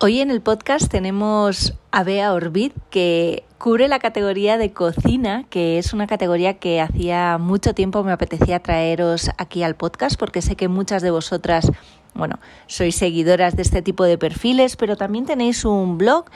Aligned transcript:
Hoy 0.00 0.20
en 0.20 0.30
el 0.30 0.40
podcast 0.40 0.88
tenemos 0.88 1.74
a 1.90 2.04
Bea 2.04 2.32
Orbit 2.32 2.72
que 2.88 3.42
cubre 3.58 3.88
la 3.88 3.98
categoría 3.98 4.56
de 4.56 4.72
cocina, 4.72 5.44
que 5.50 5.76
es 5.76 5.92
una 5.92 6.06
categoría 6.06 6.60
que 6.60 6.80
hacía 6.80 7.36
mucho 7.38 7.74
tiempo 7.74 8.04
me 8.04 8.12
apetecía 8.12 8.60
traeros 8.60 9.28
aquí 9.38 9.64
al 9.64 9.74
podcast 9.74 10.16
porque 10.16 10.40
sé 10.40 10.54
que 10.54 10.68
muchas 10.68 11.02
de 11.02 11.10
vosotras, 11.10 11.72
bueno, 12.14 12.38
sois 12.68 12.94
seguidoras 12.94 13.56
de 13.56 13.62
este 13.62 13.82
tipo 13.82 14.04
de 14.04 14.18
perfiles, 14.18 14.76
pero 14.76 14.96
también 14.96 15.26
tenéis 15.26 15.64
un 15.64 15.98
blog 15.98 16.26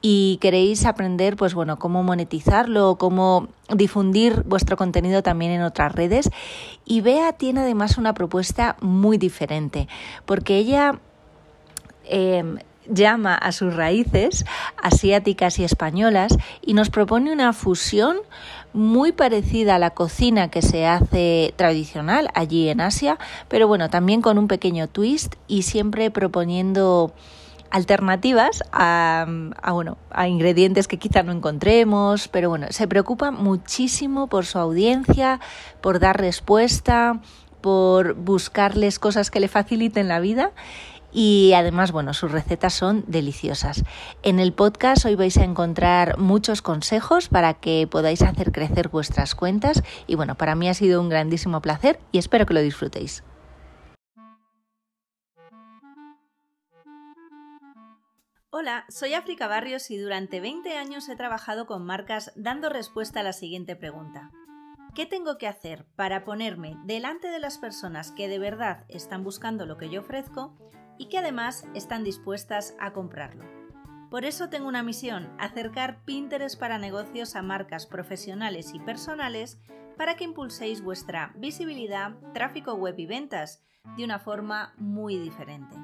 y 0.00 0.38
queréis 0.40 0.84
aprender, 0.84 1.36
pues 1.36 1.54
bueno, 1.54 1.78
cómo 1.78 2.02
monetizarlo, 2.02 2.96
cómo 2.98 3.46
difundir 3.72 4.42
vuestro 4.42 4.76
contenido 4.76 5.22
también 5.22 5.52
en 5.52 5.62
otras 5.62 5.92
redes. 5.92 6.28
Y 6.84 7.02
Bea 7.02 7.34
tiene 7.34 7.60
además 7.60 7.98
una 7.98 8.14
propuesta 8.14 8.76
muy 8.80 9.16
diferente, 9.16 9.86
porque 10.26 10.56
ella 10.56 10.98
eh, 12.06 12.42
llama 12.86 13.34
a 13.34 13.52
sus 13.52 13.74
raíces 13.74 14.44
asiáticas 14.82 15.58
y 15.58 15.64
españolas 15.64 16.36
y 16.60 16.74
nos 16.74 16.90
propone 16.90 17.32
una 17.32 17.52
fusión 17.52 18.16
muy 18.72 19.12
parecida 19.12 19.76
a 19.76 19.78
la 19.78 19.90
cocina 19.90 20.50
que 20.50 20.62
se 20.62 20.86
hace 20.86 21.54
tradicional 21.56 22.28
allí 22.34 22.68
en 22.68 22.80
Asia, 22.80 23.18
pero 23.48 23.68
bueno, 23.68 23.90
también 23.90 24.22
con 24.22 24.38
un 24.38 24.48
pequeño 24.48 24.88
twist 24.88 25.34
y 25.46 25.62
siempre 25.62 26.10
proponiendo 26.10 27.12
alternativas 27.70 28.62
a, 28.70 29.26
bueno, 29.72 29.96
a 30.10 30.28
ingredientes 30.28 30.88
que 30.88 30.98
quizá 30.98 31.22
no 31.22 31.32
encontremos, 31.32 32.28
pero 32.28 32.50
bueno, 32.50 32.66
se 32.70 32.86
preocupa 32.86 33.30
muchísimo 33.30 34.26
por 34.26 34.44
su 34.44 34.58
audiencia, 34.58 35.40
por 35.80 35.98
dar 35.98 36.20
respuesta, 36.20 37.20
por 37.62 38.14
buscarles 38.14 38.98
cosas 38.98 39.30
que 39.30 39.40
le 39.40 39.48
faciliten 39.48 40.08
la 40.08 40.20
vida 40.20 40.50
y 41.12 41.52
además, 41.54 41.92
bueno, 41.92 42.14
sus 42.14 42.32
recetas 42.32 42.72
son 42.72 43.04
deliciosas. 43.06 43.84
En 44.22 44.40
el 44.40 44.52
podcast 44.52 45.04
hoy 45.04 45.14
vais 45.14 45.36
a 45.36 45.44
encontrar 45.44 46.18
muchos 46.18 46.62
consejos 46.62 47.28
para 47.28 47.54
que 47.54 47.86
podáis 47.90 48.22
hacer 48.22 48.52
crecer 48.52 48.88
vuestras 48.88 49.34
cuentas 49.34 49.82
y 50.06 50.14
bueno, 50.14 50.36
para 50.36 50.54
mí 50.54 50.68
ha 50.68 50.74
sido 50.74 51.00
un 51.00 51.08
grandísimo 51.08 51.60
placer 51.60 52.00
y 52.12 52.18
espero 52.18 52.46
que 52.46 52.54
lo 52.54 52.60
disfrutéis. 52.60 53.22
Hola, 58.54 58.84
soy 58.88 59.14
África 59.14 59.48
Barrios 59.48 59.90
y 59.90 59.96
durante 59.96 60.40
20 60.40 60.76
años 60.76 61.08
he 61.08 61.16
trabajado 61.16 61.66
con 61.66 61.84
marcas 61.84 62.32
dando 62.36 62.68
respuesta 62.68 63.20
a 63.20 63.22
la 63.22 63.32
siguiente 63.32 63.76
pregunta. 63.76 64.30
¿Qué 64.94 65.06
tengo 65.06 65.38
que 65.38 65.48
hacer 65.48 65.86
para 65.96 66.22
ponerme 66.22 66.76
delante 66.84 67.28
de 67.28 67.38
las 67.38 67.56
personas 67.56 68.12
que 68.12 68.28
de 68.28 68.38
verdad 68.38 68.84
están 68.88 69.24
buscando 69.24 69.64
lo 69.64 69.78
que 69.78 69.88
yo 69.88 70.02
ofrezco 70.02 70.54
y 70.98 71.06
que 71.06 71.18
además 71.18 71.66
están 71.74 72.04
dispuestas 72.04 72.74
a 72.78 72.92
comprarlo. 72.92 73.44
Por 74.10 74.24
eso 74.26 74.50
tengo 74.50 74.68
una 74.68 74.82
misión, 74.82 75.30
acercar 75.38 76.04
Pinterest 76.04 76.60
para 76.60 76.78
negocios 76.78 77.34
a 77.34 77.42
marcas 77.42 77.86
profesionales 77.86 78.72
y 78.74 78.78
personales 78.78 79.58
para 79.96 80.16
que 80.16 80.24
impulséis 80.24 80.82
vuestra 80.82 81.32
visibilidad, 81.36 82.14
tráfico 82.34 82.74
web 82.74 82.98
y 82.98 83.06
ventas 83.06 83.62
de 83.96 84.04
una 84.04 84.18
forma 84.18 84.74
muy 84.76 85.16
diferente. 85.16 85.76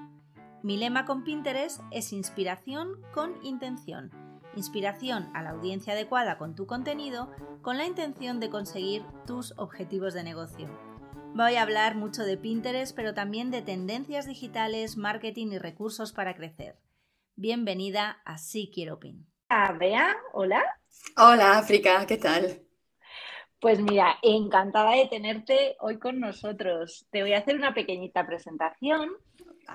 Mi 0.62 0.76
lema 0.76 1.04
con 1.04 1.24
Pinterest 1.24 1.80
es 1.90 2.12
inspiración 2.12 3.00
con 3.14 3.34
intención. 3.42 4.10
Inspiración 4.56 5.30
a 5.34 5.42
la 5.42 5.50
audiencia 5.50 5.92
adecuada 5.92 6.36
con 6.36 6.54
tu 6.54 6.66
contenido 6.66 7.30
con 7.62 7.78
la 7.78 7.86
intención 7.86 8.40
de 8.40 8.50
conseguir 8.50 9.04
tus 9.26 9.54
objetivos 9.56 10.14
de 10.14 10.24
negocio. 10.24 10.68
Voy 11.34 11.54
a 11.54 11.62
hablar 11.62 11.94
mucho 11.94 12.24
de 12.24 12.36
Pinterest, 12.36 12.96
pero 12.96 13.14
también 13.14 13.50
de 13.50 13.62
tendencias 13.62 14.26
digitales, 14.26 14.96
marketing 14.96 15.52
y 15.52 15.58
recursos 15.58 16.12
para 16.12 16.34
crecer. 16.34 16.76
Bienvenida 17.36 18.20
a 18.24 18.38
Sí 18.38 18.70
Quiero 18.74 18.98
Pin. 18.98 19.26
Ah, 19.48 19.72
Bea, 19.72 20.16
hola. 20.32 20.64
Hola, 21.16 21.58
África, 21.58 22.04
¿qué 22.06 22.16
tal? 22.16 22.62
Pues 23.60 23.80
mira, 23.80 24.18
encantada 24.22 24.92
de 24.92 25.06
tenerte 25.06 25.76
hoy 25.80 25.98
con 25.98 26.20
nosotros. 26.20 27.06
Te 27.10 27.22
voy 27.22 27.32
a 27.32 27.38
hacer 27.38 27.56
una 27.56 27.74
pequeñita 27.74 28.26
presentación. 28.26 29.10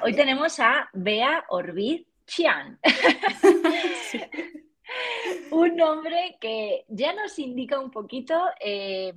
Hoy 0.01 0.16
tenemos 0.16 0.59
a 0.59 0.89
Bea 0.94 1.45
Orbiz 1.50 2.06
Chian. 2.25 2.79
Un 5.51 5.75
nombre 5.75 6.38
que 6.39 6.85
ya 6.88 7.13
nos 7.13 7.38
indica 7.39 7.79
un 7.79 7.91
poquito 7.91 8.39
eh, 8.59 9.13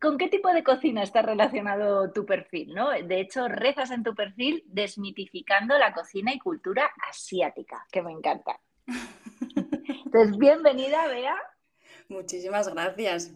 ¿Con 0.00 0.18
qué 0.18 0.28
tipo 0.28 0.52
de 0.52 0.62
cocina 0.62 1.02
está 1.02 1.22
relacionado 1.22 2.12
tu 2.12 2.26
perfil? 2.26 2.74
¿no? 2.74 2.90
De 2.90 3.20
hecho, 3.20 3.48
rezas 3.48 3.90
en 3.90 4.02
tu 4.02 4.14
perfil 4.14 4.62
desmitificando 4.66 5.78
la 5.78 5.92
cocina 5.92 6.34
y 6.34 6.38
cultura 6.38 6.90
asiática, 7.08 7.86
que 7.90 8.02
me 8.02 8.12
encanta. 8.12 8.60
Entonces, 10.04 10.36
bienvenida, 10.38 11.06
Bea. 11.06 11.36
Muchísimas 12.08 12.68
gracias. 12.68 13.32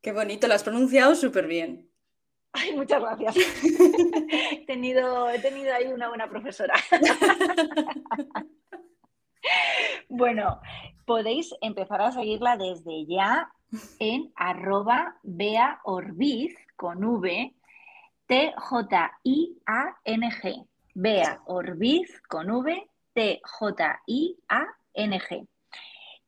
Qué 0.00 0.12
bonito, 0.12 0.46
lo 0.46 0.54
has 0.54 0.62
pronunciado 0.62 1.14
súper 1.14 1.46
bien. 1.46 1.90
Ay, 2.52 2.74
muchas 2.74 3.00
gracias. 3.00 3.36
he, 4.52 4.64
tenido, 4.66 5.30
he 5.30 5.38
tenido 5.38 5.74
ahí 5.74 5.86
una 5.86 6.08
buena 6.08 6.28
profesora. 6.28 6.74
bueno, 10.08 10.60
podéis 11.10 11.50
empezar 11.60 12.00
a 12.02 12.12
seguirla 12.12 12.56
desde 12.56 13.04
ya 13.04 13.50
en 13.98 14.30
arroba 14.36 15.16
Bea 15.24 15.80
Orbiz 15.82 16.54
con 16.76 17.02
V, 17.02 17.52
T-J-I-A-N-G. 18.26 18.94
Bea 20.94 21.40
Orbiz 21.46 22.22
con 22.28 22.48
V, 22.48 22.88
T-J-I-A-N-G. 23.12 24.28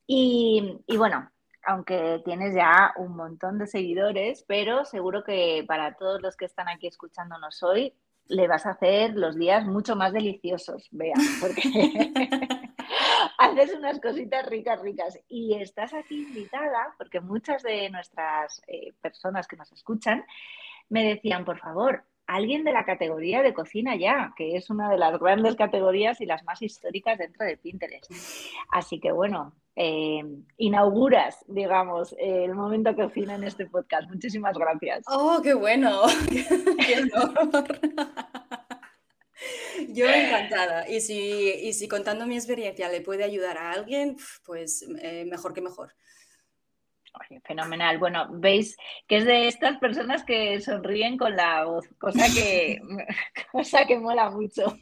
Y, 0.08 0.80
y 0.88 0.96
bueno, 0.96 1.30
aunque 1.62 2.20
tienes 2.24 2.52
ya 2.56 2.92
un 2.96 3.14
montón 3.14 3.60
de 3.60 3.68
seguidores, 3.68 4.44
pero 4.48 4.84
seguro 4.84 5.22
que 5.22 5.64
para 5.68 5.94
todos 5.94 6.20
los 6.20 6.36
que 6.36 6.46
están 6.46 6.68
aquí 6.68 6.88
escuchándonos 6.88 7.62
hoy, 7.62 7.94
le 8.26 8.48
vas 8.48 8.66
a 8.66 8.70
hacer 8.70 9.14
los 9.14 9.36
días 9.36 9.64
mucho 9.64 9.94
más 9.94 10.12
deliciosos, 10.12 10.88
Bea, 10.90 11.14
porque 11.40 11.62
haces 13.42 13.74
unas 13.74 14.00
cositas 14.00 14.46
ricas, 14.46 14.80
ricas. 14.80 15.18
Y 15.28 15.54
estás 15.54 15.92
aquí 15.94 16.22
invitada 16.22 16.94
porque 16.98 17.20
muchas 17.20 17.62
de 17.62 17.90
nuestras 17.90 18.62
eh, 18.66 18.92
personas 19.00 19.46
que 19.46 19.56
nos 19.56 19.70
escuchan 19.72 20.24
me 20.88 21.04
decían, 21.04 21.44
por 21.44 21.58
favor, 21.58 22.04
alguien 22.26 22.64
de 22.64 22.72
la 22.72 22.84
categoría 22.84 23.42
de 23.42 23.54
cocina 23.54 23.96
ya, 23.96 24.32
que 24.36 24.56
es 24.56 24.70
una 24.70 24.88
de 24.88 24.98
las 24.98 25.18
grandes 25.18 25.56
categorías 25.56 26.20
y 26.20 26.26
las 26.26 26.44
más 26.44 26.62
históricas 26.62 27.18
dentro 27.18 27.44
de 27.44 27.56
Pinterest. 27.56 28.10
Así 28.70 29.00
que 29.00 29.12
bueno, 29.12 29.54
eh, 29.74 30.22
inauguras, 30.58 31.44
digamos, 31.48 32.14
el 32.18 32.54
momento 32.54 32.94
cocina 32.94 33.34
en 33.34 33.44
este 33.44 33.66
podcast. 33.66 34.08
Muchísimas 34.08 34.56
gracias. 34.56 35.04
¡Oh, 35.08 35.40
qué 35.42 35.54
bueno! 35.54 36.02
¡Qué 36.28 37.02
honor! 37.14 37.80
Yo 39.88 40.06
encantada. 40.08 40.88
Y 40.88 41.00
si, 41.00 41.72
si 41.72 41.88
contando 41.88 42.26
mi 42.26 42.36
experiencia 42.36 42.88
le 42.88 43.00
puede 43.00 43.24
ayudar 43.24 43.58
a 43.58 43.72
alguien, 43.72 44.16
pues 44.44 44.84
eh, 45.00 45.24
mejor 45.24 45.54
que 45.54 45.60
mejor. 45.60 45.94
fenomenal. 47.44 47.98
Bueno, 47.98 48.28
veis 48.30 48.76
que 49.06 49.18
es 49.18 49.24
de 49.24 49.48
estas 49.48 49.78
personas 49.78 50.24
que 50.24 50.60
sonríen 50.60 51.16
con 51.18 51.36
la 51.36 51.64
voz, 51.64 51.88
cosa 51.98 52.26
que, 52.34 52.80
cosa 53.52 53.86
que 53.86 53.98
mola 53.98 54.30
mucho. 54.30 54.78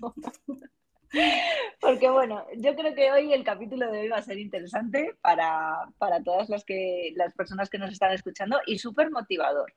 Porque 1.81 2.09
bueno, 2.09 2.47
yo 2.57 2.77
creo 2.77 2.95
que 2.95 3.11
hoy 3.11 3.33
el 3.33 3.43
capítulo 3.43 3.91
de 3.91 4.03
hoy 4.03 4.09
va 4.09 4.19
a 4.19 4.23
ser 4.23 4.39
interesante 4.39 5.17
para, 5.21 5.89
para 5.99 6.23
todas 6.23 6.49
las, 6.49 6.65
que, 6.65 7.13
las 7.17 7.35
personas 7.35 7.69
que 7.69 7.79
nos 7.79 7.91
están 7.91 8.13
escuchando 8.13 8.61
y 8.67 8.79
súper 8.79 9.11
motivador. 9.11 9.75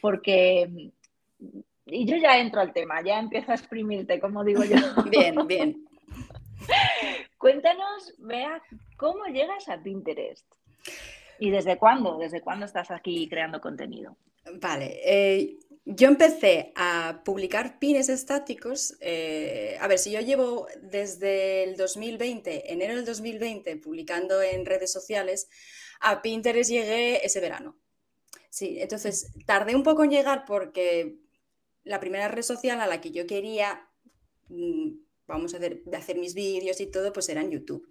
Porque 0.00 0.92
y 1.86 2.04
yo 2.04 2.16
ya 2.16 2.38
entro 2.38 2.60
al 2.60 2.72
tema, 2.72 3.02
ya 3.02 3.18
empiezo 3.18 3.52
a 3.52 3.54
exprimirte, 3.54 4.20
como 4.20 4.44
digo 4.44 4.64
yo. 4.64 4.76
Bien, 5.10 5.46
bien. 5.46 5.86
Cuéntanos, 7.38 8.14
vea, 8.18 8.60
¿cómo 8.96 9.26
llegas 9.26 9.68
a 9.68 9.80
Pinterest? 9.80 10.46
¿Y 11.38 11.50
desde 11.50 11.76
cuándo? 11.76 12.18
¿Desde 12.18 12.40
cuándo 12.40 12.66
estás 12.66 12.90
aquí 12.90 13.28
creando 13.28 13.60
contenido? 13.60 14.16
Vale, 14.54 15.00
eh, 15.04 15.58
yo 15.84 16.08
empecé 16.08 16.72
a 16.74 17.22
publicar 17.24 17.78
pines 17.78 18.08
estáticos. 18.08 18.96
Eh, 19.00 19.76
a 19.80 19.86
ver, 19.86 19.98
si 19.98 20.10
yo 20.10 20.20
llevo 20.20 20.66
desde 20.80 21.64
el 21.64 21.76
2020, 21.76 22.72
enero 22.72 22.96
del 22.96 23.04
2020, 23.04 23.76
publicando 23.76 24.42
en 24.42 24.66
redes 24.66 24.92
sociales, 24.92 25.48
a 26.00 26.22
Pinterest 26.22 26.70
llegué 26.70 27.24
ese 27.24 27.40
verano. 27.40 27.76
Sí, 28.50 28.78
entonces 28.80 29.30
tardé 29.44 29.76
un 29.76 29.82
poco 29.82 30.04
en 30.04 30.10
llegar 30.10 30.44
porque 30.46 31.18
la 31.86 32.00
primera 32.00 32.28
red 32.28 32.42
social 32.42 32.80
a 32.80 32.86
la 32.86 33.00
que 33.00 33.12
yo 33.12 33.26
quería, 33.26 33.88
mm, 34.48 34.90
vamos 35.26 35.54
a 35.54 35.56
hacer, 35.56 35.82
de 35.84 35.96
hacer 35.96 36.18
mis 36.18 36.34
vídeos 36.34 36.80
y 36.80 36.86
todo, 36.86 37.12
pues 37.12 37.28
era 37.28 37.40
en 37.40 37.52
YouTube. 37.52 37.88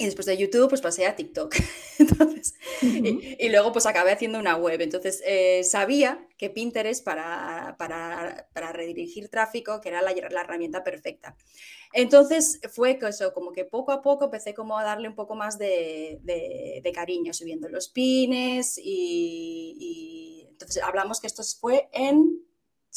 Y 0.00 0.04
después 0.04 0.26
de 0.26 0.36
YouTube, 0.36 0.68
pues 0.68 0.80
pasé 0.80 1.06
a 1.06 1.16
TikTok. 1.16 1.56
Entonces, 1.98 2.54
y, 2.82 3.48
luego 3.48 3.72
pues 3.72 3.84
acabé 3.86 4.12
haciendo 4.12 4.38
una 4.38 4.56
web. 4.56 4.80
Entonces, 4.80 5.20
eh, 5.26 5.64
sabía 5.64 6.24
que 6.36 6.50
Pinterest 6.50 7.04
para, 7.04 7.74
para, 7.78 8.48
para, 8.52 8.72
redirigir 8.72 9.28
tráfico, 9.28 9.80
que 9.80 9.88
era 9.88 10.02
la, 10.02 10.12
la, 10.30 10.40
herramienta 10.42 10.84
perfecta. 10.84 11.36
Entonces, 11.92 12.60
fue 12.70 12.98
que 12.98 13.08
eso, 13.08 13.32
como 13.32 13.52
que 13.52 13.64
poco 13.64 13.90
a 13.90 14.02
poco 14.02 14.26
empecé 14.26 14.54
como 14.54 14.78
a 14.78 14.84
darle 14.84 15.08
un 15.08 15.16
poco 15.16 15.34
más 15.34 15.58
de, 15.58 16.20
de, 16.22 16.92
cariño, 16.92 17.32
subiendo 17.32 17.68
los 17.68 17.88
pines 17.88 18.78
y, 18.78 19.74
y 19.80 20.46
entonces 20.48 20.82
hablamos 20.82 21.20
que 21.20 21.26
esto 21.26 21.42
fue 21.60 21.88
en 21.92 22.40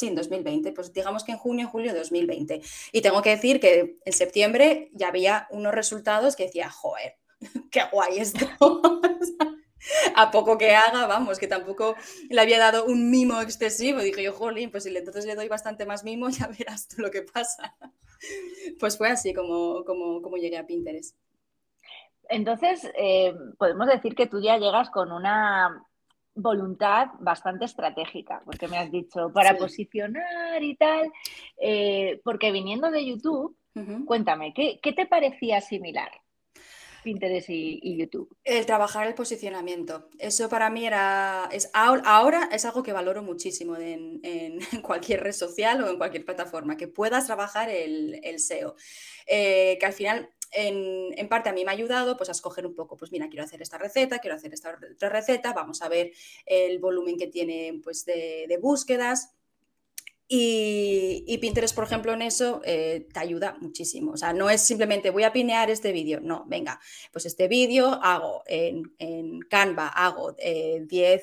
Sí, 0.02 0.08
en 0.08 0.16
2020, 0.16 0.72
pues 0.72 0.92
digamos 0.94 1.24
que 1.24 1.34
en 1.34 1.38
junio, 1.38 1.68
julio 1.68 1.94
de 1.94 2.00
2020. 2.00 2.60
Y 2.92 3.02
tengo 3.04 3.22
que 3.22 3.30
decir 3.30 3.60
que 3.60 4.00
en 4.04 4.14
septiembre 4.14 4.90
ya 4.94 5.10
había 5.10 5.48
unos 5.52 5.76
resultados 5.76 6.36
que 6.36 6.46
decía, 6.46 6.72
joder, 6.72 7.18
qué 7.72 7.82
guay 7.92 8.18
esto. 8.18 8.48
a 10.16 10.32
poco 10.32 10.58
que 10.58 10.74
haga, 10.74 11.06
vamos, 11.06 11.38
que 11.38 11.46
tampoco 11.46 11.96
le 12.32 12.42
había 12.42 12.58
dado 12.58 12.86
un 12.86 13.12
mimo 13.12 13.40
excesivo. 13.42 14.00
Dije 14.00 14.24
yo, 14.24 14.34
jolín, 14.34 14.72
pues 14.72 14.86
si 14.86 14.98
entonces 14.98 15.26
le 15.26 15.36
doy 15.36 15.48
bastante 15.48 15.86
más 15.86 16.04
mimo, 16.04 16.30
ya 16.32 16.48
verás 16.48 16.88
tú 16.88 17.04
lo 17.04 17.12
que 17.12 17.22
pasa. 17.22 17.78
Pues 18.80 18.98
fue 18.98 19.10
así 19.10 19.36
como, 19.36 19.86
como, 19.86 20.24
como 20.24 20.38
llegué 20.38 20.58
a 20.58 20.66
Pinterest. 20.66 21.16
Entonces, 22.28 22.90
eh, 22.98 23.36
podemos 23.60 23.86
decir 23.86 24.16
que 24.16 24.26
tú 24.26 24.42
ya 24.42 24.58
llegas 24.58 24.90
con 24.90 25.12
una 25.12 25.86
voluntad 26.36 27.08
bastante 27.20 27.66
estratégica, 27.66 28.42
porque 28.46 28.68
me 28.68 28.78
has 28.78 28.92
dicho, 28.92 29.32
para 29.34 29.58
posicionar 29.58 30.64
y 30.64 30.76
tal, 30.76 31.12
eh, 31.58 32.22
porque 32.24 32.52
viniendo 32.52 32.90
de 32.90 33.06
YouTube, 33.06 33.58
cuéntame, 34.06 34.54
¿qué, 34.54 34.80
te 34.94 35.06
parecía 35.06 35.62
similar? 35.62 36.12
Pinterest 37.04 37.50
y, 37.50 37.98
YouTube. 37.98 38.38
El 38.44 38.66
trabajar 38.68 39.08
el 39.08 39.16
posicionamiento. 39.16 40.08
Eso 40.20 40.50
para 40.50 40.70
mí 40.70 40.86
era. 40.86 41.50
Es, 41.52 41.72
ahora 41.74 42.48
es 42.52 42.64
algo 42.64 42.84
que 42.84 42.94
valoro 42.94 43.24
muchísimo 43.24 43.76
en, 43.80 44.60
cualquier 44.84 45.24
red 45.24 45.32
social 45.32 45.82
o 45.84 45.90
en 45.90 45.98
cualquier 45.98 46.26
plataforma, 46.26 46.78
que 46.78 46.88
puedas 46.88 47.26
trabajar 47.26 47.70
el, 47.70 48.40
SEO. 48.40 48.76
Eh, 49.26 49.78
que 49.80 49.86
al 49.86 49.94
final 49.94 50.30
en, 50.52 51.28
parte 51.30 51.50
a 51.50 51.54
mí 51.54 51.64
me 51.64 51.72
ha 51.72 51.74
ayudado 51.74 52.18
pues, 52.18 52.30
a 52.30 52.34
escoger 52.34 52.66
un 52.66 52.76
poco, 52.76 52.98
pues 52.98 53.12
mira, 53.12 53.30
quiero 53.30 53.44
hacer 53.44 53.62
esta 53.62 53.78
receta, 53.78 54.20
quiero 54.20 54.36
hacer 54.36 54.54
esta 54.54 54.78
otra 54.94 55.10
receta, 55.10 55.54
vamos 55.54 55.82
a 55.82 55.90
ver 55.90 56.12
el 56.46 56.80
volumen 56.80 57.18
que 57.18 57.28
tiene 57.28 57.80
pues, 57.84 58.06
de, 58.06 58.58
búsquedas. 58.62 59.34
Y, 60.34 61.38
Pinterest, 61.42 61.76
por 61.76 61.84
ejemplo, 61.84 62.14
en 62.14 62.22
eso 62.22 62.62
eh, 62.64 63.06
te 63.14 63.20
ayuda 63.20 63.58
muchísimo. 63.60 64.14
O 64.14 64.18
sea, 64.18 64.32
no 64.32 64.50
es 64.50 64.62
simplemente 64.62 65.10
voy 65.10 65.24
a 65.24 65.34
pinear 65.34 65.70
este 65.70 65.92
vídeo. 65.92 66.22
No, 66.22 66.46
venga, 66.48 66.80
pues 67.12 67.26
este 67.26 67.50
vídeo 67.50 68.00
hago 68.02 68.42
en, 68.48 69.42
Canva, 69.50 69.90
hago 69.90 70.32
10 70.32 70.88
eh, 70.90 71.22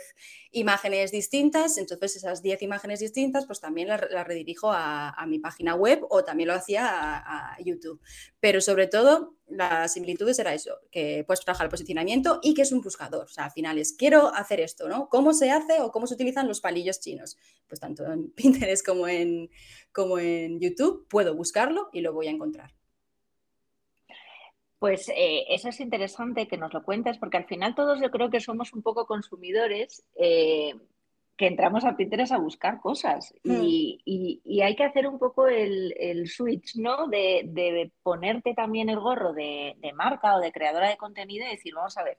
imágenes 0.50 1.10
distintas, 1.10 1.76
entonces 1.76 2.16
esas 2.16 2.42
10 2.42 2.62
imágenes 2.62 3.00
distintas 3.00 3.46
pues 3.46 3.60
también 3.60 3.88
las, 3.88 4.00
redirijo 4.00 4.70
a, 4.72 5.14
mi 5.26 5.38
página 5.38 5.74
web 5.74 6.06
o 6.08 6.24
también 6.24 6.48
lo 6.48 6.54
hacía 6.54 6.86
a, 6.86 7.56
YouTube. 7.62 8.00
Pero 8.40 8.60
sobre 8.60 8.86
todo 8.86 9.34
las 9.46 9.92
similitudes 9.92 10.38
era 10.38 10.54
eso, 10.54 10.78
que 10.90 11.24
puedes 11.26 11.44
trabajar 11.44 11.66
el 11.66 11.70
posicionamiento 11.70 12.38
y 12.42 12.54
que 12.54 12.62
es 12.62 12.72
un 12.72 12.80
buscador. 12.80 13.24
O 13.24 13.28
sea, 13.28 13.46
al 13.46 13.50
final 13.50 13.78
es 13.78 13.92
quiero 13.92 14.34
hacer 14.34 14.60
esto, 14.60 14.88
¿no? 14.88 15.08
¿Cómo 15.08 15.34
se 15.34 15.50
hace 15.50 15.80
o 15.80 15.90
cómo 15.90 16.06
se 16.06 16.14
utilizan 16.14 16.48
los 16.48 16.60
palillos 16.60 17.00
chinos? 17.00 17.36
Pues 17.66 17.80
tanto 17.80 18.04
en 18.10 18.30
Pinterest 18.36 18.84
como 18.84 19.08
en, 19.08 19.50
como 19.92 20.18
en 20.18 20.60
YouTube 20.60 21.06
puedo 21.08 21.34
buscarlo 21.34 21.90
y 21.92 22.00
lo 22.00 22.12
voy 22.12 22.28
a 22.28 22.30
encontrar. 22.30 22.77
Pues 24.78 25.08
eh, 25.08 25.44
eso 25.48 25.68
es 25.68 25.80
interesante 25.80 26.46
que 26.46 26.56
nos 26.56 26.72
lo 26.72 26.82
cuentes, 26.82 27.18
porque 27.18 27.36
al 27.36 27.46
final 27.46 27.74
todos 27.74 28.00
yo 28.00 28.10
creo 28.10 28.30
que 28.30 28.40
somos 28.40 28.72
un 28.72 28.82
poco 28.82 29.06
consumidores 29.06 30.04
eh, 30.14 30.74
que 31.36 31.46
entramos 31.46 31.84
a 31.84 31.96
Pinterest 31.96 32.32
a 32.32 32.38
buscar 32.38 32.80
cosas 32.80 33.32
hmm. 33.44 33.60
y, 33.62 34.60
hay 34.62 34.76
que 34.76 34.84
hacer 34.84 35.06
un 35.06 35.18
poco 35.18 35.46
el, 35.46 36.28
switch, 36.28 36.76
¿no? 36.76 37.08
De, 37.08 37.92
ponerte 38.02 38.54
también 38.54 38.88
el 38.88 39.00
gorro 39.00 39.32
de, 39.32 39.76
marca 39.94 40.36
o 40.36 40.40
de 40.40 40.52
creadora 40.52 40.88
de 40.88 40.96
contenido 40.96 41.46
y 41.46 41.50
decir, 41.50 41.74
vamos 41.74 41.96
a 41.96 42.04
ver, 42.04 42.18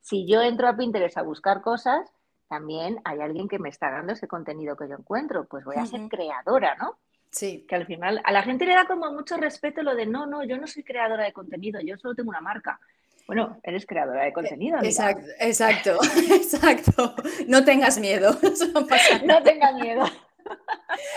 si 0.00 0.26
yo 0.26 0.42
entro 0.42 0.68
a 0.68 0.76
Pinterest 0.76 1.16
a 1.18 1.22
buscar 1.22 1.60
cosas, 1.60 2.12
también 2.48 3.00
hay 3.04 3.20
alguien 3.20 3.48
que 3.48 3.58
me 3.58 3.68
está 3.68 3.90
dando 3.90 4.12
ese 4.12 4.28
contenido 4.28 4.76
que 4.76 4.88
yo 4.88 4.96
encuentro, 4.96 5.46
pues 5.46 5.64
voy 5.64 5.76
a 5.76 5.86
ser 5.86 6.08
creadora, 6.08 6.76
¿no? 6.76 6.98
Sí. 7.30 7.64
Que 7.68 7.74
al 7.74 7.86
final 7.86 8.20
a 8.24 8.32
la 8.32 8.42
gente 8.42 8.64
le 8.64 8.74
da 8.74 8.86
como 8.86 9.10
mucho 9.12 9.36
respeto 9.36 9.82
lo 9.82 9.94
de 9.94 10.06
no, 10.06 10.26
no, 10.26 10.44
yo 10.44 10.56
no 10.58 10.66
soy 10.66 10.82
creadora 10.82 11.24
de 11.24 11.32
contenido, 11.32 11.80
yo 11.80 11.96
solo 11.98 12.14
tengo 12.14 12.30
una 12.30 12.40
marca. 12.40 12.80
Bueno, 13.26 13.58
eres 13.64 13.86
creadora 13.86 14.24
de 14.24 14.32
contenido. 14.32 14.78
Exacto, 14.82 15.26
exacto, 15.40 15.98
exacto. 16.30 17.14
No 17.48 17.64
tengas 17.64 17.98
miedo. 17.98 18.38
no, 19.24 19.42
tengas 19.42 19.74
miedo. 19.74 20.04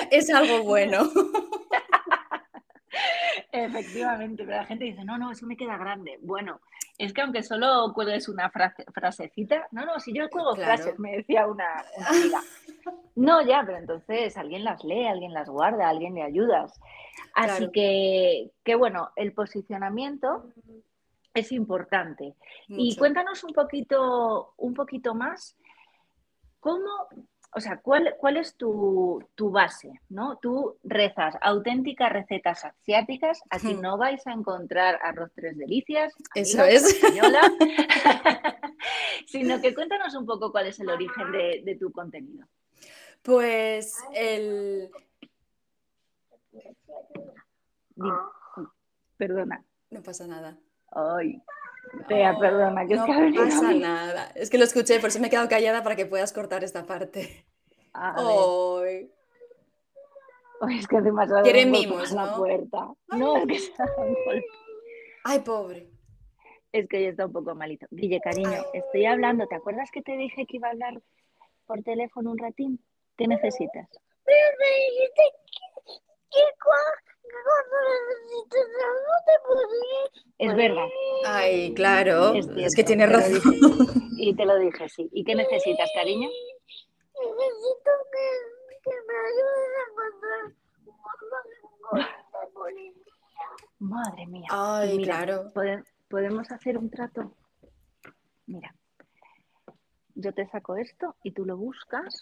Es 0.10 0.30
algo 0.34 0.64
bueno. 0.64 1.10
Efectivamente, 3.52 4.44
pero 4.44 4.58
la 4.58 4.66
gente 4.66 4.86
dice, 4.86 5.04
no, 5.06 5.18
no, 5.18 5.32
eso 5.32 5.46
me 5.46 5.56
queda 5.56 5.78
grande. 5.78 6.18
Bueno, 6.22 6.62
es 7.00 7.14
que 7.14 7.22
aunque 7.22 7.44
solo 7.44 7.94
cuelgues 7.96 8.28
una 8.28 8.52
frasecita, 8.52 9.68
no, 9.72 9.86
no, 9.86 10.00
si 10.02 10.14
yo 10.14 10.28
juego 10.30 10.54
frases, 10.54 11.00
me 11.00 11.18
decía 11.18 11.48
una, 11.48 11.84
amiga. 12.06 12.42
No, 13.16 13.42
ya, 13.42 13.64
pero 13.66 13.78
entonces 13.78 14.38
alguien 14.38 14.64
las 14.64 14.84
lee, 14.84 15.06
alguien 15.06 15.34
las 15.34 15.50
guarda, 15.50 15.90
alguien 15.90 16.16
le 16.16 16.24
ayudas. 16.24 16.80
Así 17.34 17.70
que, 17.72 18.52
que, 18.64 18.76
bueno, 18.76 19.12
el 19.16 19.34
posicionamiento 19.34 20.46
es 21.34 21.52
importante. 21.52 22.36
Y 22.68 22.96
cuéntanos 22.96 23.44
un 23.44 23.54
poquito, 23.54 24.54
un 24.58 24.74
poquito 24.74 25.14
más 25.14 25.58
cómo 26.60 27.08
o 27.52 27.60
sea, 27.60 27.78
¿cuál, 27.78 28.16
cuál 28.20 28.38
es 28.38 28.56
tu, 28.56 29.24
base? 29.38 29.92
¿no? 30.10 30.38
Tú 30.38 30.78
rezas 30.84 31.36
auténticas 31.42 32.12
recetas 32.12 32.64
asiáticas, 32.64 33.42
aquí 33.50 33.74
no 33.74 33.98
vais 33.98 34.26
a 34.28 34.34
encontrar 34.34 35.00
arroz 35.02 35.32
tres 35.34 35.58
delicias, 35.58 36.14
eso 36.36 36.64
es, 36.64 36.84
española, 36.84 37.42
sino 39.26 39.60
que 39.62 39.74
cuéntanos 39.74 40.14
un 40.16 40.26
poco 40.26 40.52
cuál 40.52 40.68
es 40.68 40.80
el 40.80 40.90
origen 40.90 41.32
de, 41.32 41.78
tu 41.80 41.92
contenido. 41.92 42.48
Pues 43.24 43.98
el... 44.14 44.90
Perdona. 49.18 49.64
No 49.90 50.02
pasa 50.02 50.28
nada. 50.28 50.58
Ay, 50.92 51.42
perdona, 52.08 52.86
que 52.86 52.96
no 52.96 53.06
pasa 53.36 53.74
nada. 53.74 54.32
Es 54.36 54.50
que 54.50 54.58
lo 54.58 54.64
escuché, 54.64 55.00
por 55.00 55.10
eso 55.10 55.20
me 55.20 55.28
he 55.28 55.30
quedado 55.30 55.50
callada 55.50 55.84
para 55.84 55.96
que 55.96 56.06
puedas 56.06 56.34
cortar 56.34 56.64
esta 56.64 56.86
parte. 56.86 57.46
Ay. 57.94 59.12
es 60.78 60.88
que 60.88 61.02
demasiado. 61.02 61.44
Quieren 61.44 61.72
mimos, 61.72 62.14
¿no? 62.14 62.26
La 62.26 62.36
puerta. 62.36 62.88
No, 63.10 63.38
es 63.38 63.48
que 63.48 63.60
se 63.60 63.74
Ay, 65.24 65.40
pobre. 65.40 65.90
Es 66.72 66.88
que 66.88 67.02
ya 67.02 67.10
está 67.10 67.26
un 67.26 67.34
poco 67.34 67.56
malito. 67.56 67.88
Guille, 67.90 68.22
cariño, 68.22 68.64
estoy 68.74 69.06
hablando. 69.06 69.48
¿Te 69.48 69.56
acuerdas 69.56 69.90
que 69.92 70.02
te 70.02 70.16
dije 70.18 70.46
que 70.46 70.58
iba 70.58 70.68
a 70.68 70.72
hablar 70.72 71.02
por 71.66 71.82
teléfono 71.84 72.32
un 72.32 72.38
ratín? 72.38 72.80
¿Qué 73.18 73.28
necesitas? 73.28 73.90
Pero 74.24 74.58
me 74.60 74.66
dijiste 74.86 75.24
que, 76.32 76.42
es 80.38 80.56
verdad. 80.56 80.88
Ay, 81.26 81.74
claro. 81.74 82.34
Es, 82.34 82.76
que 82.76 82.84
tienes 82.84 83.10
razón. 83.10 83.42
y 84.18 84.36
te 84.36 84.46
lo 84.46 84.58
dije, 84.60 84.88
sí. 84.90 85.10
¿Y 85.12 85.24
qué 85.24 85.36
necesitas, 85.36 85.90
cariño? 85.94 86.30
Necesito 86.30 87.92
que, 88.12 88.92
me 89.08 89.18
ayudes 89.28 89.72
a 89.76 89.84
encontrar 89.92 90.46
un 93.80 93.90
Madre 93.90 94.28
mía. 94.28 94.48
Ay, 94.50 95.02
claro. 95.04 95.52
¿Podemos 96.10 96.52
hacer 96.52 96.78
un 96.78 96.90
trato? 96.90 97.36
Mira, 98.48 98.74
yo 100.16 100.34
te 100.34 100.48
saco 100.48 100.76
esto 100.76 101.16
y 101.24 101.32
tú 101.32 101.46
lo 101.46 101.56
buscas. 101.56 102.22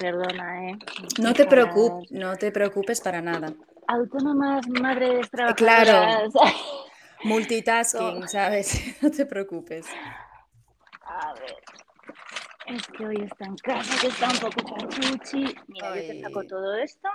Perdona, 0.00 0.70
¿eh? 0.70 0.78
No 1.18 1.34
te 1.34 1.44
preocupes, 1.44 2.10
no 2.10 2.34
te 2.38 2.50
preocupes 2.50 3.02
para 3.02 3.20
nada. 3.20 3.52
Autónomas, 3.86 4.66
madres 4.66 5.30
trabajadoras. 5.30 6.32
Claro. 6.32 6.32
Multitasking, 7.24 8.26
¿sabes? 8.26 8.96
No 9.02 9.10
te 9.10 9.26
preocupes. 9.26 9.86
A 11.02 11.34
ver. 11.34 11.54
Es 12.74 12.86
que 12.86 13.04
hoy 13.04 13.16
está 13.30 13.44
en 13.44 13.56
casa, 13.56 14.00
que 14.00 14.06
está 14.06 14.28
un 14.28 14.38
poco 14.38 14.74
cachuchi. 14.74 15.54
Mira, 15.68 15.94
yo 15.94 16.06
te 16.06 16.22
saco 16.22 16.46
todo 16.46 16.76
esto, 16.76 17.08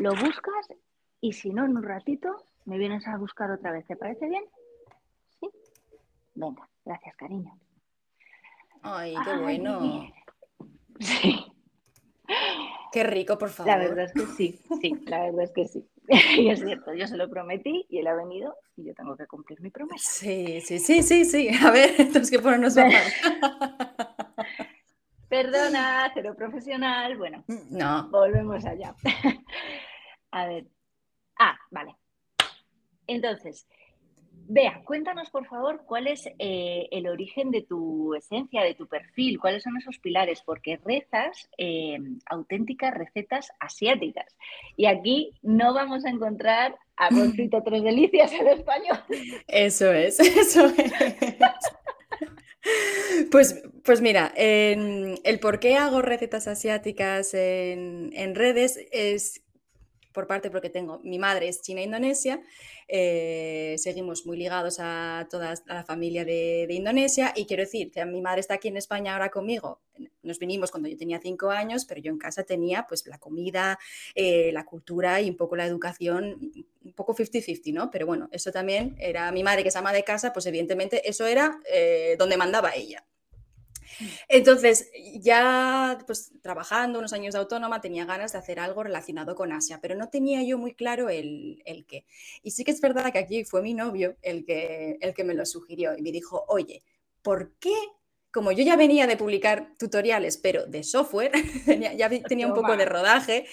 lo 0.00 0.16
buscas 0.16 0.66
y 1.20 1.32
si 1.32 1.50
no, 1.50 1.64
en 1.64 1.76
un 1.76 1.84
ratito 1.84 2.44
me 2.64 2.76
vienes 2.76 3.06
a 3.06 3.16
buscar 3.18 3.52
otra 3.52 3.70
vez. 3.70 3.86
¿Te 3.86 3.94
parece 3.94 4.26
bien? 4.28 4.42
¿Sí? 5.38 5.48
Venga, 6.34 6.68
gracias, 6.84 7.14
cariño. 7.14 7.56
Ay, 8.82 9.14
qué 9.24 9.36
bueno. 9.36 10.12
Sí. 11.00 11.51
Qué 12.92 13.04
rico, 13.04 13.38
por 13.38 13.50
favor. 13.50 13.72
La 13.72 13.78
verdad 13.78 14.04
es 14.04 14.12
que 14.12 14.26
sí, 14.26 14.60
sí, 14.80 14.94
la 15.06 15.20
verdad 15.24 15.44
es 15.44 15.50
que 15.52 15.66
sí. 15.66 15.88
y 16.38 16.50
es 16.50 16.60
cierto, 16.60 16.92
yo 16.94 17.06
se 17.06 17.16
lo 17.16 17.28
prometí 17.30 17.86
y 17.88 17.98
él 17.98 18.06
ha 18.06 18.14
venido 18.14 18.54
y 18.76 18.84
yo 18.84 18.94
tengo 18.94 19.16
que 19.16 19.26
cumplir 19.26 19.60
mi 19.62 19.70
promesa. 19.70 20.04
Sí, 20.04 20.60
sí, 20.60 20.78
sí, 20.78 21.02
sí, 21.02 21.24
sí. 21.24 21.48
A 21.64 21.70
ver, 21.70 21.96
tenemos 21.96 22.30
que 22.30 22.38
ponernos 22.38 22.76
a 22.76 22.86
Perdona, 25.28 26.10
cero 26.12 26.34
profesional. 26.36 27.16
Bueno, 27.16 27.44
No. 27.70 28.08
volvemos 28.10 28.64
allá. 28.66 28.94
a 30.30 30.46
ver. 30.46 30.66
Ah, 31.38 31.56
vale. 31.70 31.96
Entonces, 33.06 33.66
Vea, 34.54 34.82
cuéntanos 34.84 35.30
por 35.30 35.46
favor 35.46 35.82
cuál 35.86 36.08
es 36.08 36.26
eh, 36.38 36.86
el 36.90 37.06
origen 37.08 37.50
de 37.50 37.62
tu 37.62 38.14
esencia, 38.14 38.62
de 38.62 38.74
tu 38.74 38.86
perfil, 38.86 39.40
cuáles 39.40 39.62
son 39.62 39.78
esos 39.78 39.98
pilares, 39.98 40.42
porque 40.44 40.78
rezas 40.84 41.48
eh, 41.56 41.96
auténticas 42.26 42.92
recetas 42.92 43.50
asiáticas. 43.60 44.26
Y 44.76 44.84
aquí 44.84 45.32
no 45.40 45.72
vamos 45.72 46.04
a 46.04 46.10
encontrar 46.10 46.76
arroz 46.96 47.32
frito 47.34 47.62
tres 47.64 47.82
delicias 47.82 48.30
en 48.34 48.48
español. 48.48 48.98
Eso 49.48 49.90
es, 49.90 50.20
eso 50.20 50.66
es. 50.66 50.92
Pues, 53.30 53.62
pues 53.82 54.02
mira, 54.02 54.32
en- 54.36 55.14
el 55.24 55.40
por 55.40 55.60
qué 55.60 55.76
hago 55.76 56.02
recetas 56.02 56.46
asiáticas 56.46 57.32
en, 57.32 58.10
en 58.12 58.34
redes 58.34 58.78
es 58.92 59.42
por 60.12 60.26
parte 60.26 60.50
porque 60.50 60.70
tengo, 60.70 61.00
mi 61.02 61.18
madre 61.18 61.48
es 61.48 61.62
china 61.62 61.80
e 61.80 61.84
indonesia, 61.84 62.40
eh, 62.88 63.74
seguimos 63.78 64.26
muy 64.26 64.36
ligados 64.36 64.78
a 64.80 65.26
toda 65.30 65.52
a 65.52 65.74
la 65.74 65.84
familia 65.84 66.24
de, 66.24 66.66
de 66.68 66.74
Indonesia 66.74 67.32
y 67.34 67.46
quiero 67.46 67.62
decir 67.62 67.90
que 67.90 68.04
mi 68.04 68.20
madre 68.20 68.40
está 68.40 68.54
aquí 68.54 68.68
en 68.68 68.76
España 68.76 69.14
ahora 69.14 69.30
conmigo. 69.30 69.80
Nos 70.22 70.38
vinimos 70.38 70.70
cuando 70.70 70.88
yo 70.88 70.96
tenía 70.96 71.20
cinco 71.20 71.50
años, 71.50 71.84
pero 71.84 72.00
yo 72.00 72.10
en 72.10 72.18
casa 72.18 72.44
tenía 72.44 72.86
pues 72.88 73.06
la 73.06 73.18
comida, 73.18 73.78
eh, 74.14 74.50
la 74.52 74.64
cultura 74.64 75.20
y 75.20 75.28
un 75.28 75.36
poco 75.36 75.56
la 75.56 75.66
educación, 75.66 76.52
un 76.84 76.92
poco 76.92 77.14
50-50, 77.14 77.72
¿no? 77.72 77.90
Pero 77.90 78.06
bueno, 78.06 78.28
eso 78.32 78.52
también 78.52 78.96
era 78.98 79.30
mi 79.32 79.42
madre 79.42 79.62
que 79.62 79.68
es 79.68 79.76
ama 79.76 79.92
de 79.92 80.04
casa, 80.04 80.32
pues 80.32 80.46
evidentemente 80.46 81.08
eso 81.08 81.26
era 81.26 81.60
eh, 81.72 82.16
donde 82.18 82.36
mandaba 82.36 82.74
ella. 82.74 83.04
Entonces, 84.28 84.90
ya 85.20 85.98
pues 86.06 86.32
trabajando 86.42 86.98
unos 86.98 87.12
años 87.12 87.34
de 87.34 87.40
autónoma, 87.40 87.80
tenía 87.80 88.04
ganas 88.04 88.32
de 88.32 88.38
hacer 88.38 88.60
algo 88.60 88.82
relacionado 88.82 89.34
con 89.34 89.52
Asia, 89.52 89.78
pero 89.80 89.94
no 89.94 90.08
tenía 90.08 90.42
yo 90.42 90.58
muy 90.58 90.74
claro 90.74 91.08
el, 91.08 91.62
el 91.64 91.86
qué. 91.86 92.04
Y 92.42 92.52
sí 92.52 92.64
que 92.64 92.70
es 92.70 92.80
verdad 92.80 93.12
que 93.12 93.18
aquí 93.18 93.44
fue 93.44 93.62
mi 93.62 93.74
novio 93.74 94.16
el 94.22 94.44
que, 94.44 94.98
el 95.00 95.14
que 95.14 95.24
me 95.24 95.34
lo 95.34 95.46
sugirió 95.46 95.96
y 95.96 96.02
me 96.02 96.12
dijo, 96.12 96.44
oye, 96.48 96.82
¿por 97.22 97.52
qué? 97.58 97.74
Como 98.30 98.50
yo 98.52 98.64
ya 98.64 98.76
venía 98.76 99.06
de 99.06 99.16
publicar 99.16 99.74
tutoriales, 99.78 100.38
pero 100.38 100.66
de 100.66 100.82
software, 100.82 101.32
ya 101.96 102.08
tenía 102.08 102.46
un 102.46 102.54
poco 102.54 102.76
de 102.76 102.86
rodaje, 102.86 103.46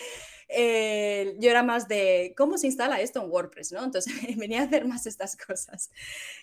eh, 0.49 1.35
yo 1.39 1.49
era 1.51 1.63
más 1.63 1.87
de 1.87 2.33
cómo 2.35 2.57
se 2.57 2.67
instala 2.67 2.99
esto 3.01 3.21
en 3.23 3.29
WordPress, 3.31 3.71
¿no? 3.71 3.83
Entonces 3.83 4.13
venía 4.37 4.61
a 4.61 4.65
hacer 4.65 4.85
más 4.85 5.05
estas 5.05 5.37
cosas. 5.37 5.91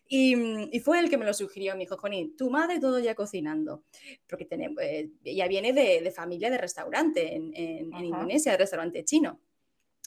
Y, 0.09 0.37
mm, 0.37 0.69
y 0.73 0.81
fue 0.81 1.01
el 1.01 1.11
que 1.11 1.19
me 1.19 1.25
lo 1.25 1.35
sugirió, 1.35 1.75
me 1.75 1.81
dijo, 1.81 1.97
Joni, 1.99 2.37
tu 2.37 2.51
madre 2.51 2.81
todo 2.81 2.99
ya 3.01 3.15
cocinando, 3.15 3.85
porque 4.29 4.45
tenemos, 4.45 4.83
eh, 4.83 5.11
ella 5.25 5.49
viene 5.49 5.73
de, 5.73 6.01
de 6.03 6.11
familia 6.11 6.51
de 6.51 6.59
restaurante 6.59 7.35
en, 7.35 7.53
en- 7.55 7.93
en. 7.95 8.05
Indonesia, 8.07 8.53
de 8.53 8.59
restaurante 8.59 9.05
chino. 9.05 9.41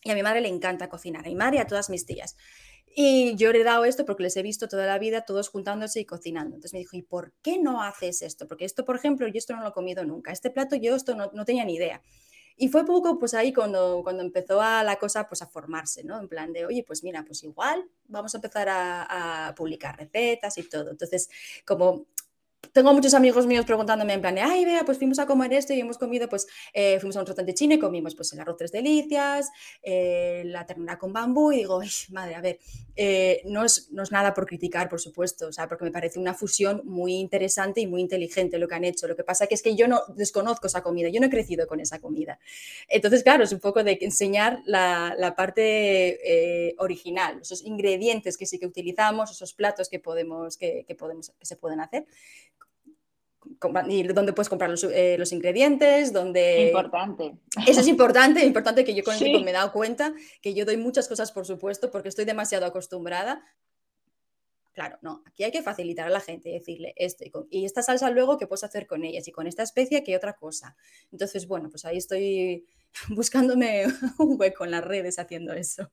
Y 0.04 0.12
a 0.12 0.16
mi 0.16 0.24
madre 0.24 0.42
le 0.42 0.48
encanta 0.48 0.88
cocinar, 0.90 1.26
a 1.26 1.30
mi 1.30 1.36
madre 1.36 1.58
y 1.58 1.60
a 1.60 1.68
todas 1.68 1.90
mis 1.90 2.06
tías. 2.06 2.38
Y 2.96 3.36
yo 3.36 3.52
le 3.52 3.62
he 3.62 3.64
dado 3.64 3.86
esto 3.86 4.06
porque 4.06 4.24
les 4.24 4.36
he 4.38 4.42
visto 4.42 4.68
toda 4.68 4.86
la 4.88 4.98
vida 4.98 5.22
todos 5.26 5.50
juntándose 5.50 6.00
y 6.00 6.06
cocinando. 6.06 6.56
Entonces 6.56 6.74
me 6.74 6.80
dijo, 6.80 6.98
¿y 6.98 7.02
por 7.04 7.34
qué 7.44 7.60
no 7.60 7.84
haces 7.84 8.22
esto? 8.22 8.48
Porque 8.48 8.66
esto, 8.66 8.86
por 8.86 8.96
ejemplo, 8.96 9.28
yo 9.28 9.38
esto 9.38 9.56
no 9.56 9.62
lo 9.62 9.70
he 9.70 9.74
comido 9.74 10.04
nunca. 10.06 10.32
Este 10.32 10.50
plato 10.50 10.76
yo 10.76 10.96
esto 10.96 11.16
no, 11.16 11.30
no 11.34 11.46
tenía 11.46 11.66
ni 11.66 11.76
idea. 11.76 12.02
Y 12.62 12.68
fue 12.68 12.86
poco, 12.86 13.18
pues 13.18 13.34
ahí 13.34 13.54
cuando, 13.54 14.02
cuando 14.04 14.22
empezó 14.22 14.62
a 14.62 14.84
la 14.84 14.98
cosa 14.98 15.30
pues 15.30 15.42
a 15.42 15.48
formarse, 15.48 16.04
¿no? 16.04 16.20
En 16.20 16.28
plan 16.28 16.52
de, 16.52 16.66
oye, 16.66 16.84
pues 16.86 17.06
mira, 17.06 17.24
pues 17.24 17.42
igual 17.46 17.90
vamos 18.10 18.36
a 18.36 18.38
empezar 18.40 18.68
a, 18.68 19.48
a 19.48 19.56
publicar 19.56 19.98
recetas 19.98 20.58
y 20.58 20.68
todo. 20.68 20.92
Entonces, 20.92 21.30
como 21.66 22.08
tengo 22.74 22.94
muchos 22.94 23.14
amigos 23.14 23.46
míos 23.48 23.66
preguntándome 23.66 24.14
en 24.14 24.22
plan 24.22 24.38
ay, 24.38 24.66
vea, 24.66 24.84
pues 24.86 24.98
fuimos 24.98 25.20
a 25.20 25.26
comer 25.26 25.54
esto 25.54 25.74
y 25.74 25.80
hemos 25.80 25.98
comido, 25.98 26.30
pues 26.30 26.48
eh, 26.74 27.00
fuimos 27.00 27.16
a 27.18 27.22
un 27.22 27.26
restaurante 27.26 27.54
chino 27.54 27.74
y 27.74 27.80
comimos 27.80 28.16
pues 28.16 28.32
el 28.34 28.40
arroz 28.40 28.58
tres 28.58 28.72
delicias, 28.72 29.50
eh, 29.82 30.44
la 30.46 30.66
ternera 30.66 30.98
con 30.98 31.12
bambú 31.12 31.52
y 31.52 31.58
digo, 31.58 31.80
"Ay, 31.80 31.90
madre, 32.12 32.36
a 32.36 32.42
ver, 32.42 32.60
eh, 32.96 33.42
no, 33.46 33.66
es, 33.66 33.90
no 33.92 34.04
es 34.04 34.12
nada 34.12 34.34
por 34.34 34.46
criticar, 34.46 34.90
por 34.90 35.00
supuesto, 35.00 35.48
o 35.48 35.52
sea, 35.54 35.68
porque 35.68 35.86
me 35.86 35.92
parece 35.92 36.20
una 36.20 36.34
fusión 36.34 36.82
muy 36.86 37.14
interesante 37.16 37.82
y 37.82 37.88
muy 37.88 38.02
inteligente 38.02 38.58
lo 38.60 38.68
que 38.68 38.76
han 38.76 38.84
hecho. 38.84 39.08
Lo 39.08 39.16
que 39.16 39.24
pasa 39.24 39.48
que 39.48 39.56
es 39.56 39.62
que 39.62 39.76
yo 39.76 39.88
no 39.88 40.02
desconozco 40.16 40.68
esa 40.68 40.82
comida, 40.82 41.10
yo 41.10 41.20
no 41.20 41.28
he 41.28 41.30
crecido 41.30 41.68
con 41.68 41.80
esa 41.80 42.00
comida. 42.00 42.40
Entonces, 42.88 43.24
claro, 43.24 43.44
es 43.44 43.52
un 43.52 43.60
poco 43.60 43.84
de 43.84 43.98
enseñar 44.02 44.62
la, 44.66 45.16
la 45.18 45.36
parte 45.36 46.20
eh, 46.70 46.76
original, 46.78 47.40
esos 47.42 47.64
ingredientes 47.64 48.38
que 48.38 48.46
sí 48.46 48.60
que 48.60 48.66
utilizamos, 48.68 49.32
esos 49.32 49.54
platos 49.54 49.90
que 49.90 50.00
podemos, 50.00 50.58
que, 50.58 50.84
que 50.88 50.96
podemos, 50.96 51.32
que 51.40 51.46
se 51.46 51.56
pueden 51.56 51.80
hacer 51.80 52.06
y 53.90 54.04
dónde 54.04 54.34
puedes 54.34 54.50
comprar 54.50 54.70
los, 54.70 54.84
eh, 54.86 55.18
los 55.20 55.32
ingredientes, 55.34 56.14
dónde... 56.14 56.68
Importante. 56.68 57.36
Eso 57.68 57.82
es 57.82 57.88
importante, 57.88 58.46
importante 58.46 58.86
que 58.86 58.94
yo 58.94 59.04
con 59.04 59.14
el 59.16 59.20
Sí. 59.20 59.26
tiempo 59.26 59.44
me 59.44 59.52
he 59.52 59.54
dado 59.54 59.72
cuenta 59.74 60.14
que 60.42 60.54
yo 60.54 60.66
doy 60.66 60.78
muchas 60.78 61.08
cosas 61.08 61.32
por 61.32 61.46
supuesto 61.46 61.92
porque 61.92 62.10
estoy 62.10 62.26
demasiado 62.26 62.66
acostumbrada. 62.66 63.44
Claro, 64.74 64.98
no, 65.02 65.24
aquí 65.26 65.44
hay 65.44 65.52
que 65.52 65.62
facilitar 65.62 66.08
a 66.08 66.10
la 66.10 66.22
gente 66.22 66.50
y 66.50 66.54
decirle 66.54 66.94
esto 66.96 67.26
y, 67.26 67.32
con- 67.32 67.48
y 67.50 67.66
esta 67.66 67.82
salsa 67.82 68.10
luego 68.12 68.38
qué 68.38 68.48
puedes 68.48 68.64
hacer 68.64 68.88
con 68.88 69.04
ellas 69.04 69.28
y 69.28 69.32
con 69.34 69.46
esta 69.46 69.62
especia 69.64 70.04
qué 70.06 70.16
otra 70.16 70.34
cosa. 70.38 70.78
Entonces, 71.12 71.48
bueno, 71.48 71.70
pues 71.70 71.84
ahí 71.84 71.98
estoy 71.98 72.66
buscándome 73.10 73.86
un 74.20 74.40
hueco 74.40 74.64
en 74.64 74.72
las 74.72 74.86
redes 74.86 75.20
haciendo 75.20 75.54
eso. 75.54 75.92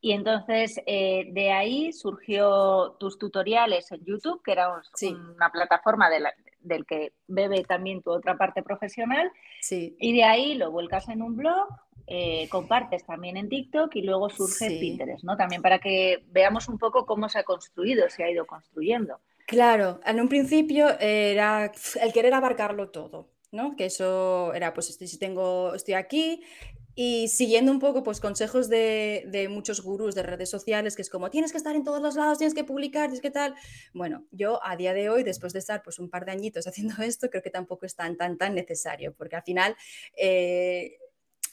Y 0.00 0.12
entonces 0.12 0.80
eh, 0.86 1.26
de 1.32 1.50
ahí 1.52 1.92
surgió 1.92 2.96
tus 3.00 3.18
tutoriales 3.18 3.90
en 3.92 4.04
YouTube, 4.04 4.42
que 4.44 4.52
era 4.52 4.72
un- 4.74 4.82
Sí. 4.94 5.08
una 5.36 5.50
plataforma 5.52 6.08
de 6.10 6.20
la- 6.20 6.34
del 6.68 6.86
que 6.86 7.12
bebe 7.26 7.64
también 7.64 8.02
tu 8.02 8.10
otra 8.10 8.36
parte 8.36 8.62
profesional, 8.62 9.30
Sí, 9.60 9.96
y 9.98 10.12
de 10.14 10.24
ahí 10.24 10.54
lo 10.54 10.70
vuelcas 10.70 11.08
en 11.08 11.22
un 11.22 11.36
blog, 11.36 11.68
eh, 12.06 12.48
compartes 12.50 13.04
también 13.04 13.36
en 13.36 13.48
TikTok 13.48 13.94
y 13.96 14.02
luego 14.02 14.30
surge 14.30 14.68
Sí. 14.68 14.78
Pinterest, 14.78 15.24
¿no? 15.24 15.36
También 15.36 15.60
para 15.60 15.78
que 15.78 16.24
veamos 16.28 16.68
un 16.68 16.78
poco 16.78 17.04
cómo 17.04 17.28
se 17.28 17.38
ha 17.38 17.42
construido, 17.44 18.08
se 18.08 18.24
ha 18.24 18.30
ido 18.30 18.46
construyendo. 18.46 19.20
Claro, 19.46 20.00
en 20.06 20.20
un 20.20 20.28
principio 20.28 20.98
era 21.00 21.72
el 22.00 22.12
querer 22.12 22.34
abarcarlo 22.34 22.90
todo, 22.90 23.28
¿no? 23.50 23.76
Que 23.76 23.86
eso 23.86 24.52
era, 24.54 24.72
pues 24.74 24.90
estoy, 24.90 25.06
si 25.06 25.18
tengo, 25.18 25.74
estoy 25.74 25.94
aquí 25.94 26.42
y 27.00 27.28
siguiendo 27.28 27.70
un 27.70 27.78
poco, 27.78 28.02
pues 28.02 28.18
consejos 28.18 28.68
de, 28.68 29.46
muchos 29.48 29.82
gurús 29.82 30.16
de 30.16 30.24
redes 30.24 30.50
sociales, 30.50 30.96
que 30.96 31.02
es 31.02 31.10
como, 31.10 31.30
tienes 31.30 31.52
que 31.52 31.58
estar 31.58 31.76
en 31.76 31.84
todos 31.84 32.02
los 32.02 32.16
lados, 32.16 32.38
tienes 32.38 32.54
que 32.54 32.64
publicar, 32.64 33.02
tienes 33.02 33.20
que 33.20 33.30
tal. 33.30 33.54
Bueno, 33.94 34.26
yo 34.32 34.58
a 34.64 34.74
día 34.74 34.92
de 34.92 35.08
hoy, 35.08 35.22
después 35.22 35.52
de 35.52 35.60
estar 35.60 35.80
pues 35.84 36.00
un 36.00 36.10
par 36.10 36.24
de 36.24 36.32
añitos 36.32 36.66
haciendo 36.66 37.00
esto, 37.00 37.30
creo 37.30 37.40
que 37.40 37.50
tampoco 37.50 37.86
es 37.86 37.94
tan, 37.94 38.16
tan, 38.16 38.36
tan 38.36 38.52
necesario, 38.56 39.14
porque 39.14 39.36
al 39.36 39.44
final... 39.44 39.76
eh, 40.16 40.96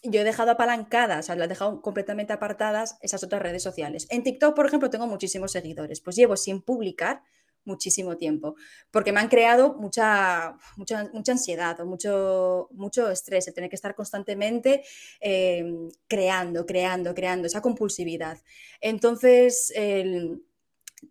yo 0.07 0.21
he 0.21 0.23
dejado 0.23 0.51
apalancadas, 0.51 1.25
o 1.25 1.27
sea, 1.27 1.35
las 1.35 1.47
he 1.47 1.49
dejado 1.49 1.81
completamente 1.81 2.31
apartadas 2.31 2.99
esas 3.01 3.23
otras 3.23 3.41
redes 3.41 3.63
sociales. 3.63 4.05
En 4.11 4.21
TikTok, 4.21 4.55
por 4.55 4.67
ejemplo, 4.67 4.91
tengo 4.91 5.07
muchísimos 5.07 5.51
seguidores, 5.51 5.99
pues 5.99 6.15
llevo 6.15 6.37
sin 6.37 6.61
publicar 6.61 7.23
muchísimo 7.65 8.17
tiempo, 8.17 8.55
porque 8.91 9.11
me 9.11 9.19
han 9.19 9.27
creado 9.27 9.75
mucha, 9.75 10.57
mucha, 10.77 11.09
mucha 11.13 11.31
ansiedad 11.33 11.79
o 11.79 11.85
mucho, 11.85 12.69
mucho 12.71 13.09
estrés, 13.09 13.47
el 13.47 13.53
tener 13.53 13.69
que 13.69 13.75
estar 13.75 13.95
constantemente 13.95 14.83
eh, 15.19 15.65
creando, 16.07 16.65
creando, 16.65 17.13
creando, 17.13 17.47
esa 17.47 17.61
compulsividad. 17.61 18.37
Entonces, 18.79 19.71
el 19.75 20.43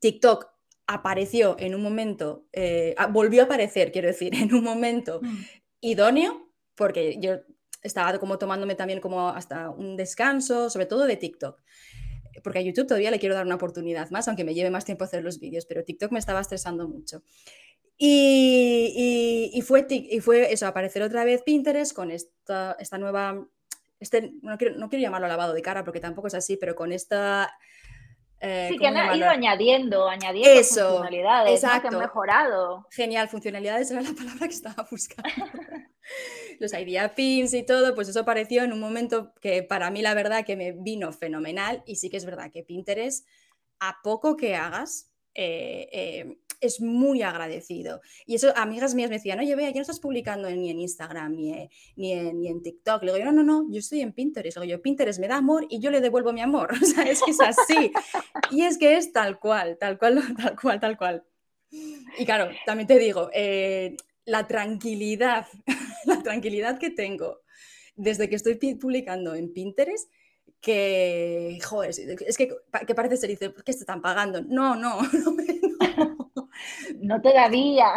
TikTok 0.01 0.47
apareció 0.87 1.57
en 1.59 1.75
un 1.75 1.83
momento, 1.83 2.47
eh, 2.53 2.95
ah, 2.99 3.07
volvió 3.07 3.43
a 3.43 3.45
aparecer, 3.47 3.93
quiero 3.93 4.09
decir, 4.09 4.33
en 4.35 4.55
un 4.55 4.65
momento 4.65 5.21
idóneo, 5.81 6.51
porque 6.75 7.19
yo 7.21 7.41
estaba 7.83 8.19
como 8.19 8.39
tomándome 8.39 8.75
también 8.75 9.01
como 9.01 9.29
hasta 9.29 9.71
un 9.71 9.97
descanso, 9.97 10.71
sobre 10.71 10.87
todo 10.87 11.07
de 11.07 11.17
TikTok. 11.17 11.61
Porque 12.43 12.59
a 12.59 12.63
YouTube 12.63 12.87
todavía 12.87 13.11
le 13.11 13.19
quiero 13.19 13.35
dar 13.35 13.47
una 13.47 13.55
oportunidad 13.55 14.11
más, 14.11 14.27
aunque 14.29 14.45
me 14.45 14.55
lleve 14.55 14.71
más 14.71 14.85
tiempo 14.85 15.05
hacer 15.05 15.23
los 15.23 15.39
vídeos, 15.41 15.67
pero 15.67 15.85
TikTok 15.85 16.11
me 16.13 16.19
estaba 16.19 16.41
estresando 16.41 16.89
mucho. 16.89 17.23
Y, 17.97 19.51
y- 19.55 19.59
y 19.59 19.63
fue, 19.63 19.87
y 19.89 20.21
fue 20.21 20.53
eso, 20.53 20.67
aparecer 20.67 21.03
otra 21.03 21.25
vez 21.25 21.43
Pinterest 21.43 21.95
con 21.95 22.11
esta, 22.11 22.77
esta 22.81 22.99
nueva, 22.99 23.47
este, 24.01 24.33
no 24.43 24.59
quiero, 24.59 24.77
no 24.77 24.89
quiero 24.89 25.03
llamarlo 25.03 25.29
lavado 25.29 25.53
de 25.55 25.63
cara 25.63 25.85
porque 25.85 26.01
tampoco 26.01 26.27
es 26.27 26.35
así, 26.35 26.57
pero 26.57 26.75
con 26.75 26.91
esta... 26.93 27.57
eh, 28.41 28.67
Sí, 28.71 28.79
que 28.79 28.87
¿cómo 28.87 28.99
han 28.99 29.05
ido 29.07 29.15
llamarlo? 29.15 29.31
añadiendo, 29.31 30.09
añadiendo 30.09 30.51
Eso, 30.51 30.89
funcionalidades, 30.89 31.63
¿no? 31.63 31.69
que 31.71 31.77
exacto. 31.77 31.97
han 31.97 32.03
mejorado. 32.03 32.87
Genial, 32.91 33.29
funcionalidades 33.29 33.91
era 33.93 34.01
la 34.03 34.13
palabra 34.13 34.49
que 34.49 34.55
estaba 34.55 34.87
buscando. 34.91 35.31
Los 36.61 36.73
idea 36.73 37.15
pins 37.15 37.55
y 37.55 37.65
todo, 37.65 37.95
pues 37.95 38.09
eso 38.09 38.21
apareció 38.21 38.63
en 38.63 38.73
un 38.73 38.81
momento 38.81 39.33
que 39.41 39.63
para 39.63 39.91
mí 39.91 40.03
la 40.03 40.15
verdad 40.15 40.45
que 40.45 40.57
me 40.57 40.73
vino 40.73 41.13
fenomenal 41.13 41.83
y 41.87 41.97
sí 41.97 42.11
que 42.11 42.17
es 42.17 42.25
verdad 42.25 42.51
que 42.53 42.63
Pinterest, 42.63 43.27
a 43.81 43.97
poco 44.03 44.37
que 44.37 44.55
hagas, 44.55 45.11
eh, 45.35 45.89
eh, 45.93 46.39
es 46.61 46.81
muy 46.81 47.23
agradecido. 47.23 48.01
Y 48.27 48.37
eso, 48.37 48.53
amigas 48.57 48.95
mías 48.95 49.11
me 49.11 49.17
decían, 49.17 49.39
oye, 49.39 49.55
vea, 49.55 49.69
ya 49.69 49.77
no 49.77 49.83
estás 49.83 50.01
publicando 50.01 50.51
ni 50.51 50.71
en 50.71 50.81
Instagram 50.81 51.35
ni 51.35 51.53
en, 51.53 51.69
ni 51.97 52.13
en, 52.13 52.41
ni 52.41 52.49
en 52.49 52.63
TikTok. 52.63 53.03
Le 53.03 53.13
digo, 53.13 53.27
no, 53.27 53.33
no, 53.33 53.43
no, 53.43 53.67
yo 53.71 53.79
estoy 53.81 54.01
en 54.01 54.13
Pinterest. 54.13 54.57
Le 54.57 54.63
digo, 54.63 54.77
yo, 54.77 54.83
Pinterest 54.83 55.21
me 55.21 55.29
da 55.29 55.37
amor 55.37 55.67
y 55.69 55.81
yo 55.81 55.91
le 55.91 56.01
devuelvo 56.01 56.33
mi 56.33 56.41
amor. 56.41 56.71
O 56.85 56.87
sea, 56.87 57.05
es 57.05 57.23
que 57.23 57.31
es 57.31 57.41
así. 57.41 57.93
y 58.51 58.63
es 58.63 58.79
que 58.79 58.97
es 58.97 59.13
tal 59.13 59.39
cual, 59.39 59.79
tal 59.79 59.99
cual, 59.99 60.23
tal 60.37 60.57
cual, 60.61 60.81
tal 60.81 60.97
cual. 60.97 61.25
Y 62.19 62.25
claro, 62.25 62.51
también 62.67 62.87
te 62.87 62.99
digo, 62.99 63.31
eh, 63.33 63.97
la 64.25 64.47
tranquilidad, 64.47 65.47
la 66.07 66.23
tranquilidad 66.23 66.79
que 66.79 66.91
tengo 66.91 67.41
desde 67.97 68.29
que 68.29 68.37
estoy 68.37 68.57
publicando 68.75 69.35
en 69.35 69.53
Pinterest, 69.53 70.11
que, 70.61 71.59
joder, 71.63 71.91
es 71.91 72.37
que, 72.37 72.57
que 72.87 72.95
parece 72.95 73.17
ser, 73.19 73.31
dice, 73.31 73.51
¿por 73.51 73.65
qué 73.65 73.73
te 73.73 73.81
están 73.81 74.01
pagando? 74.01 74.43
No, 74.43 74.75
no, 74.75 75.01
no, 75.13 75.37
no. 75.97 76.51
no 77.01 77.23
todavía. 77.23 77.89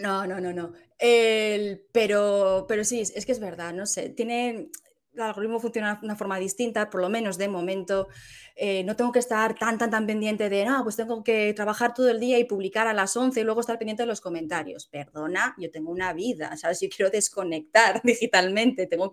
No, 0.00 0.26
no, 0.26 0.40
no, 0.40 0.52
no. 0.52 0.72
El, 0.98 1.82
pero, 1.92 2.66
pero 2.68 2.84
sí, 2.84 3.00
es 3.00 3.26
que 3.26 3.32
es 3.32 3.40
verdad, 3.40 3.72
no 3.72 3.86
sé, 3.86 4.10
tiene, 4.10 4.68
el 5.14 5.22
algoritmo 5.22 5.60
funciona 5.60 5.94
de 5.94 6.04
una 6.04 6.16
forma 6.16 6.38
distinta, 6.38 6.90
por 6.90 7.00
lo 7.00 7.08
menos 7.08 7.38
de 7.38 7.48
momento. 7.48 8.08
Eh, 8.56 8.84
no 8.84 8.94
tengo 8.94 9.10
que 9.10 9.18
estar 9.18 9.54
tan, 9.56 9.78
tan, 9.78 9.90
tan 9.90 10.06
pendiente 10.06 10.48
de, 10.48 10.64
no, 10.64 10.82
pues 10.84 10.96
tengo 10.96 11.24
que 11.24 11.52
trabajar 11.54 11.92
todo 11.92 12.08
el 12.08 12.20
día 12.20 12.38
y 12.38 12.44
publicar 12.44 12.86
a 12.86 12.92
las 12.92 13.16
11 13.16 13.40
y 13.40 13.44
luego 13.44 13.60
estar 13.60 13.78
pendiente 13.78 14.04
de 14.04 14.06
los 14.06 14.20
comentarios. 14.20 14.86
Perdona, 14.86 15.54
yo 15.58 15.70
tengo 15.70 15.90
una 15.90 16.12
vida, 16.12 16.56
¿sabes? 16.56 16.80
Yo 16.80 16.88
quiero 16.88 17.10
desconectar 17.10 18.00
digitalmente, 18.04 18.86
tengo, 18.86 19.12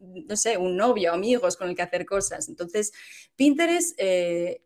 no 0.00 0.36
sé, 0.36 0.58
un 0.58 0.76
novio, 0.76 1.12
amigos 1.12 1.56
con 1.56 1.68
el 1.70 1.76
que 1.76 1.82
hacer 1.82 2.04
cosas. 2.04 2.48
Entonces, 2.48 2.92
Pinterest, 3.36 3.94
eh, 3.98 4.62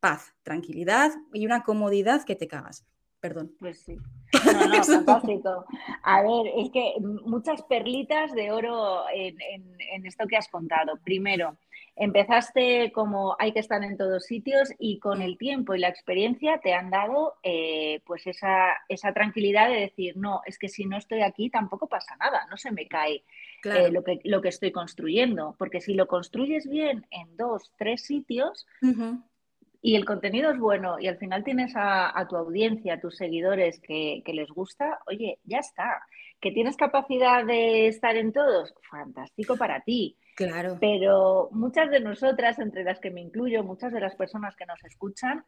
paz, 0.00 0.34
tranquilidad 0.42 1.12
y 1.32 1.46
una 1.46 1.62
comodidad 1.64 2.24
que 2.24 2.36
te 2.36 2.48
cagas. 2.48 2.84
Perdón. 3.22 3.52
Pues 3.60 3.78
sí. 3.78 3.96
No, 4.44 4.66
no, 4.66 4.82
fantástico. 4.82 5.64
A 6.02 6.22
ver, 6.22 6.52
es 6.56 6.70
que 6.72 6.94
muchas 7.24 7.62
perlitas 7.62 8.32
de 8.32 8.50
oro 8.50 9.04
en, 9.14 10.04
esto 10.04 10.26
que 10.26 10.36
has 10.36 10.48
contado. 10.48 10.98
Primero, 11.04 11.56
empezaste 11.94 12.90
como 12.90 13.36
hay 13.38 13.52
que 13.52 13.60
estar 13.60 13.80
en 13.84 13.96
todos 13.96 14.24
sitios 14.24 14.70
y 14.76 14.98
con 14.98 15.22
el 15.22 15.38
tiempo 15.38 15.72
y 15.72 15.78
la 15.78 15.88
experiencia 15.88 16.58
te 16.58 16.74
han 16.74 16.90
dado 16.90 17.34
eh, 17.44 18.02
pues 18.06 18.26
esa, 18.26 18.72
esa, 18.88 19.12
tranquilidad 19.12 19.68
de 19.68 19.82
decir, 19.82 20.16
no, 20.16 20.40
es 20.44 20.58
que 20.58 20.68
si 20.68 20.84
no 20.84 20.96
estoy 20.96 21.22
aquí 21.22 21.48
tampoco 21.48 21.86
pasa 21.86 22.16
nada, 22.16 22.48
no 22.50 22.56
se 22.56 22.72
me 22.72 22.88
cae 22.88 23.22
eh, 23.62 23.92
lo, 23.92 24.02
que, 24.02 24.18
lo 24.24 24.42
que 24.42 24.48
estoy 24.48 24.72
construyendo, 24.72 25.54
porque 25.60 25.80
si 25.80 25.94
lo 25.94 26.08
construyes 26.08 26.68
bien 26.68 27.06
en 27.12 27.36
dos, 27.36 27.70
tres 27.78 28.02
sitios, 28.02 28.66
y 29.84 29.96
el 29.96 30.04
contenido 30.04 30.52
es 30.52 30.58
bueno 30.58 31.00
y 31.00 31.08
al 31.08 31.18
final 31.18 31.42
tienes 31.42 31.72
a, 31.74 32.26
tu 32.30 32.36
audiencia, 32.36 32.94
a 32.94 33.00
tus 33.00 33.16
seguidores 33.16 33.80
que, 33.80 34.22
les 34.24 34.48
gusta, 34.48 35.00
oye, 35.06 35.40
ya 35.44 35.58
está. 35.58 36.00
¿Que 36.40 36.52
tienes 36.52 36.76
capacidad 36.76 37.44
de 37.44 37.88
estar 37.88 38.16
en 38.16 38.32
todos? 38.32 38.74
Fantástico 38.88 39.56
para 39.56 39.80
ti. 39.80 40.16
Claro. 40.36 40.78
Pero 40.80 41.48
muchas 41.50 41.90
de 41.90 42.00
nosotras, 42.00 42.60
entre 42.60 42.84
las 42.84 43.00
que 43.00 43.10
me 43.10 43.20
incluyo, 43.20 43.64
muchas 43.64 43.92
de 43.92 44.00
las 44.00 44.14
personas 44.14 44.54
que 44.56 44.66
nos 44.66 44.82
escuchan, 44.84 45.44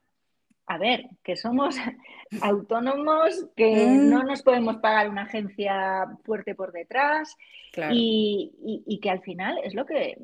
a 0.67 0.79
ver, 0.79 1.07
que 1.23 1.37
somos 1.37 1.77
autónomos, 2.43 3.47
que 3.57 3.87
mm. 3.87 4.11
no 4.11 4.25
nos 4.25 4.43
podemos 4.43 4.79
pagar 4.79 5.09
una 5.11 5.23
agencia 5.23 6.07
fuerte 6.25 6.55
por 6.55 6.73
detrás 6.73 7.37
y, 7.93 8.99
que 9.01 9.11
al 9.11 9.21
final 9.21 9.59
es 9.63 9.75
lo 9.75 9.85
que 9.87 10.17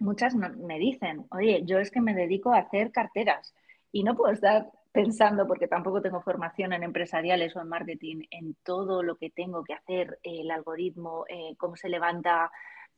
muchas 0.00 0.34
me 0.34 0.78
dicen, 0.78 1.26
oye, 1.30 1.62
yo 1.64 1.78
es 1.78 1.90
que 1.90 2.00
me 2.00 2.14
dedico 2.14 2.52
a 2.52 2.58
hacer 2.58 2.90
carteras 2.90 3.54
y 3.92 4.02
no 4.02 4.16
puedo 4.16 4.32
estar 4.32 4.70
pensando, 4.92 5.46
porque 5.46 5.68
tampoco 5.68 6.02
tengo 6.02 6.20
formación 6.20 6.72
en 6.72 6.82
empresariales 6.82 7.54
o 7.54 7.60
en 7.60 7.68
marketing, 7.68 8.22
en 8.30 8.56
todo 8.64 9.02
lo 9.02 9.16
que 9.16 9.30
tengo 9.30 9.62
que 9.62 9.74
hacer, 9.74 10.18
el 10.22 10.50
algoritmo, 10.50 11.24
eh, 11.28 11.54
cómo 11.56 11.76
se 11.76 11.88
levanta 11.88 12.50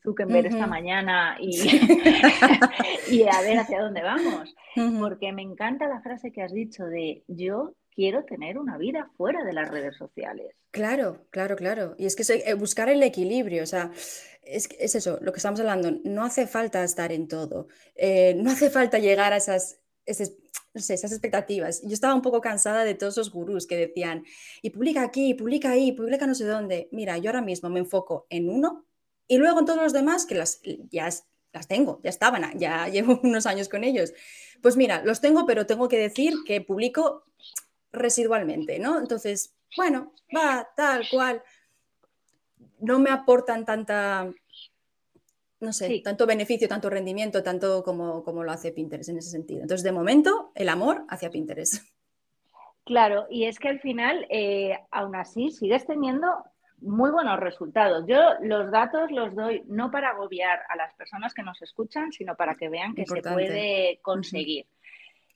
Zuckerberg 0.03 0.47
esta 0.47 0.67
mañana 0.67 1.37
y, 1.39 1.51
y, 3.11 3.23
a 3.29 3.41
ver 3.43 3.59
hacia 3.59 3.83
dónde 3.83 4.03
vamos. 4.03 4.55
Porque 4.99 5.33
me 5.33 5.43
encanta 5.43 5.87
la 5.87 6.01
frase 6.01 6.33
que 6.33 6.43
has 6.43 6.53
dicho 6.53 6.85
de 6.87 7.23
yo 7.29 7.75
quiero 7.95 8.25
tener 8.25 8.59
una 8.59 8.79
vida 8.79 9.11
fuera 9.17 9.45
de 9.45 9.53
las 9.53 9.71
redes 9.71 9.97
sociales. 9.97 10.55
Claro, 10.71 11.27
claro, 11.31 11.57
claro. 11.57 11.95
Y 11.99 12.07
es 12.07 12.17
que 12.17 12.25
eh, 12.33 12.55
buscar 12.55 12.89
el 12.89 13.03
equilibrio, 13.03 13.63
o 13.63 13.67
sea, 13.67 13.91
es, 14.43 14.69
es, 14.79 14.95
eso, 14.95 15.19
lo 15.21 15.33
que 15.33 15.39
estamos 15.39 15.61
hablando, 15.61 15.93
no 16.05 16.25
hace 16.25 16.47
falta 16.47 16.83
estar 16.83 17.13
en 17.13 17.29
todo, 17.29 17.69
eh, 17.95 18.35
no 18.37 18.51
hace 18.51 18.71
falta 18.71 18.99
llegar 18.99 19.33
a 19.33 19.37
esas, 19.37 19.81
esas, 20.07 20.33
esas 20.75 21.13
expectativas. 21.13 21.83
Yo 21.83 21.93
estaba 21.93 22.15
un 22.15 22.23
poco 22.23 22.41
cansada 22.41 22.85
de 22.85 22.95
todos 22.95 23.15
esos 23.15 23.31
gurús 23.31 23.67
que 23.67 23.77
decían, 23.77 24.25
y 24.63 24.71
publica 24.71 25.03
aquí, 25.03 25.35
publica 25.35 25.71
ahí, 25.71 25.93
publica 25.93 26.27
no 26.27 26.35
sé 26.35 26.47
dónde. 26.47 26.89
Mira, 26.93 27.19
yo 27.19 27.31
ahora 27.31 27.43
mismo 27.43 27.69
me 27.69 27.81
enfoco 27.81 28.27
en 28.31 28.49
uno 28.49 28.87
y 29.29 29.37
luego 29.37 29.61
en 29.61 29.67
todos 29.67 29.83
los 29.83 29.93
demás, 29.93 30.27
que 30.27 30.35
las, 30.35 30.61
ya 30.91 31.09
las 31.53 31.69
tengo, 31.69 32.01
ya 32.03 32.11
estaban, 32.11 32.59
ya 32.59 32.89
llevo 32.93 33.21
unos 33.23 33.47
años 33.47 33.69
con 33.69 33.85
ellos. 33.85 34.13
Pues 34.63 34.77
mira, 34.77 35.03
los 35.05 35.21
tengo, 35.21 35.47
pero 35.47 35.67
tengo 35.67 35.89
que 35.89 35.99
decir 35.99 36.35
que 36.47 36.61
publico 36.61 37.25
residualmente, 37.93 38.79
¿no? 38.79 38.99
Entonces, 38.99 39.55
bueno, 39.77 40.13
va, 40.35 40.69
tal 40.77 41.05
cual. 41.11 41.43
No 42.81 42.99
me 42.99 43.11
aportan 43.11 43.65
tanta, 43.65 44.33
no 45.61 45.73
sé, 45.73 46.01
tanto 46.03 46.27
beneficio, 46.27 46.69
tanto 46.69 46.91
rendimiento, 46.91 47.43
tanto 47.43 47.85
como, 47.85 48.25
como 48.25 48.43
lo 48.43 48.51
hace 48.51 48.73
Pinterest 48.73 49.11
en 49.11 49.19
ese 49.19 49.31
sentido. 49.31 49.63
Entonces, 49.63 49.85
de 49.85 49.93
momento, 49.93 50.51
el 50.57 50.69
amor 50.69 51.05
hacia 51.09 51.31
Pinterest. 51.31 51.85
Claro, 52.85 53.27
y 53.31 53.45
es 53.45 53.61
que 53.61 53.69
al 53.69 53.81
final, 53.81 54.27
eh, 54.29 54.77
aún 54.91 55.15
así, 55.15 55.51
sigues 55.51 55.87
teniendo 55.87 56.27
muy 56.81 57.11
buenos 57.11 57.39
resultados. 57.39 58.05
Yo 58.09 58.19
los 58.41 58.73
datos 58.73 59.11
los 59.13 59.35
doy 59.35 59.63
no 59.67 59.91
para 59.91 60.11
agobiar 60.11 60.61
a 60.69 60.77
las 60.77 60.93
personas 60.95 61.33
que 61.33 61.43
nos 61.43 61.63
escuchan, 61.63 62.11
sino 62.11 62.35
para 62.35 62.57
que 62.57 62.69
vean 62.69 62.95
que 62.95 63.07
se 63.07 63.23
puede 63.23 64.01
conseguir. 64.03 64.67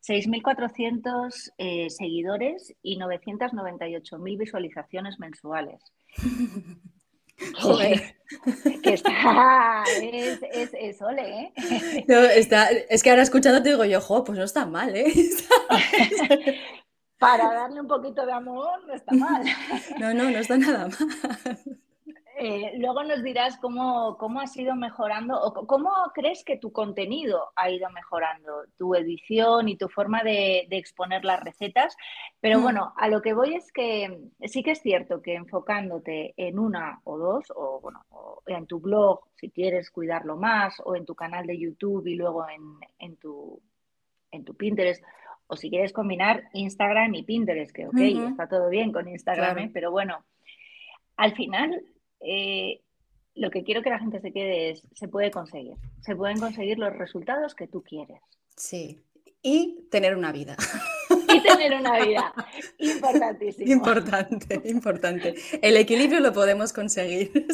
6.400 0.07 1.53
eh, 1.59 1.91
seguidores 1.91 2.75
y 2.83 2.99
998.000 2.99 4.39
visualizaciones 4.39 5.19
mensuales. 5.19 5.83
Joder. 7.61 8.17
que 8.83 8.95
está, 8.95 9.85
es, 10.01 10.41
es, 10.53 10.71
es 10.73 11.03
ole, 11.03 11.53
¿eh? 11.55 12.05
No, 12.09 12.17
está, 12.21 12.71
es 12.71 13.03
que 13.03 13.11
ahora 13.11 13.23
escuchando 13.23 13.63
te 13.63 13.69
digo 13.71 13.85
yo, 13.85 14.01
jo, 14.01 14.25
pues 14.25 14.39
no 14.39 14.45
está 14.45 14.65
mal, 14.65 14.97
¿eh? 14.97 15.13
Para 17.19 17.53
darle 17.53 17.81
un 17.81 17.87
poquito 17.87 18.25
de 18.25 18.33
amor 18.33 18.87
no 18.87 18.95
está 18.95 19.15
mal. 19.15 19.43
No, 19.99 20.15
no, 20.15 20.31
no 20.31 20.39
está 20.39 20.57
nada 20.57 20.89
mal. 20.89 21.81
Eh, 22.39 22.75
luego 22.77 23.03
nos 23.03 23.23
dirás 23.23 23.57
cómo, 23.57 24.19
cómo 24.19 24.41
has 24.41 24.55
ido 24.59 24.75
mejorando 24.75 25.41
o 25.41 25.67
cómo 25.67 25.91
crees 26.13 26.45
que 26.45 26.59
tu 26.59 26.71
contenido 26.71 27.51
ha 27.57 27.71
ido 27.71 27.89
mejorando, 27.89 28.65
tu 28.77 28.95
edición 28.95 29.71
y 29.71 29.77
tu 29.77 29.89
forma 29.89 30.23
de, 30.23 30.69
exponer 30.71 31.25
las 31.25 31.43
recetas. 31.43 31.97
Pero 32.41 32.59
mm. 32.59 32.63
bueno, 32.63 32.93
a 32.99 33.09
lo 33.09 33.23
que 33.23 33.33
voy 33.33 33.55
es 33.55 33.73
que 33.73 34.21
sí 34.45 34.63
que 34.63 34.73
es 34.73 34.83
cierto 34.83 35.23
que 35.23 35.35
enfocándote 35.35 36.35
en 36.37 36.59
una 36.59 37.01
o 37.05 37.17
dos, 37.17 37.51
o 37.57 37.81
bueno, 37.81 38.05
en 38.47 38.67
tu 38.67 38.81
blog, 38.81 39.21
si 39.37 39.51
quieres 39.51 39.91
cuidarlo 39.91 40.37
más, 40.37 40.83
o 40.85 40.95
en 40.95 41.07
tu 41.07 41.15
canal 41.15 41.47
de 41.47 41.59
YouTube 41.59 42.07
y 42.07 42.17
luego 42.17 42.45
en, 42.99 43.17
tu, 43.17 43.63
en 44.31 44.45
tu 44.45 44.55
Pinterest, 44.55 45.03
o 45.47 45.57
si 45.57 45.71
quieres 45.71 45.95
combinar 45.95 46.51
Instagram 46.53 47.15
y 47.15 47.23
Pinterest, 47.23 47.75
que 47.75 47.87
ok, 47.87 47.99
está 48.29 48.47
todo 48.47 48.69
bien 48.69 48.93
con 48.93 49.09
Instagram, 49.09 49.59
¿eh? 49.59 49.71
pero 49.73 49.91
bueno, 49.91 50.23
al 51.17 51.35
final 51.35 51.83
eh, 52.27 52.81
lo 53.35 53.51
que 53.51 53.63
quiero 53.63 53.83
que 53.83 53.91
la 53.91 53.99
gente 53.99 54.21
se 54.21 54.33
quede 54.33 54.71
es, 54.71 54.83
se 54.95 55.09
puede 55.09 55.31
conseguir, 55.31 55.77
se 56.01 56.17
pueden 56.17 56.41
conseguir 56.41 56.79
los 56.79 56.93
resultados 56.97 57.55
que 57.55 57.69
tú 57.69 57.83
quieres. 57.83 58.21
Sí, 58.57 59.03
y 59.43 59.87
tener 59.91 60.17
una 60.17 60.33
vida. 60.33 60.57
Y 61.29 61.41
tener 61.41 61.75
una 61.75 62.05
vida, 62.05 62.35
importantísimo. 62.79 63.73
Importante, 63.73 64.61
importante. 64.65 65.35
El 65.63 65.77
equilibrio 65.77 66.21
lo 66.21 66.33
podemos 66.33 66.73
conseguir. 66.73 67.47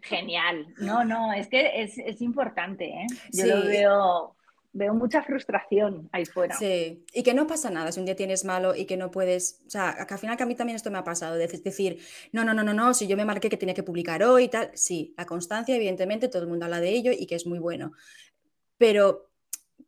Genial. 0.00 0.74
No, 0.78 1.04
no, 1.04 1.32
es 1.32 1.48
que 1.48 1.82
es, 1.82 2.20
importante. 2.20 2.86
¿eh? 2.86 3.06
Yo 3.32 3.46
lo 3.46 3.64
veo 3.66 4.36
veo 4.72 4.94
mucha 4.94 5.22
frustración 5.22 6.08
ahí 6.12 6.24
fuera. 6.24 6.56
Sí, 6.56 7.04
y 7.12 7.22
que 7.22 7.34
no 7.34 7.46
pasa 7.46 7.70
nada 7.70 7.92
si 7.92 8.00
un 8.00 8.06
día 8.06 8.16
tienes 8.16 8.44
malo 8.44 8.74
y 8.74 8.86
que 8.86 8.96
no 8.96 9.10
puedes, 9.10 9.62
o 9.66 9.70
sea, 9.70 9.90
al 9.90 10.18
final 10.18 10.36
que 10.36 10.42
a 10.42 10.46
mí 10.46 10.54
también 10.54 10.76
esto 10.76 10.90
me 10.90 10.98
ha 10.98 11.04
pasado, 11.04 11.36
de 11.36 11.46
decir, 11.46 11.98
no, 12.32 12.44
no, 12.44 12.54
no, 12.54 12.64
no, 12.64 12.72
no, 12.72 12.94
si 12.94 13.06
yo 13.06 13.16
me 13.16 13.24
marqué 13.24 13.48
que 13.48 13.56
tenía 13.56 13.74
que 13.74 13.82
publicar 13.82 14.22
hoy 14.22 14.44
y 14.44 14.48
tal, 14.48 14.70
sí, 14.74 15.14
la 15.16 15.26
constancia, 15.26 15.76
evidentemente, 15.76 16.28
todo 16.28 16.42
el 16.42 16.48
mundo 16.48 16.64
habla 16.64 16.80
de 16.80 16.90
ello 16.90 17.12
y 17.12 17.26
que 17.26 17.34
es 17.34 17.46
muy 17.46 17.58
bueno, 17.58 17.92
pero 18.78 19.32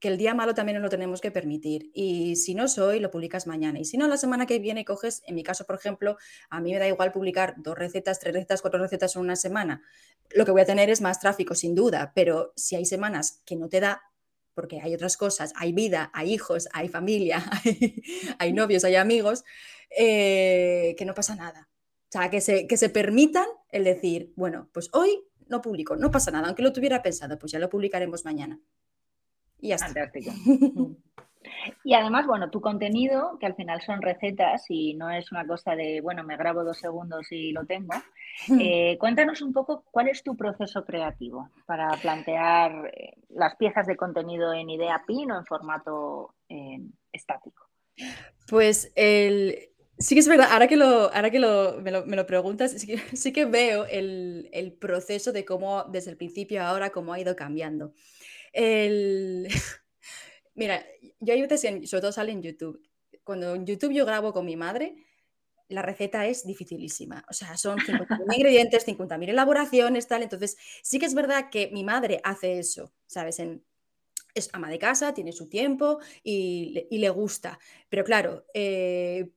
que 0.01 0.09
el 0.09 0.18
día 0.18 0.35
malo 0.35 0.55
también 0.55 0.77
nos 0.77 0.83
lo 0.83 0.90
tenemos 0.90 1.23
que 1.23 1.31
permitir. 1.31 1.90
Y 1.94 2.37
si 2.37 2.55
no 2.55 2.68
soy, 2.68 3.01
lo 3.01 3.11
publicas 3.11 3.47
mañana. 3.47 3.79
Y 3.79 3.87
si 3.87 3.97
no, 3.97 4.07
la 4.07 4.18
semana 4.18 4.44
que 4.44 4.59
viene 4.59 4.85
coges, 4.85 5.23
en 5.27 5.35
mi 5.35 5.42
caso, 5.42 5.64
por 5.64 5.77
ejemplo, 5.77 6.18
a 6.51 6.61
mí 6.61 6.73
me 6.73 6.79
da 6.79 6.87
igual 6.87 7.11
publicar 7.11 7.55
dos 7.57 7.79
recetas, 7.79 8.20
tres 8.20 8.35
recetas, 8.35 8.61
cuatro 8.61 8.81
recetas 8.81 9.16
en 9.16 9.23
una 9.23 9.37
semana. 9.37 9.83
Lo 10.35 10.44
que 10.44 10.51
voy 10.51 10.61
a 10.61 10.66
tener 10.66 10.90
es 10.90 11.01
más 11.01 11.20
tráfico, 11.20 11.55
sin 11.55 11.75
duda, 11.75 12.12
pero 12.14 12.53
si 12.55 12.77
hay 12.77 12.85
semanas 12.85 13.40
que 13.47 13.57
no 13.57 13.70
te 13.70 13.81
da, 13.81 14.03
porque 14.54 14.80
hay 14.80 14.94
otras 14.94 15.16
cosas, 15.16 15.52
hay 15.56 15.72
vida, 15.72 16.10
hay 16.14 16.32
hijos, 16.32 16.68
hay 16.72 16.88
familia, 16.88 17.44
hay, 17.64 18.02
hay 18.38 18.52
novios, 18.52 18.84
hay 18.84 18.96
amigos, 18.96 19.44
eh, 19.96 20.94
que 20.96 21.04
no 21.04 21.14
pasa 21.14 21.34
nada. 21.34 21.68
O 22.08 22.12
sea, 22.16 22.30
que 22.30 22.40
se, 22.40 22.66
que 22.66 22.76
se 22.76 22.88
permitan 22.88 23.46
el 23.70 23.84
decir, 23.84 24.32
bueno, 24.36 24.68
pues 24.72 24.88
hoy 24.92 25.24
no 25.48 25.60
publico, 25.60 25.96
no 25.96 26.10
pasa 26.10 26.30
nada, 26.30 26.46
aunque 26.46 26.62
lo 26.62 26.72
tuviera 26.72 27.02
pensado, 27.02 27.38
pues 27.38 27.52
ya 27.52 27.58
lo 27.58 27.68
publicaremos 27.68 28.24
mañana. 28.24 28.60
Y 29.60 29.68
ya 29.68 29.76
está. 29.76 29.88
Fantástico. 29.88 30.32
Y 31.85 31.94
además, 31.94 32.26
bueno, 32.26 32.50
tu 32.50 32.61
contenido, 32.61 33.38
que 33.38 33.46
al 33.46 33.54
final 33.54 33.80
son 33.83 34.02
recetas 34.02 34.64
y 34.68 34.94
no 34.94 35.11
es 35.11 35.30
una 35.33 35.46
cosa 35.46 35.76
de, 35.76 36.00
bueno, 36.00 36.24
me 36.24 36.37
grabo 36.37 36.64
dos 36.64 36.78
segundos 36.78 37.30
y 37.30 37.52
lo 37.52 37.64
tengo. 37.66 37.94
eh, 38.61 38.96
cuéntanos 38.98 39.42
un 39.42 39.52
poco 39.52 39.85
cuál 39.90 40.09
es 40.09 40.22
tu 40.22 40.37
proceso 40.37 40.85
creativo 40.85 41.50
para 41.66 41.90
plantear 41.98 42.92
eh, 42.94 43.14
las 43.28 43.57
piezas 43.57 43.87
de 43.87 43.96
contenido 43.96 44.52
en 44.52 44.70
idea 44.70 45.02
PIN 45.07 45.30
o 45.30 45.38
en 45.38 45.44
formato 45.44 46.35
eh, 46.48 46.80
estático. 47.12 47.64
Pues 48.48 48.92
el, 48.96 49.70
sí 49.98 50.14
que 50.14 50.20
es 50.20 50.28
verdad, 50.28 50.48
ahora 50.50 50.66
que, 50.66 50.76
lo, 50.76 51.12
ahora 51.14 51.30
que 51.30 51.38
lo, 51.38 51.80
me, 51.80 51.90
lo, 51.90 52.04
me, 52.07 52.16
lo, 52.16 52.26
preguntas, 52.26 52.72
sí 52.72 52.87
que, 52.87 53.16
sí 53.16 53.33
que 53.33 53.44
veo 53.44 53.87
el, 53.87 54.48
el, 54.52 54.72
proceso 54.72 55.33
de 55.33 55.44
cómo 55.44 55.85
desde 55.85 56.11
el 56.11 56.16
principio 56.16 56.62
ahora, 56.62 56.90
cómo 56.90 57.12
ha 57.12 57.20
ido 57.20 57.37
cambiando. 57.37 57.92
El... 58.52 59.48
Mira, 60.54 60.84
yo 61.20 61.34
hay 61.34 61.42
veces, 61.42 61.64
en, 61.64 61.86
sobre 61.86 62.02
todo 62.02 62.12
sale 62.12 62.32
en 62.32 62.42
YouTube, 62.42 62.80
cuando 63.22 63.54
en 63.54 63.66
YouTube 63.66 63.92
yo 63.92 64.06
grabo 64.06 64.32
con 64.32 64.44
mi 64.46 64.56
madre, 64.56 64.94
la 65.68 65.82
receta 65.82 66.26
es 66.26 66.46
dificilísima. 66.46 67.24
O 67.28 67.32
sea, 67.32 67.56
son 67.56 67.78
50.000 67.78 68.34
ingredientes, 68.36 68.86
50.000 68.86 69.30
elaboraciones, 69.30 70.06
tal. 70.06 70.22
Entonces, 70.22 70.56
sí 70.82 70.98
que 70.98 71.06
es 71.06 71.14
verdad 71.14 71.50
que 71.50 71.70
mi 71.72 71.84
madre 71.84 72.20
hace 72.22 72.58
eso, 72.58 72.92
¿sabes? 73.06 73.38
En, 73.38 73.64
es 74.34 74.50
ama 74.52 74.68
de 74.68 74.78
casa, 74.78 75.14
tiene 75.14 75.32
su 75.32 75.48
tiempo 75.48 76.00
y, 76.22 76.86
y 76.90 76.98
le 76.98 77.10
gusta. 77.10 77.58
Pero 77.88 78.04
claro, 78.04 78.44
eh, 78.52 79.30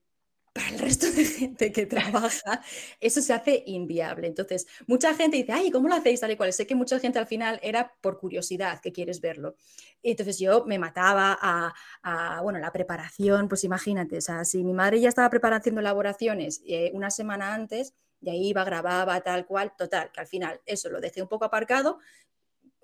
para 0.58 0.70
el 0.70 0.80
resto 0.80 1.12
de 1.12 1.24
gente 1.24 1.72
que 1.72 1.86
trabaja, 1.86 2.62
eso 3.00 3.22
se 3.22 3.32
hace 3.32 3.64
inviable. 3.68 4.26
Entonces, 4.26 4.66
mucha 4.88 5.14
gente 5.14 5.38
dice, 5.38 5.52
ay, 5.52 5.70
¿cómo 5.70 5.88
lo 5.88 5.96
hacéis 5.96 6.20
tal 6.20 6.32
y 6.32 6.36
cual? 6.36 6.52
Sé 6.52 6.66
que 6.66 6.74
mucha 6.74 7.00
gente 7.00 7.20
al 7.20 7.28
final 7.28 7.60
era 7.62 7.94
por 8.02 8.18
curiosidad 8.20 8.82
que 8.82 8.92
quieres 8.92 9.22
verlo. 9.22 9.56
Entonces 10.02 10.40
yo 10.40 10.66
me 10.66 10.80
mataba 10.80 11.38
a, 11.40 11.74
a, 12.02 12.42
bueno, 12.42 12.58
la 12.58 12.72
preparación, 12.72 13.48
pues 13.48 13.64
imagínate, 13.64 14.18
o 14.18 14.22
sea, 14.22 14.46
si 14.46 14.64
mi 14.64 14.74
madre 14.74 15.00
ya 15.00 15.10
estaba 15.10 15.30
preparando 15.30 15.80
elaboraciones 15.80 16.62
eh, 16.66 16.92
una 16.94 17.12
semana 17.12 17.54
antes, 17.54 17.94
y 18.20 18.30
ahí 18.30 18.48
iba, 18.48 18.64
grababa, 18.64 19.22
tal 19.22 19.46
cual, 19.46 19.74
total, 19.78 20.12
que 20.12 20.20
al 20.20 20.28
final 20.28 20.60
eso 20.66 20.90
lo 20.90 21.00
dejé 21.00 21.22
un 21.22 21.28
poco 21.28 21.46
aparcado, 21.46 22.00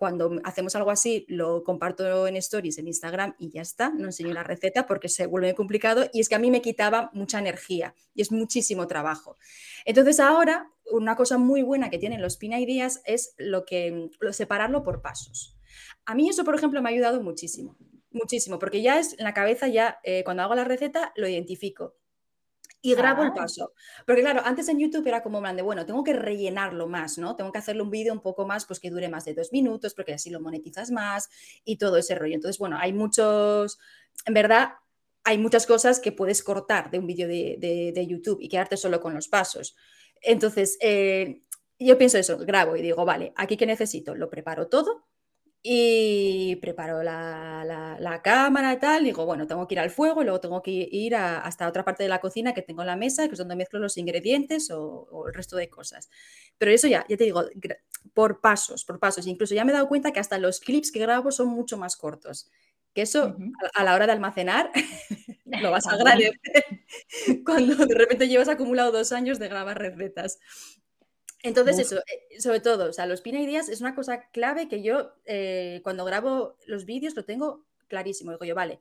cuando 0.03 0.41
hacemos 0.43 0.75
algo 0.75 0.91
así, 0.91 1.25
lo 1.29 1.63
comparto 1.63 2.27
en 2.27 2.35
stories 2.35 2.77
en 2.77 2.87
Instagram 2.87 3.35
y 3.39 3.51
ya 3.51 3.61
está, 3.61 3.89
no 3.89 4.07
enseño 4.07 4.33
la 4.33 4.43
receta 4.43 4.85
porque 4.85 5.07
se 5.07 5.27
vuelve 5.27 5.55
complicado 5.55 6.09
y 6.11 6.19
es 6.19 6.27
que 6.27 6.35
a 6.35 6.39
mí 6.39 6.51
me 6.51 6.61
quitaba 6.61 7.09
mucha 7.13 7.39
energía 7.39 7.95
y 8.13 8.21
es 8.21 8.29
muchísimo 8.29 8.85
trabajo. 8.85 9.37
Entonces 9.85 10.19
ahora, 10.19 10.69
una 10.91 11.15
cosa 11.15 11.37
muy 11.37 11.61
buena 11.61 11.89
que 11.89 11.99
tienen 11.99 12.21
los 12.21 12.35
Pina 12.35 12.59
Ideas 12.59 13.01
es 13.05 13.33
lo 13.37 13.63
que, 13.63 14.09
lo, 14.19 14.33
separarlo 14.33 14.83
por 14.83 15.01
pasos. 15.01 15.57
A 16.05 16.15
mí 16.15 16.27
eso, 16.27 16.43
por 16.43 16.55
ejemplo, 16.55 16.81
me 16.81 16.89
ha 16.89 16.91
ayudado 16.91 17.23
muchísimo, 17.23 17.77
muchísimo, 18.11 18.59
porque 18.59 18.81
ya 18.81 18.99
es 18.99 19.17
en 19.17 19.23
la 19.23 19.33
cabeza, 19.33 19.69
ya 19.69 20.01
eh, 20.03 20.25
cuando 20.25 20.43
hago 20.43 20.53
la 20.53 20.65
receta 20.65 21.13
lo 21.15 21.29
identifico 21.29 21.95
y 22.83 22.93
grabo 22.95 23.23
ah. 23.23 23.27
el 23.27 23.33
paso. 23.33 23.73
Porque 24.05 24.21
claro, 24.21 24.41
antes 24.43 24.67
en 24.67 24.77
YouTube 24.77 25.07
era 25.07 25.23
como 25.23 25.39
plan 25.39 25.55
de, 25.55 25.63
bueno, 25.63 25.85
tengo 25.85 26.03
que 26.03 26.13
rellenarlo 26.13 26.87
más, 26.87 27.17
¿no? 27.17 27.35
Tengo 27.35 27.51
que 27.51 27.57
hacerle 27.57 27.81
un 27.81 27.89
vídeo 27.89 28.13
un 28.13 28.19
poco 28.19 28.45
más, 28.45 28.65
pues 28.65 28.79
que 28.79 28.91
dure 28.91 29.07
más 29.07 29.23
de 29.23 29.33
dos 29.33 29.51
minutos, 29.53 29.93
porque 29.95 30.13
así 30.13 30.29
lo 30.29 30.41
monetizas 30.41 30.91
más 30.91 31.29
y 31.63 31.77
todo 31.77 31.97
ese 31.97 32.13
rollo. 32.13 32.35
Entonces, 32.35 32.59
bueno, 32.59 32.77
hay 32.77 32.91
muchos, 32.91 33.79
en 34.25 34.33
verdad, 34.33 34.73
hay 35.23 35.37
muchas 35.37 35.65
cosas 35.65 36.01
que 36.01 36.11
puedes 36.11 36.43
cortar 36.43 36.91
de 36.91 36.99
un 36.99 37.07
vídeo 37.07 37.27
de, 37.27 37.55
de, 37.57 37.93
de, 37.95 38.07
YouTube 38.07 38.39
y 38.41 38.49
quedarte 38.49 38.75
solo 38.75 38.99
con 38.99 39.13
los 39.13 39.29
pasos. 39.29 39.77
Entonces, 40.21 40.77
eh, 40.81 41.41
yo 41.79 41.97
pienso 41.97 42.17
eso, 42.17 42.37
grabo 42.37 42.75
y 42.75 42.81
digo, 42.81 43.05
vale, 43.05 43.31
aquí 43.37 43.55
que 43.55 43.65
necesito, 43.65 44.13
lo 44.13 44.29
preparo 44.29 44.67
todo 44.67 45.05
y 45.65 46.57
preparo 46.57 47.03
la, 47.03 47.63
la, 47.65 47.97
la, 47.97 48.21
cámara 48.21 48.73
y 48.73 48.79
tal. 48.79 49.05
Digo, 49.05 49.25
bueno, 49.25 49.47
tengo 49.47 49.65
que 49.65 49.75
ir 49.75 49.79
al 49.79 49.91
fuego 49.91 50.21
y 50.21 50.25
luego 50.25 50.41
tengo 50.41 50.61
que 50.61 50.89
ir 50.91 51.15
a, 51.15 51.39
hasta 51.39 51.69
otra 51.69 51.85
parte 51.85 52.03
de 52.03 52.09
la 52.09 52.19
cocina 52.19 52.53
que 52.53 52.61
tengo 52.61 52.81
en 52.81 52.87
la 52.87 52.97
mesa, 52.97 53.27
que 53.27 53.33
es 53.33 53.37
donde 53.37 53.55
mezclo 53.55 53.79
los 53.79 53.97
ingredientes 53.97 54.69
o, 54.71 55.07
o, 55.09 55.27
el 55.29 55.33
resto 55.33 55.55
de 55.55 55.69
cosas. 55.69 56.09
Pero 56.57 56.71
eso 56.71 56.87
ya, 56.89 57.05
ya 57.07 57.15
te 57.15 57.23
digo, 57.23 57.45
por 58.13 58.41
pasos, 58.41 58.83
por 58.83 58.99
pasos. 58.99 59.25
Incluso 59.25 59.55
ya 59.55 59.63
me 59.63 59.71
he 59.71 59.75
dado 59.75 59.87
cuenta 59.87 60.11
que 60.11 60.19
hasta 60.19 60.37
los 60.37 60.59
clips 60.59 60.91
que 60.91 60.99
grabo 60.99 61.31
son 61.31 61.47
mucho 61.47 61.77
más 61.77 61.95
cortos. 61.95 62.51
Que 62.93 63.03
eso, 63.03 63.27
uh 63.27 63.29
-huh. 63.29 63.51
a, 63.73 63.81
a, 63.81 63.83
la 63.85 63.95
hora 63.95 64.05
de 64.05 64.11
almacenar, 64.11 64.69
lo 65.45 65.71
vas 65.71 65.87
a 65.87 65.91
agradecer 65.93 66.65
cuando 67.45 67.85
de 67.85 67.95
repente 67.95 68.27
llevas 68.27 68.49
acumulado 68.49 68.91
dos 68.91 69.13
años 69.13 69.39
de 69.39 69.47
grabar 69.47 69.79
recetas. 69.79 70.39
Entonces, 71.43 71.75
Uf. 71.75 71.81
eso, 71.81 71.97
eh, 71.99 72.39
sobre 72.39 72.61
todo, 72.61 72.89
o 72.89 72.93
sea, 72.93 73.05
los 73.05 73.21
Pina 73.21 73.41
Ideas 73.41 73.69
es 73.69 73.81
una 73.81 73.93
cosa 73.93 74.29
clave 74.31 74.69
que 74.69 74.81
yo 74.81 75.11
eh, 75.25 75.81
cuando 75.83 76.05
grabo 76.05 76.55
los 76.65 76.85
vídeos 76.85 77.15
lo 77.15 77.25
tengo 77.25 77.65
clarísimo. 77.87 78.31
Digo 78.31 78.45
yo, 78.45 78.55
vale, 78.55 78.79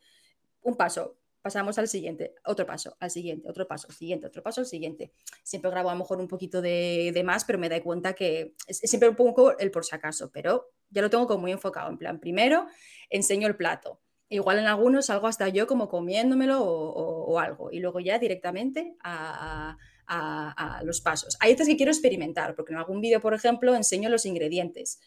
un 0.62 0.77
paso, 0.77 1.16
pasamos 1.42 1.77
al 1.79 1.88
siguiente, 1.88 2.37
otro 2.44 2.64
paso, 2.64 2.96
al 3.01 3.11
siguiente, 3.11 3.48
otro 3.51 3.66
paso, 3.66 3.90
siguiente, 3.90 4.29
otro 4.29 4.44
paso, 4.44 4.61
al 4.61 4.66
siguiente. 4.66 5.12
Siempre 5.42 5.72
grabo 5.72 5.90
a 5.90 5.94
lo 5.94 5.98
mejor 5.98 6.20
un 6.20 6.29
poquito 6.29 6.62
de, 6.62 7.11
de 7.12 7.25
más, 7.25 7.44
pero 7.44 7.59
me 7.59 7.68
da 7.68 7.83
cuenta 7.83 8.14
que 8.14 8.55
es, 8.68 8.83
es, 8.83 8.88
siempre 8.88 9.09
un 9.09 9.16
poco 9.16 9.59
el 9.59 9.72
por 9.72 9.85
si 9.85 9.96
acaso, 9.96 10.31
pero 10.31 10.70
ya 10.88 11.03
lo 11.03 11.11
tengo 11.11 11.27
como 11.27 11.40
muy 11.40 11.53
enfocado. 11.53 11.90
En 11.90 11.98
plan, 11.98 12.20
primero 12.20 12.68
enseño 13.11 13.48
el 13.48 13.57
plato. 13.57 14.01
Igual 14.29 14.61
en 14.61 14.66
algunos 14.66 15.07
salgo 15.07 15.27
hasta 15.27 15.48
yo 15.48 15.66
como 15.66 15.88
comiéndomelo 15.88 16.62
o, 16.62 16.90
o, 16.90 17.25
o 17.33 17.38
algo. 17.40 17.72
Y 17.72 17.81
luego 17.81 17.98
ya 17.98 18.18
directamente 18.20 18.96
a, 19.03 19.72
a 19.72 19.79
a, 20.06 20.78
a, 20.78 20.82
los 20.82 21.00
pasos. 21.00 21.36
Hay 21.40 21.52
veces 21.52 21.68
que 21.68 21.76
quiero 21.76 21.92
experimentar, 21.92 22.54
porque 22.54 22.72
en 22.72 22.78
algún 22.78 23.00
vídeo, 23.00 23.20
por 23.20 23.34
ejemplo, 23.34 23.74
enseño 23.74 24.08
los 24.08 24.26
ingredientes. 24.26 25.00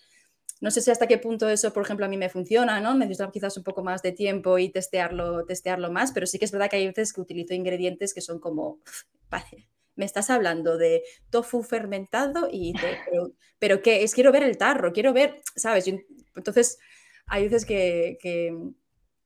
No 0.61 0.71
sé 0.71 0.81
si 0.81 0.89
hasta 0.89 1.07
qué 1.07 1.17
punto 1.17 1.49
eso, 1.49 1.73
por 1.73 1.83
ejemplo, 1.83 2.05
a 2.05 2.09
mí 2.09 2.17
me 2.17 2.29
funciona, 2.29 2.79
¿no? 2.79 2.93
Necesito 2.95 3.29
quizás 3.31 3.57
un 3.57 3.63
poco 3.63 3.83
más 3.83 4.01
de 4.01 4.13
tiempo 4.13 4.57
y 4.57 4.69
testearlo, 4.69 5.45
testearlo 5.45 5.91
más, 5.91 6.11
pero 6.11 6.25
sí 6.25 6.39
que 6.39 6.45
es 6.45 6.51
verdad 6.51 6.69
que 6.69 6.77
hay 6.77 6.87
veces 6.87 7.11
que 7.11 7.21
utilizo 7.21 7.53
ingredientes 7.53 8.13
que 8.13 8.21
son 8.21 8.39
como, 8.39 8.79
vale, 9.29 9.67
me 9.95 10.05
estás 10.05 10.29
hablando 10.29 10.77
de 10.77 11.03
tofu 11.29 11.61
fermentado 11.63 12.47
y 12.51 12.73
pero, 13.09 13.31
pero 13.59 13.81
¿qué? 13.81 14.03
Es 14.03 14.13
quiero 14.13 14.31
ver 14.31 14.43
el 14.43 14.57
tarro, 14.57 14.93
quiero 14.93 15.13
ver, 15.13 15.41
¿sabes? 15.55 15.85
Yo, 15.85 15.97
entonces, 16.35 16.79
hay 17.27 17.43
veces 17.43 17.65
que, 17.65 18.17
que 18.21 18.57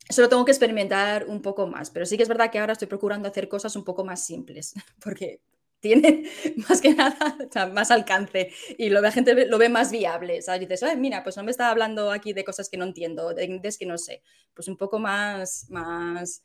solo 0.09 0.29
tengo 0.29 0.45
que 0.45 0.51
experimentar 0.51 1.27
un 1.27 1.41
poco 1.41 1.67
más, 1.67 1.91
pero 1.91 2.05
sí 2.05 2.17
que 2.17 2.23
es 2.23 2.29
verdad 2.29 2.51
que 2.51 2.59
ahora 2.59 2.73
estoy 2.73 2.87
procurando 2.87 3.29
hacer 3.29 3.47
cosas 3.47 3.75
un 3.75 3.83
poco 3.83 4.03
más 4.03 4.25
simples, 4.25 4.73
porque 5.03 5.41
tiene 5.79 6.29
más 6.69 6.81
que 6.81 6.93
nada 6.93 7.37
o 7.39 7.51
sea, 7.51 7.67
más 7.67 7.91
alcance 7.91 8.51
y 8.77 8.89
lo, 8.89 9.01
la 9.01 9.11
gente 9.11 9.45
lo 9.45 9.57
ve 9.57 9.69
más 9.69 9.91
viable. 9.91 10.41
¿sabes? 10.41 10.61
Y 10.61 10.65
dices, 10.65 10.97
mira, 10.97 11.23
pues 11.23 11.37
no 11.37 11.43
me 11.43 11.51
está 11.51 11.69
hablando 11.69 12.11
aquí 12.11 12.33
de 12.33 12.43
cosas 12.43 12.69
que 12.69 12.77
no 12.77 12.85
entiendo, 12.85 13.33
de 13.33 13.43
ingredientes 13.43 13.77
que 13.77 13.85
no 13.85 13.97
sé. 13.97 14.21
Pues 14.53 14.67
un 14.67 14.77
poco 14.77 14.99
más, 14.99 15.67
más 15.69 16.43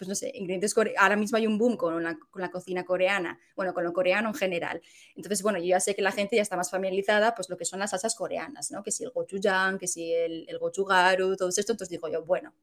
pues 0.00 0.08
no 0.08 0.14
sé, 0.14 0.32
ingredientes. 0.34 0.74
Ahora 0.96 1.16
mismo 1.16 1.36
hay 1.36 1.46
un 1.46 1.58
boom 1.58 1.76
con 1.76 2.02
la, 2.02 2.18
con 2.30 2.40
la, 2.40 2.50
cocina 2.50 2.86
coreana, 2.86 3.38
bueno, 3.54 3.74
con 3.74 3.84
lo 3.84 3.92
coreano 3.92 4.30
en 4.30 4.34
general. 4.34 4.80
Entonces, 5.14 5.42
bueno, 5.42 5.58
yo 5.58 5.66
ya 5.66 5.80
sé 5.80 5.94
que 5.94 6.00
la 6.00 6.10
gente 6.10 6.36
ya 6.36 6.42
está 6.42 6.56
más 6.56 6.70
familiarizada, 6.70 7.34
pues 7.34 7.50
lo 7.50 7.58
que 7.58 7.66
son 7.66 7.80
las 7.80 7.90
salsas 7.90 8.14
coreanas, 8.14 8.70
¿no? 8.70 8.82
Que 8.82 8.92
si 8.92 9.04
el 9.04 9.10
gochujang, 9.10 9.78
que 9.78 9.86
si 9.86 10.14
el, 10.14 10.46
el 10.48 10.58
gochugaru, 10.58 11.36
todo 11.36 11.50
esto. 11.50 11.72
Entonces 11.72 11.90
digo 11.90 12.08
yo, 12.08 12.24
bueno, 12.24 12.54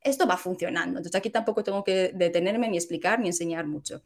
esto 0.00 0.28
va 0.28 0.36
funcionando. 0.36 0.98
Entonces 0.98 1.18
aquí 1.18 1.30
tampoco 1.30 1.64
tengo 1.64 1.82
que 1.82 2.12
detenerme 2.14 2.68
ni 2.68 2.76
explicar 2.76 3.18
ni 3.18 3.26
enseñar 3.26 3.66
mucho. 3.66 4.02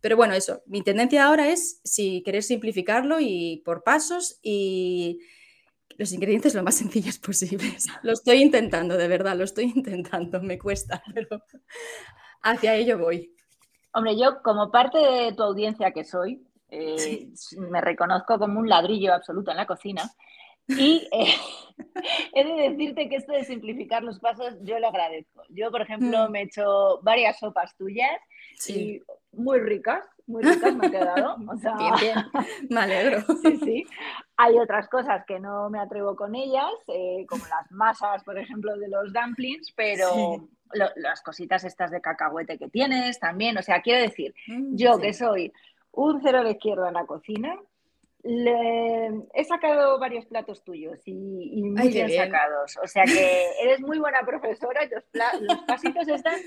Pero 0.00 0.16
bueno, 0.16 0.34
eso, 0.34 0.62
mi 0.66 0.82
tendencia 0.82 1.26
ahora 1.26 1.48
es 1.48 1.80
si 1.84 2.22
querer 2.22 2.42
simplificarlo 2.42 3.18
y 3.20 3.62
por 3.64 3.82
pasos 3.82 4.38
y 4.42 5.20
los 5.98 6.12
ingredientes 6.12 6.54
lo 6.54 6.62
más 6.62 6.74
sencillos 6.76 7.18
posibles. 7.18 7.86
Lo 8.02 8.12
estoy 8.12 8.42
intentando, 8.42 8.96
de 8.96 9.08
verdad, 9.08 9.36
lo 9.36 9.44
estoy 9.44 9.72
intentando, 9.74 10.40
me 10.42 10.58
cuesta, 10.58 11.02
pero 11.14 11.42
hacia 12.42 12.74
ello 12.74 12.98
voy. 12.98 13.34
Hombre, 13.92 14.16
yo 14.18 14.42
como 14.42 14.70
parte 14.70 14.98
de 14.98 15.32
tu 15.32 15.42
audiencia 15.42 15.92
que 15.92 16.04
soy, 16.04 16.46
eh, 16.68 17.30
sí. 17.34 17.58
me 17.58 17.80
reconozco 17.80 18.38
como 18.38 18.60
un 18.60 18.68
ladrillo 18.68 19.12
absoluto 19.12 19.50
en 19.50 19.56
la 19.56 19.66
cocina. 19.66 20.02
Y 20.78 21.08
eh, 21.12 21.34
he 22.34 22.44
de 22.44 22.70
decirte 22.70 23.08
que 23.08 23.16
esto 23.16 23.32
de 23.32 23.44
simplificar 23.44 24.02
los 24.02 24.18
pasos 24.18 24.54
yo 24.62 24.78
lo 24.78 24.88
agradezco. 24.88 25.42
Yo, 25.48 25.70
por 25.70 25.82
ejemplo, 25.82 26.28
mm. 26.28 26.30
me 26.30 26.40
he 26.40 26.44
hecho 26.44 27.00
varias 27.02 27.38
sopas 27.38 27.76
tuyas 27.76 28.20
sí. 28.58 29.02
y 29.32 29.36
muy 29.36 29.60
ricas, 29.60 30.04
muy 30.26 30.42
ricas 30.42 30.74
me 30.74 30.86
ha 30.86 30.90
quedado. 30.90 31.36
O 31.48 31.56
sea, 31.58 31.76
bien, 31.76 31.94
bien, 32.00 32.16
me 32.70 32.80
alegro. 32.80 33.22
Sí, 33.42 33.56
sí. 33.58 33.86
Hay 34.36 34.58
otras 34.58 34.88
cosas 34.88 35.24
que 35.26 35.40
no 35.40 35.70
me 35.70 35.80
atrevo 35.80 36.16
con 36.16 36.34
ellas, 36.34 36.72
eh, 36.88 37.26
como 37.28 37.44
las 37.46 37.70
masas, 37.70 38.22
por 38.24 38.38
ejemplo, 38.38 38.76
de 38.76 38.88
los 38.88 39.12
dumplings, 39.12 39.72
pero 39.76 40.08
sí. 40.12 40.48
lo, 40.74 40.86
las 40.96 41.22
cositas 41.22 41.64
estas 41.64 41.90
de 41.90 42.00
cacahuete 42.00 42.58
que 42.58 42.68
tienes 42.68 43.18
también. 43.18 43.58
O 43.58 43.62
sea, 43.62 43.82
quiero 43.82 44.00
decir, 44.00 44.34
mm, 44.46 44.76
yo 44.76 44.94
sí. 44.94 45.02
que 45.02 45.12
soy 45.12 45.52
un 45.92 46.20
cero 46.22 46.38
a 46.38 46.44
la 46.44 46.50
izquierda 46.50 46.88
en 46.88 46.94
la 46.94 47.06
cocina, 47.06 47.56
Le- 48.22 49.22
he 49.34 49.44
sacado 49.44 49.98
varios 49.98 50.26
platos 50.26 50.62
tuyos 50.62 51.00
y, 51.06 51.12
y 51.58 51.62
muy 51.62 51.80
Ay, 51.80 51.88
bien, 51.88 52.06
bien. 52.06 52.24
sacados. 52.26 52.78
O 52.82 52.86
sea 52.86 53.04
que 53.04 53.44
eres 53.62 53.80
muy 53.80 53.98
buena 53.98 54.20
profesora 54.26 54.84
y 54.84 54.88
los, 54.90 55.58
pasitos 55.66 56.06
están 56.08 56.38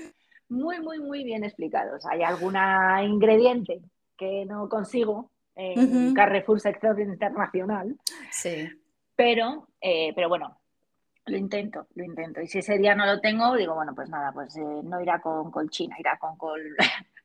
muy, 0.48 0.80
muy, 0.80 1.00
muy 1.00 1.24
bien 1.24 1.42
explicados. 1.44 2.06
Hay 2.06 2.22
alguna 2.22 3.02
ingrediente 3.04 3.80
que 4.16 4.44
no 4.46 4.68
consigo 4.68 5.30
en. 5.56 6.14
Carrefour 6.14 6.60
Sector 6.60 6.98
Internacional, 7.00 7.96
Sí. 8.30 8.68
pero, 9.16 9.68
eh, 9.80 10.12
pero 10.14 10.28
bueno, 10.28 10.60
lo 11.26 11.36
intento, 11.36 11.86
lo 11.94 12.04
intento. 12.04 12.40
Y 12.40 12.46
si 12.46 12.58
ese 12.58 12.78
día 12.78 12.94
no 12.94 13.06
lo 13.06 13.20
tengo, 13.20 13.54
digo, 13.56 13.74
bueno, 13.74 13.94
pues 13.94 14.08
nada, 14.10 14.30
pues 14.32 14.56
eh, 14.56 14.60
no 14.84 15.00
irá 15.00 15.20
con 15.20 15.50
colchina, 15.50 15.96
irá 15.98 16.16
con 16.18 16.36
col. 16.36 16.60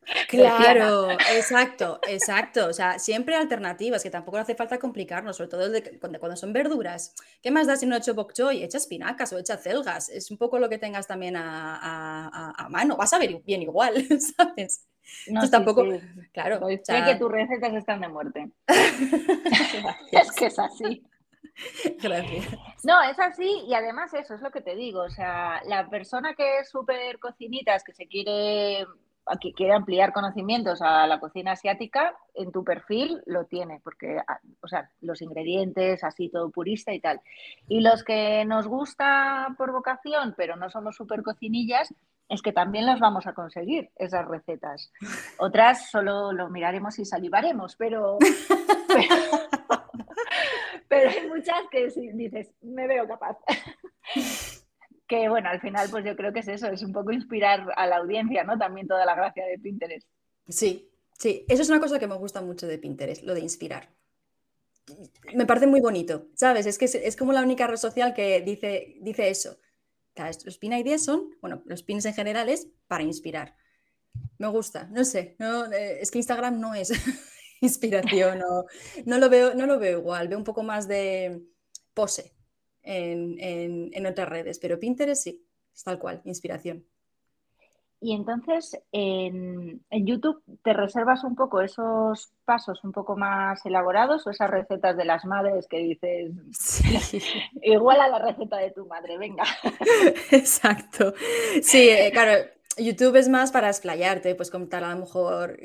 Claro, 0.29 1.11
exacto, 1.35 1.99
exacto. 2.07 2.67
O 2.67 2.73
sea, 2.73 2.97
siempre 2.99 3.35
alternativas, 3.35 4.01
que 4.03 4.09
tampoco 4.09 4.37
hace 4.37 4.55
falta 4.55 4.79
complicarnos, 4.79 5.37
sobre 5.37 5.49
todo 5.49 5.69
de 5.69 5.99
cuando, 5.99 6.19
cuando 6.19 6.35
son 6.35 6.51
verduras. 6.53 7.13
¿Qué 7.41 7.51
más 7.51 7.67
da 7.67 7.75
si 7.75 7.85
no 7.85 7.95
he 7.95 7.99
hecho 7.99 8.15
bok 8.15 8.33
choy? 8.33 8.63
Echa 8.63 8.77
espinacas 8.77 9.31
o 9.33 9.37
echa 9.37 9.57
celgas. 9.57 10.09
Es 10.09 10.31
un 10.31 10.37
poco 10.37 10.57
lo 10.59 10.67
que 10.69 10.77
tengas 10.79 11.05
también 11.07 11.35
a, 11.35 11.75
a- 11.75 12.27
a- 12.27 12.65
a 12.65 12.69
mano. 12.69 12.97
Vas 12.97 13.13
a 13.13 13.19
ver 13.19 13.39
bien 13.45 13.61
igual, 13.61 13.93
¿sabes? 14.37 14.87
No, 15.27 15.41
Entonces 15.41 15.49
sí, 15.49 15.51
tampoco, 15.51 15.85
sí. 15.91 15.99
claro. 16.33 16.59
O 16.65 16.69
sé 16.69 16.81
sea, 16.83 17.05
que 17.05 17.15
tus 17.15 17.31
recetas 17.31 17.73
están 17.73 18.01
de 18.01 18.07
muerte. 18.09 18.49
Es 20.11 20.31
que 20.31 20.45
es 20.47 20.59
así. 20.59 21.03
Gracias. 22.01 22.45
No, 22.83 23.01
es 23.03 23.19
así 23.19 23.63
y 23.67 23.73
además 23.73 24.13
eso 24.13 24.33
es 24.35 24.41
lo 24.41 24.51
que 24.51 24.61
te 24.61 24.75
digo. 24.75 25.01
O 25.01 25.09
sea, 25.09 25.61
la 25.65 25.89
persona 25.89 26.33
que 26.35 26.59
es 26.59 26.69
súper 26.69 27.19
cocinitas, 27.19 27.83
que 27.83 27.93
se 27.93 28.07
quiere, 28.07 28.85
que 29.37 29.53
quiere 29.53 29.73
ampliar 29.73 30.13
conocimientos 30.13 30.81
a 30.81 31.05
la 31.07 31.19
cocina 31.19 31.51
asiática, 31.51 32.15
en 32.33 32.51
tu 32.51 32.63
perfil 32.63 33.21
lo 33.25 33.45
tiene, 33.45 33.79
porque, 33.83 34.17
ah, 34.27 34.39
o 34.61 34.67
sea, 34.67 34.89
los 35.01 35.21
ingredientes, 35.21 36.03
así 36.03 36.29
todo 36.29 36.49
purista 36.49 36.93
y 36.93 36.99
tal. 36.99 37.21
Y 37.67 37.81
los 37.81 38.03
que 38.03 38.45
nos 38.45 38.67
gusta 38.67 39.53
por 39.57 39.71
vocación, 39.71 40.33
pero 40.37 40.55
no 40.55 40.69
somos 40.69 40.95
súper 40.95 41.21
cocinillas, 41.21 41.93
es 42.29 42.41
que 42.41 42.53
también 42.53 42.85
las 42.85 42.99
vamos 42.99 43.25
a 43.27 43.33
conseguir, 43.33 43.89
esas 43.95 44.27
recetas. 44.27 44.91
Otras 45.39 45.89
solo 45.89 46.31
lo 46.31 46.49
miraremos 46.49 46.99
y 46.99 47.05
salivaremos, 47.05 47.75
pero, 47.75 48.17
pero, 48.87 49.15
pero 50.87 51.09
hay 51.09 51.27
muchas 51.27 51.63
que 51.71 51.87
dices, 52.13 52.51
me 52.61 52.87
veo 52.87 53.07
capaz. 53.07 53.37
Que 55.09 55.27
bueno, 55.27 55.49
al 55.49 55.59
final, 55.59 55.89
pues 55.89 56.05
yo 56.05 56.15
creo 56.15 56.31
que 56.31 56.39
es 56.39 56.47
eso, 56.47 56.67
es 56.67 56.83
un 56.83 56.93
poco 56.93 57.11
inspirar 57.11 57.65
a 57.75 57.87
la 57.87 57.97
audiencia, 57.97 58.43
¿no? 58.43 58.57
También 58.57 58.87
toda 58.87 59.05
la 59.05 59.15
gracia 59.15 59.43
de 59.45 59.57
Pinterest. 59.57 60.07
Sí, 60.47 60.89
sí. 61.17 61.45
Eso 61.49 61.63
es 61.63 61.69
una 61.69 61.79
cosa 61.79 61.97
que 61.99 62.07
me 62.07 62.15
gusta 62.15 62.41
mucho 62.41 62.67
de 62.67 62.77
Pinterest, 62.77 63.23
lo 63.23 63.33
de 63.33 63.41
inspirar. 63.41 63.89
Me 65.33 65.45
parece 65.45 65.67
muy 65.67 65.81
bonito, 65.81 66.27
¿sabes? 66.35 66.65
Es 66.67 66.77
que 66.77 66.85
es, 66.85 66.95
es 66.95 67.15
como 67.15 67.33
la 67.33 67.41
única 67.41 67.67
red 67.67 67.77
social 67.77 68.13
que 68.13 68.41
dice, 68.41 68.97
dice 69.01 69.29
eso. 69.29 69.57
Los 70.45 70.57
pin 70.57 70.73
ideas 70.73 71.03
son, 71.05 71.29
bueno, 71.41 71.63
los 71.65 71.81
pins 71.81 72.05
en 72.05 72.13
general 72.13 72.49
es 72.49 72.67
para 72.87 73.03
inspirar. 73.03 73.55
Me 74.37 74.47
gusta, 74.47 74.87
no 74.91 75.05
sé, 75.05 75.35
no, 75.39 75.71
eh, 75.71 75.99
es 76.01 76.11
que 76.11 76.17
Instagram 76.17 76.59
no 76.59 76.75
es 76.75 76.91
inspiración, 77.61 78.41
o- 78.43 78.65
no, 79.05 79.17
lo 79.17 79.29
veo, 79.29 79.53
no 79.53 79.65
lo 79.65 79.79
veo 79.79 79.99
igual, 79.99 80.27
veo 80.27 80.37
un 80.37 80.43
poco 80.43 80.61
más 80.63 80.87
de 80.87 81.41
pose 81.93 82.33
en, 82.89 83.39
en- 83.39 83.91
en 83.93 84.05
otras 84.05 84.29
redes, 84.29 84.59
pero 84.59 84.79
Pinterest 84.79 85.23
sí, 85.23 85.45
es 85.75 85.83
tal 85.83 85.99
cual, 85.99 86.21
inspiración. 86.25 86.85
Y 88.01 88.13
entonces, 88.13 88.79
en, 88.93 89.83
en 89.89 90.05
YouTube, 90.07 90.41
¿te 90.63 90.71
reservas 90.73 91.25
un 91.25 91.35
poco 91.35 91.59
esos 91.59 92.31
pasos 92.45 92.81
un 92.85 92.93
poco 92.93 93.17
más 93.17 93.65
elaborados 93.65 94.25
o 94.25 94.29
esas 94.29 94.49
recetas 94.49 94.95
de 94.95 95.03
las 95.03 95.25
madres 95.25 95.67
que 95.67 95.79
dices, 95.79 96.31
Sí. 96.53 97.21
igual 97.61 97.99
a 97.99 98.07
la 98.07 98.19
receta 98.19 98.57
de 98.57 98.71
tu 98.71 98.85
madre, 98.85 99.17
venga? 99.17 99.43
Exacto. 100.31 101.13
Sí, 101.61 101.89
eh, 101.89 102.09
claro, 102.13 102.45
YouTube 102.77 103.17
es 103.17 103.27
más 103.27 103.51
para 103.51 103.67
explayarte, 103.67 104.35
pues 104.35 104.49
contar 104.49 104.83
a 104.85 104.93
lo 104.93 105.01
mejor, 105.01 105.57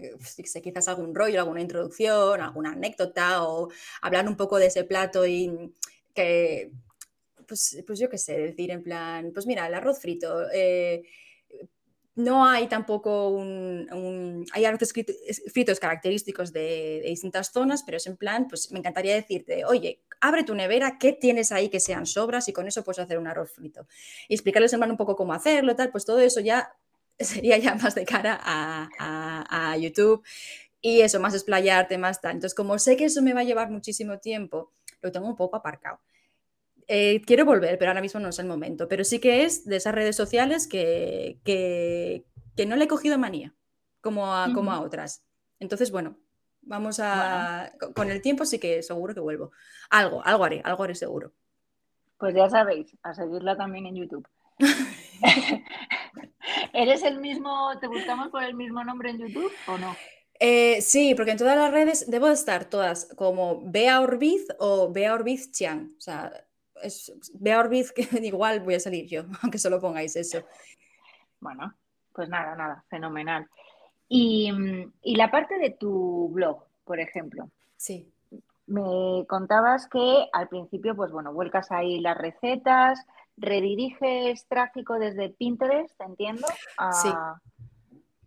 quizás 0.63 0.89
algún 0.89 1.15
rollo, 1.15 1.39
alguna 1.41 1.61
introducción, 1.61 2.41
alguna 2.41 2.73
anécdota 2.73 3.45
o 3.45 3.69
hablar 4.03 4.29
un 4.29 4.37
poco 4.37 4.59
de 4.59 4.67
ese 4.67 4.85
plato 4.85 5.25
y 5.27 5.73
que, 6.15 6.73
pues, 7.47 7.83
pues 7.87 7.99
yo 7.99 8.09
qué 8.11 8.19
sé, 8.19 8.39
decir 8.39 8.71
en 8.71 8.83
plan, 8.83 9.31
pues 9.33 9.47
mira, 9.47 9.67
el 9.67 9.75
arroz 9.75 10.01
frito. 10.01 10.47
eh, 10.53 11.03
no 12.17 12.47
hay 12.47 12.69
tampoco 12.69 13.29
un, 13.31 13.89
un- 13.93 14.47
hay 14.53 14.65
arroces 14.65 14.95
frit- 14.95 15.17
fritos 15.53 15.81
característicos 15.81 16.53
de, 16.53 17.01
de 17.03 17.09
distintas 17.09 17.51
zonas, 17.53 17.83
pero 17.83 17.97
es 17.97 18.07
en 18.07 18.17
plan, 18.17 18.47
pues 18.49 18.71
me 18.71 18.79
encantaría 18.79 19.15
decirte, 19.17 19.65
oye, 19.65 20.01
abre 20.21 20.45
tu 20.45 20.55
nevera, 20.55 20.97
¿qué 20.99 21.13
tienes 21.13 21.51
ahí 21.51 21.69
que 21.71 21.81
sean 21.81 22.07
sobras? 22.07 22.49
Y 22.49 22.53
con 22.53 22.69
eso 22.69 22.85
puedes 22.85 23.01
hacer 23.01 23.19
un 23.19 23.27
arroz 23.27 23.51
frito. 23.53 23.87
Y 24.29 24.35
explicarles 24.35 24.73
en 24.73 24.79
plan 24.81 24.91
un 24.93 24.97
poco 24.97 25.17
cómo 25.17 25.33
hacerlo, 25.33 25.75
tal, 25.75 25.91
pues 25.91 26.05
todo 26.05 26.21
eso 26.21 26.39
ya 26.41 26.73
sería 27.19 27.59
ya 27.59 27.75
más 27.75 27.95
de 27.97 28.05
cara 28.05 28.39
a, 28.41 28.89
a- 28.99 29.73
a 29.73 29.77
YouTube. 29.77 30.23
Y 30.81 31.01
eso, 31.01 31.21
más 31.21 31.35
explayarte, 31.35 31.99
más 31.99 32.21
tal. 32.21 32.33
Entonces, 32.33 32.55
como 32.55 32.79
sé 32.79 32.97
que 32.97 33.07
eso 33.07 33.23
me 33.23 33.35
va 33.35 33.41
a 33.41 33.45
llevar 33.45 33.71
muchísimo 33.71 34.19
tiempo, 34.19 34.73
lo 35.03 35.13
tengo 35.13 35.29
un 35.29 35.37
poco 35.37 35.57
aparcado. 35.57 36.01
Eh, 36.89 37.23
quiero 37.27 37.45
volver, 37.45 37.79
pero 37.79 37.91
ahora 37.91 38.01
mismo 38.01 38.21
no 38.21 38.29
es 38.29 38.39
el 38.39 38.47
momento. 38.47 38.89
Pero 38.89 39.05
sí 39.05 39.19
que 39.19 39.45
es 39.45 39.65
de 39.65 39.77
esas 39.77 39.95
redes 39.95 40.17
sociales 40.17 40.67
que, 40.67 41.39
que, 41.45 42.25
que 42.57 42.67
no 42.67 42.77
le 42.77 42.85
he 42.85 42.89
cogido 42.89 43.19
manía, 43.19 43.55
como 44.01 44.35
a, 44.35 44.53
como 44.55 44.73
a 44.73 44.81
otras. 44.81 45.25
Entonces, 45.61 45.91
bueno, 45.91 46.19
vamos 46.63 47.01
a... 47.01 47.73
con- 47.81 47.93
Con 47.95 48.11
el 48.11 48.21
tiempo 48.23 48.45
sí 48.45 48.59
que 48.59 48.83
seguro 48.83 49.15
que 49.15 49.21
vuelvo. 49.21 49.51
Algo, 49.91 50.23
algo 50.25 50.45
haré, 50.45 50.61
algo 50.65 50.85
haré 50.85 50.95
seguro. 50.95 51.33
Pues 52.19 52.35
ya 52.35 52.49
sabéis, 52.49 52.97
a 53.03 53.15
seguirla 53.15 53.57
también 53.57 53.87
en 53.87 53.97
YouTube. 53.97 54.27
¿Eres 56.73 57.03
el 57.03 57.19
mismo, 57.19 57.71
te 57.81 57.87
buscamos 57.89 58.29
por 58.29 58.43
el 58.43 58.55
mismo 58.55 58.85
nombre 58.85 59.11
en 59.11 59.19
YouTube 59.19 59.53
o 59.67 59.79
no? 59.79 59.97
Eh, 60.41 60.81
sí, 60.83 61.15
porque 61.15 61.31
en 61.33 61.39
todas 61.39 61.57
las 61.57 61.71
redes 61.73 62.11
debo 62.11 62.27
de 62.27 62.35
estar 62.35 62.65
todas 62.65 63.09
como 63.17 63.63
Bea 63.65 64.01
Orbiz 64.01 64.47
o 64.59 64.93
Bea 64.93 65.15
Orbiz 65.15 65.53
Chiang. 65.53 65.95
O 65.97 66.01
sea, 66.01 66.33
es 66.85 67.13
Bea 67.35 67.59
Orbiz 67.61 67.93
que 67.93 68.03
igual 68.23 68.61
voy 68.61 68.75
a 68.75 68.81
salir 68.81 69.07
yo, 69.07 69.23
aunque 69.43 69.59
solo 69.59 69.81
pongáis 69.81 70.17
eso. 70.17 70.43
Bueno, 71.41 71.75
pues 72.13 72.29
nada, 72.29 72.55
nada, 72.55 72.85
fenomenal. 72.89 73.49
Y, 74.09 74.51
y 75.03 75.17
la 75.17 75.31
parte 75.31 75.59
de 75.59 75.71
tu 75.71 76.29
blog, 76.33 76.63
por 76.85 77.01
ejemplo, 77.01 77.51
Sí, 77.77 78.09
me 78.67 79.27
contabas 79.29 79.89
que 79.89 80.27
al 80.33 80.49
principio, 80.49 80.95
pues 80.97 81.11
bueno, 81.13 81.33
vuelcas 81.35 81.71
ahí 81.71 82.01
las 82.01 82.17
recetas, 82.17 83.05
rediriges 83.37 84.47
tráfico 84.47 84.95
desde 84.99 85.29
Pinterest, 85.31 85.99
entiendo, 86.01 86.47
Sí. 87.03 87.09
a- 87.13 87.41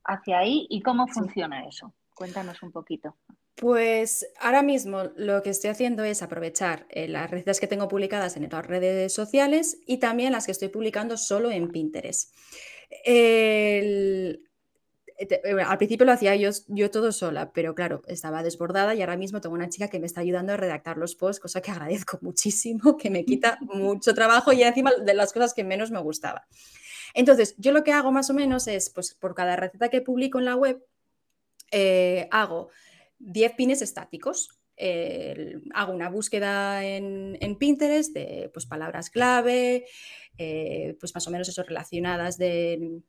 hacia 0.03 0.39
ahí. 0.39 0.67
¿Y 0.69 0.81
cómo 0.81 1.07
Sí. 1.07 1.13
funciona 1.13 1.65
eso? 1.67 1.93
Cuéntanos 2.13 2.61
un 2.63 2.71
poquito. 2.71 3.15
Pues 3.59 4.27
ahora 4.39 4.61
mismo 4.61 5.05
lo 5.15 5.41
que 5.41 5.49
estoy 5.49 5.71
haciendo 5.71 6.03
es 6.03 6.21
aprovechar 6.21 6.85
eh, 6.89 7.07
las 7.07 7.31
recetas 7.31 7.59
que 7.59 7.65
tengo 7.65 7.87
publicadas 7.87 8.37
en 8.37 8.45
otras 8.45 8.67
redes 8.67 9.11
sociales 9.13 9.77
y 9.87 9.97
también 9.97 10.31
las 10.31 10.45
que 10.45 10.51
estoy 10.51 10.67
publicando 10.67 11.17
solo 11.17 11.49
en 11.49 11.69
Pinterest. 11.69 12.35
El- 13.03 14.43
te- 15.27 15.41
eh, 15.49 15.61
al 15.65 15.77
principio 15.79 16.05
lo 16.05 16.11
hacía 16.13 16.35
yo, 16.35 16.51
yo 16.67 16.91
todo 16.91 17.11
sola, 17.11 17.51
pero 17.53 17.75
claro, 17.75 18.03
estaba 18.07 18.43
desbordada 18.43 18.95
y 18.95 19.01
ahora 19.01 19.17
mismo 19.17 19.41
tengo 19.41 19.55
una 19.55 19.69
chica 19.69 19.89
que 19.89 19.99
me 19.99 20.07
está 20.07 20.21
ayudando 20.21 20.53
a 20.53 20.57
redactar 20.57 20.97
los 20.97 21.15
posts, 21.15 21.41
cosa 21.41 21.61
que 21.61 21.71
agradezco 22.05 22.19
muchísimo, 22.21 22.97
que 22.97 23.09
me 23.09 23.25
quita 23.25 23.57
mucho 23.61 24.13
trabajo 24.13 24.53
y 24.53 24.63
encima 24.63 24.93
de 24.93 25.13
las 25.15 25.33
cosas 25.33 25.53
que 25.55 25.63
menos 25.63 25.91
me 25.91 25.99
gustaba. 26.01 26.47
Entonces, 27.15 27.55
yo 27.57 27.71
lo 27.73 27.83
que 27.83 27.93
hago 27.93 28.11
más 28.11 28.29
o 28.29 28.35
menos 28.35 28.67
es, 28.67 28.89
pues 28.91 29.15
por 29.15 29.35
cada 29.35 29.55
receta 29.57 29.89
que 29.89 30.01
publico 30.01 30.39
en 30.39 30.45
la 30.45 30.55
web, 30.55 30.83
eh, 31.71 32.27
hago 32.31 32.69
10 33.19 33.53
pines 33.53 33.81
estáticos. 33.81 34.49
Eh, 34.79 35.55
hago 35.73 35.91
una 35.91 36.09
búsqueda 36.09 36.85
en, 36.85 37.35
en 37.41 37.55
Pinterest 37.57 38.13
de 38.13 38.49
pues, 38.53 38.65
palabras 38.67 39.09
clave, 39.09 39.85
eh, 40.37 40.95
pues 40.99 41.15
más 41.15 41.27
o 41.27 41.31
menos 41.31 41.49
eso 41.49 41.63
relacionadas 41.63 42.37
de, 42.37 43.01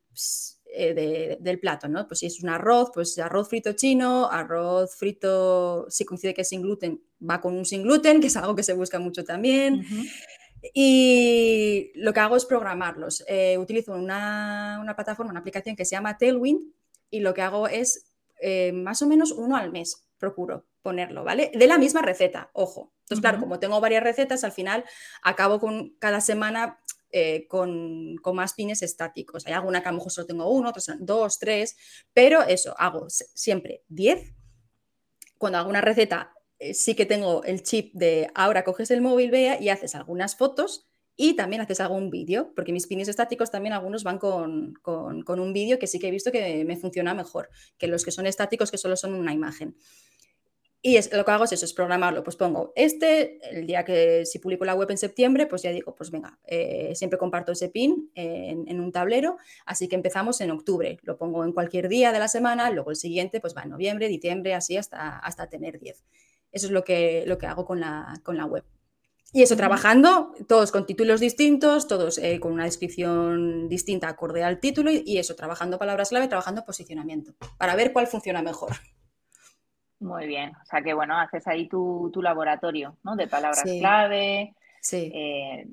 eh, 0.75 0.95
de- 0.95 1.37
del 1.41 1.61
plato, 1.61 1.87
¿no? 1.89 2.07
Pues 2.09 2.21
si 2.21 2.27
es 2.27 2.43
un 2.43 2.49
arroz, 2.49 2.91
pues 2.95 3.19
arroz 3.19 3.51
frito 3.51 3.75
chino, 3.75 4.31
arroz 4.31 4.95
frito, 4.97 5.85
si 5.91 6.07
coincide 6.07 6.33
que 6.33 6.41
es 6.41 6.49
sin 6.49 6.63
gluten, 6.63 7.03
va 7.21 7.41
con 7.43 7.55
un 7.55 7.67
sin 7.67 7.83
gluten, 7.83 8.21
que 8.23 8.29
es 8.29 8.37
algo 8.39 8.55
que 8.57 8.63
se 8.63 8.73
busca 8.73 8.99
mucho 8.99 9.23
también. 9.25 9.85
Y 10.75 11.93
lo 11.95 12.13
que 12.13 12.21
hago 12.21 12.37
es 12.37 12.45
programarlos. 12.47 13.25
Eh, 13.29 13.59
utilizo 13.59 13.93
una, 13.95 14.79
una 14.81 14.95
plataforma, 14.97 15.31
una 15.31 15.41
aplicación 15.41 15.77
que 15.77 15.85
se 15.85 15.93
llama 15.97 16.17
Tailwind 16.19 16.73
y 17.11 17.21
lo 17.21 17.35
que 17.35 17.43
hago 17.43 17.69
es 17.69 18.08
eh, 18.41 18.73
más 18.73 19.03
o 19.03 19.07
menos 19.07 19.33
uno 19.33 19.57
al 19.57 19.71
mes, 19.71 20.09
procuro 20.19 20.67
ponerlo, 20.83 21.25
¿vale? 21.25 21.51
De 21.55 21.67
la 21.67 21.79
misma 21.79 22.03
receta, 22.03 22.51
ojo. 22.53 22.93
Entonces, 23.01 23.21
claro, 23.21 23.41
como 23.41 23.59
tengo 23.59 23.81
varias 23.81 24.03
recetas, 24.03 24.45
al 24.45 24.53
final 24.53 24.85
acabo 25.23 25.61
con 25.61 25.97
cada 25.99 26.21
semana 26.21 26.79
eh, 27.11 27.47
con, 27.49 28.17
con 28.17 28.37
más 28.37 28.55
pines 28.55 28.83
estáticos. 28.83 29.47
Hay 29.47 29.53
alguna 29.53 29.83
que 29.83 29.89
a 29.89 29.93
lo 29.93 29.99
mejor 29.99 30.13
solo 30.13 30.27
tengo 30.27 30.51
uno, 30.51 30.71
otras 30.71 30.91
dos, 31.01 31.39
tres, 31.39 31.77
pero 32.13 32.43
eso, 32.43 32.75
hago 32.79 33.07
siempre 33.09 33.83
10. 33.89 34.35
Cuando 35.39 35.59
hago 35.59 35.71
una 35.71 35.81
receta 35.81 36.35
eh, 36.59 36.75
sí 36.75 36.95
que 36.95 37.07
tengo 37.07 37.45
el 37.45 37.63
chip 37.63 37.95
de 37.95 38.31
ahora 38.35 38.65
coges 38.65 38.91
el 38.91 39.01
móvil, 39.01 39.31
vea 39.31 39.61
y 39.61 39.69
haces 39.69 39.95
algunas 39.95 40.37
fotos 40.37 40.88
y 41.21 41.35
también 41.35 41.61
haces 41.61 41.81
algún 41.81 42.11
vídeo, 42.11 42.53
porque 42.55 42.73
mis 42.73 42.87
pines 42.87 43.09
estáticos 43.09 43.51
también 43.51 43.73
algunos 43.73 44.05
van 44.05 44.19
con, 44.19 44.75
con 44.83 45.41
un 45.41 45.53
vídeo 45.53 45.79
que 45.81 45.89
sí 45.89 45.99
que 45.99 46.09
he 46.09 46.13
visto 46.13 46.31
que 46.31 46.65
me 46.65 46.77
funciona 46.77 47.13
mejor 47.13 47.51
que 47.77 47.89
los 47.89 48.05
que 48.05 48.13
son 48.13 48.27
estáticos 48.27 48.71
que 48.71 48.79
solo 48.79 48.97
son 48.97 49.15
una 49.15 49.35
imagen. 49.35 49.77
Y 50.81 50.97
lo 51.13 51.25
que 51.25 51.31
hago 51.33 51.43
es 51.43 51.53
eso, 51.53 51.65
es 51.65 51.73
programarlo. 51.73 52.23
Pues 52.23 52.37
pongo 52.37 52.73
este, 52.77 53.41
el 53.51 53.67
día 53.67 53.85
que 53.85 54.25
si 54.25 54.39
publico 54.39 54.65
la 54.65 54.77
web 54.77 54.89
en 54.93 54.99
septiembre, 54.99 55.47
pues 55.47 55.63
ya 55.63 55.71
digo, 55.73 55.97
pues 55.97 56.13
venga, 56.13 56.39
eh, 56.45 56.93
siempre 56.95 57.19
comparto 57.19 57.51
ese 57.51 57.69
pin 57.69 58.13
en, 58.15 58.81
un 58.81 58.93
tablero, 58.93 59.39
así 59.67 59.89
que 59.89 59.97
empezamos 59.97 60.41
en 60.41 60.53
octubre. 60.53 61.01
Lo 61.03 61.19
pongo 61.19 61.45
en 61.45 61.53
cualquier 61.53 61.89
día 61.89 62.13
de 62.13 62.21
la 62.21 62.29
semana, 62.29 62.71
luego 62.71 62.91
el 62.91 62.97
siguiente, 62.97 63.41
pues 63.41 63.57
va 63.57 63.63
en 63.63 63.71
noviembre, 63.71 64.07
diciembre, 64.07 64.55
así 64.55 64.77
hasta, 64.77 65.19
hasta 65.19 65.49
tener 65.49 65.81
10. 65.81 66.05
Eso 66.53 66.67
es 66.67 66.73
lo 66.73 66.85
que, 66.85 67.25
lo 67.27 67.39
que 67.39 67.47
hago 67.47 67.65
con 67.65 67.81
la, 67.81 68.15
con 68.23 68.37
la 68.37 68.47
web. 68.47 68.65
Y 69.33 69.43
eso, 69.43 69.57
trabajando, 69.57 70.33
todos 70.49 70.73
con 70.73 70.87
títulos 70.87 71.21
distintos, 71.21 71.87
todos 71.87 72.17
eh, 72.19 72.41
con 72.41 72.53
una 72.53 72.65
descripción 72.65 73.69
distinta 73.69 74.09
acorde 74.09 74.43
al 74.43 74.59
título 74.59 74.91
y, 74.91 75.03
y 75.05 75.19
eso, 75.19 75.37
trabajando 75.37 75.79
palabras 75.79 76.09
clave, 76.09 76.29
trabajando 76.29 76.65
posicionamiento, 76.65 77.35
para 77.59 77.77
ver 77.77 77.93
cuál 77.93 78.07
funciona 78.07 78.41
mejor. 78.43 78.73
Muy 80.01 80.27
bien, 80.27 80.53
o 80.55 80.65
sea 80.65 80.81
que 80.81 80.95
bueno, 80.95 81.19
haces 81.19 81.47
ahí 81.49 81.69
tu, 81.69 82.11
laboratorio, 82.23 82.97
¿no? 83.03 83.17
De 83.17 83.27
palabras 83.27 83.65
clave. 83.65 84.55
Sí. 84.81 85.11
Eh, 85.13 85.67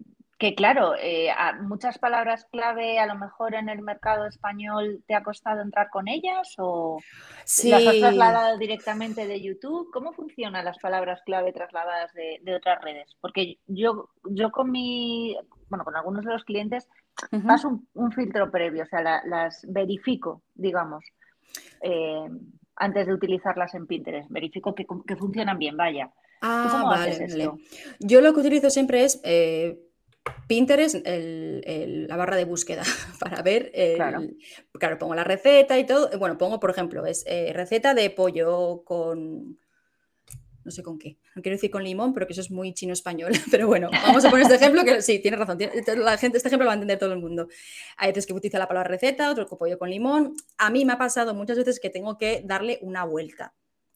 que 0.46 0.54
claro, 0.54 0.94
eh, 1.02 1.30
muchas 1.64 1.98
palabras 1.98 2.46
clave 2.52 3.00
a 3.00 3.08
lo 3.08 3.16
mejor 3.16 3.56
en 3.56 3.68
el 3.68 3.82
mercado 3.82 4.28
español 4.28 5.04
te 5.08 5.16
ha 5.16 5.24
costado 5.24 5.64
entrar 5.64 5.90
con 5.90 6.08
ellas 6.08 6.54
o 6.60 7.00
las 7.64 7.88
has 7.88 8.00
trasladado 8.00 8.58
directamente 8.60 9.26
de 9.26 9.42
YouTube. 9.42 9.90
¿Cómo 9.92 10.14
funcionan 10.14 10.64
las 10.64 10.78
palabras 10.78 11.24
clave 11.26 11.52
trasladadas 11.52 12.14
de, 12.14 12.56
otras 12.56 12.80
redes? 12.84 13.18
Porque 13.22 13.58
yo, 13.66 14.10
yo 14.26 14.52
con 14.52 14.70
mi, 14.70 15.36
bueno, 15.68 15.84
con 15.84 15.96
algunos 15.96 16.24
de 16.24 16.34
los 16.34 16.44
clientes 16.44 16.88
paso 17.48 17.82
un, 17.96 18.12
filtro 18.12 18.52
previo, 18.52 18.84
o 18.84 18.88
sea, 18.88 19.02
las 19.02 19.66
verifico, 19.68 20.44
digamos. 20.54 21.04
Eh, 21.82 22.30
antes 22.76 23.08
de 23.08 23.14
utilizarlas 23.14 23.74
en 23.74 23.88
Pinterest. 23.88 24.30
Verifico 24.30 24.76
que, 24.76 24.86
funcionan 25.16 25.58
bien, 25.58 25.76
vaya. 25.76 26.12
Ah, 26.42 26.84
vale, 26.86 27.52
Yo 28.00 28.22
lo 28.22 28.34
que 28.34 28.42
utilizo 28.42 28.70
siempre 28.70 29.06
es 29.06 29.20
eh, 29.24 29.80
Pinterest, 30.48 30.96
la 31.06 32.16
barra 32.18 32.36
de 32.36 32.46
búsqueda, 32.46 32.84
para 33.20 33.42
ver, 33.42 33.72
claro. 33.96 34.22
claro. 34.74 34.98
pongo 34.98 35.16
la 35.16 35.24
receta 35.24 35.78
y 35.80 35.86
todo. 35.86 36.10
Bueno, 36.18 36.38
pongo, 36.38 36.60
por 36.60 36.70
ejemplo, 36.70 37.06
es 37.06 37.24
eh, 37.28 37.52
receta 37.54 37.94
de 37.94 38.10
pollo 38.10 38.84
con 38.84 39.58
no 40.66 40.72
sé 40.72 40.82
con 40.82 40.98
qué. 40.98 41.18
No 41.36 41.44
quiero 41.44 41.56
decir 41.56 41.70
con 41.70 41.84
limón, 41.84 42.14
pero 42.14 42.26
que 42.26 42.34
eso 42.34 42.42
es 42.42 42.50
muy 42.50 42.74
chino 42.74 42.92
español. 42.92 43.32
Pero 43.52 43.68
bueno, 43.68 43.90
vamos 43.92 44.26
a 44.26 44.32
poner 44.32 44.44
este 44.44 44.56
ejemplo 44.56 44.84
que 44.84 45.02
sí, 45.02 45.20
tiene 45.20 45.38
razón. 45.38 45.60
la 45.60 46.18
gente, 46.18 46.38
este 46.38 46.50
ejemplo 46.50 46.66
lo 46.66 46.70
va 46.70 46.74
a 46.74 46.76
entender 46.76 46.98
todo 46.98 47.14
el 47.14 47.20
mundo. 47.20 47.48
Hay 47.98 48.10
veces 48.10 48.26
que 48.26 48.34
utiliza 48.34 48.58
la 48.58 48.68
palabra 48.68 48.90
receta, 48.90 49.30
otro 49.30 49.48
pollo 49.48 49.78
con 49.78 49.92
limón. 49.92 50.36
A 50.58 50.72
mí 50.72 50.84
me 50.84 50.94
ha 50.94 50.98
pasado 50.98 51.36
muchas 51.36 51.58
veces 51.58 51.80
que 51.80 51.92
tengo 51.92 52.18
que 52.18 52.42
darle 52.44 52.80
una 52.82 53.06
vuelta. 53.06 53.54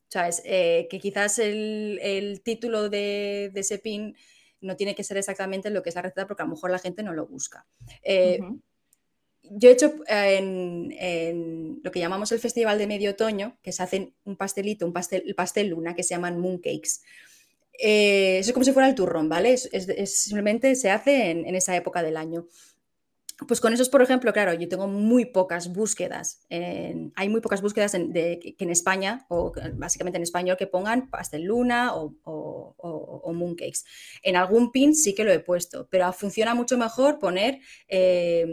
¿Sabes? 0.09 0.41
Eh, 0.45 0.88
que 0.89 0.99
quizás 0.99 1.38
el, 1.39 2.41
título 2.43 2.89
de, 2.89 3.51
ese 3.53 3.79
pin 3.79 4.15
no 4.61 4.75
tiene 4.75 4.95
que 4.95 5.03
ser 5.03 5.17
exactamente 5.17 5.69
lo 5.69 5.83
que 5.83 5.89
es 5.89 5.95
la 5.95 6.01
receta 6.01 6.27
porque 6.27 6.43
a 6.43 6.45
lo 6.45 6.53
mejor 6.53 6.71
la 6.71 6.79
gente 6.79 7.03
no 7.03 7.13
lo 7.13 7.27
busca. 7.27 7.65
Eh, 8.03 8.39
yo 9.43 9.69
he 9.69 9.73
hecho 9.73 9.93
eh, 10.07 10.37
en, 10.37 11.79
lo 11.83 11.91
que 11.91 11.99
llamamos 11.99 12.31
el 12.31 12.39
Festival 12.39 12.77
de 12.77 12.87
Medio 12.87 13.11
Otoño, 13.11 13.57
que 13.61 13.71
se 13.71 13.83
hacen 13.83 14.13
un 14.23 14.35
pastelito, 14.35 14.85
un 14.85 14.93
pastel, 14.93 15.23
el 15.25 15.35
pastel 15.35 15.69
luna, 15.69 15.95
que 15.95 16.03
se 16.03 16.13
llaman 16.13 16.39
mooncakes. 16.39 17.01
Eh, 17.81 18.39
eso 18.39 18.49
es 18.49 18.53
como 18.53 18.65
si 18.65 18.73
fuera 18.73 18.89
el 18.89 18.95
turrón, 18.95 19.29
¿vale? 19.29 19.53
Es, 19.53 20.21
simplemente 20.21 20.75
se 20.75 20.91
hace 20.91 21.31
en, 21.31 21.55
esa 21.55 21.75
época 21.75 22.03
del 22.03 22.17
año. 22.17 22.47
Pues 23.47 23.62
con 23.62 23.73
esos, 23.73 23.89
por 23.89 24.02
ejemplo, 24.02 24.34
claro, 24.34 24.54
yo 24.54 24.67
tengo 24.67 24.88
muy 24.88 25.25
pocas 25.25 25.71
búsquedas. 25.71 26.45
hay 26.49 27.30
muy 27.30 27.41
pocas 27.41 27.62
búsquedas 27.62 27.93
en, 27.93 28.12
que 28.12 28.56
en 28.60 28.69
España, 28.69 29.25
o 29.30 29.54
básicamente 29.73 30.17
en 30.17 30.23
español, 30.23 30.58
que 30.58 30.67
pongan 30.67 31.10
pastel 31.10 31.43
luna 31.43 31.95
o, 31.95 32.15
o, 32.23 33.34
mooncakes. 33.34 33.84
En 34.23 34.36
algún 34.36 34.71
pin 34.71 34.93
sí 34.95 35.15
que 35.15 35.23
lo 35.23 35.32
he 35.32 35.39
puesto, 35.39 35.88
pero 35.89 36.12
funciona 36.13 36.54
mucho 36.54 36.78
mejor 36.78 37.19
poner... 37.19 37.60
Eh, 37.88 38.45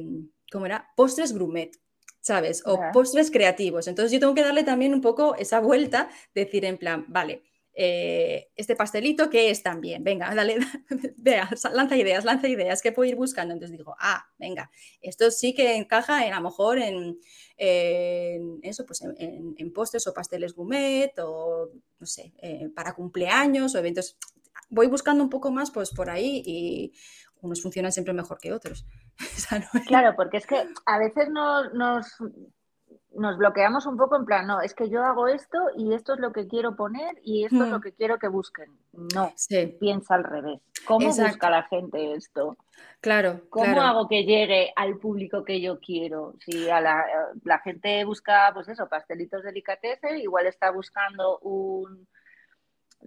¿cómo 0.51 0.67
era? 0.67 0.93
Postres 0.97 1.33
grumet, 1.33 1.81
¿sabes? 2.21 2.63
O 2.67 2.81
postres 2.93 3.31
creativos. 3.31 3.89
Entonces 3.89 4.13
yo 4.13 4.21
tengo 4.21 4.35
que 4.35 4.43
darle 4.43 4.65
también 4.65 4.95
un 4.95 5.01
poco 5.01 5.35
esa 5.37 5.61
vuelta, 5.61 6.09
decir 6.35 6.65
en 6.65 6.79
plan, 6.79 7.05
vale, 7.09 7.43
eh, 7.79 8.49
este 8.57 8.75
pastelito, 8.75 9.29
¿qué 9.29 9.51
es 9.51 9.63
también? 9.63 10.03
Venga, 10.03 10.35
dale, 10.35 10.57
vea, 11.19 11.51
lanza 11.75 11.95
ideas, 11.95 12.25
lanza 12.25 12.49
ideas, 12.49 12.81
¿qué 12.81 12.91
puedo 12.91 13.07
ir 13.07 13.17
buscando? 13.17 13.53
Entonces 13.53 13.77
digo, 13.77 13.95
ah, 14.01 14.27
venga, 14.39 14.71
esto 15.03 15.31
sí 15.31 15.55
que 15.55 15.77
encaja 15.77 16.27
en, 16.27 16.33
a 16.33 16.37
lo 16.37 16.45
mejor 16.45 16.79
en, 16.79 17.19
eso, 17.59 18.87
pues 18.87 19.03
en, 19.03 19.73
postres 19.75 20.07
o 20.07 20.15
pasteles 20.15 20.55
gourmet 20.55 21.13
o, 21.19 21.69
no 21.99 22.07
sé, 22.07 22.33
eh, 22.39 22.71
para 22.75 22.95
cumpleaños 22.95 23.75
o 23.75 23.79
eventos. 23.79 24.17
Voy 24.71 24.87
buscando 24.87 25.23
un 25.23 25.31
poco 25.31 25.51
más, 25.51 25.71
pues 25.71 25.91
por 25.91 26.09
ahí 26.09 26.43
y 26.47 26.93
unos 27.43 27.61
funcionan 27.61 27.93
siempre 27.93 28.15
mejor 28.15 28.39
que 28.39 28.55
otros. 28.55 28.87
Claro, 29.87 30.15
porque 30.17 30.39
es 30.39 30.47
que 30.47 30.67
a 30.87 30.99
veces 30.99 31.29
nos, 31.29 32.07
nos, 33.19 33.37
bloqueamos 33.37 33.87
un 33.87 33.97
poco 33.97 34.17
en 34.17 34.25
plan, 34.25 34.47
no, 34.47 34.61
es 34.61 34.75
que 34.75 34.89
yo 34.89 35.05
hago 35.05 35.29
esto 35.29 35.59
y 35.77 35.95
esto 35.95 36.15
es 36.15 36.21
lo 36.21 36.33
que 36.33 36.47
quiero 36.47 36.77
poner 36.77 37.19
y 37.23 37.45
esto 37.45 37.65
es 37.65 37.71
lo 37.71 37.79
hmm. 37.79 37.83
que 37.83 37.93
quiero 37.93 38.19
que 38.19 38.29
busquen. 38.29 38.71
No, 38.93 39.33
piensa 39.81 40.15
al 40.15 40.25
revés. 40.25 40.61
¿Cómo 40.87 41.09
busca 41.09 41.51
la 41.51 41.65
gente 41.65 42.15
esto? 42.15 42.57
Claro. 43.01 43.41
¿Cómo 43.51 43.81
hago 43.81 44.09
que 44.09 44.25
llegue 44.25 44.73
al 44.77 44.99
público 44.99 45.45
que 45.45 45.61
yo 45.61 45.81
quiero? 45.81 46.35
Si 46.45 46.71
a 46.71 46.81
la, 46.81 47.05
la 47.45 47.59
gente 47.59 48.05
busca, 48.05 48.51
pues 48.55 48.69
eso, 48.69 48.89
pastelitos 48.89 49.43
delicatessen, 49.43 50.19
igual 50.19 50.47
está 50.47 50.71
buscando 50.71 51.39
un 51.41 52.07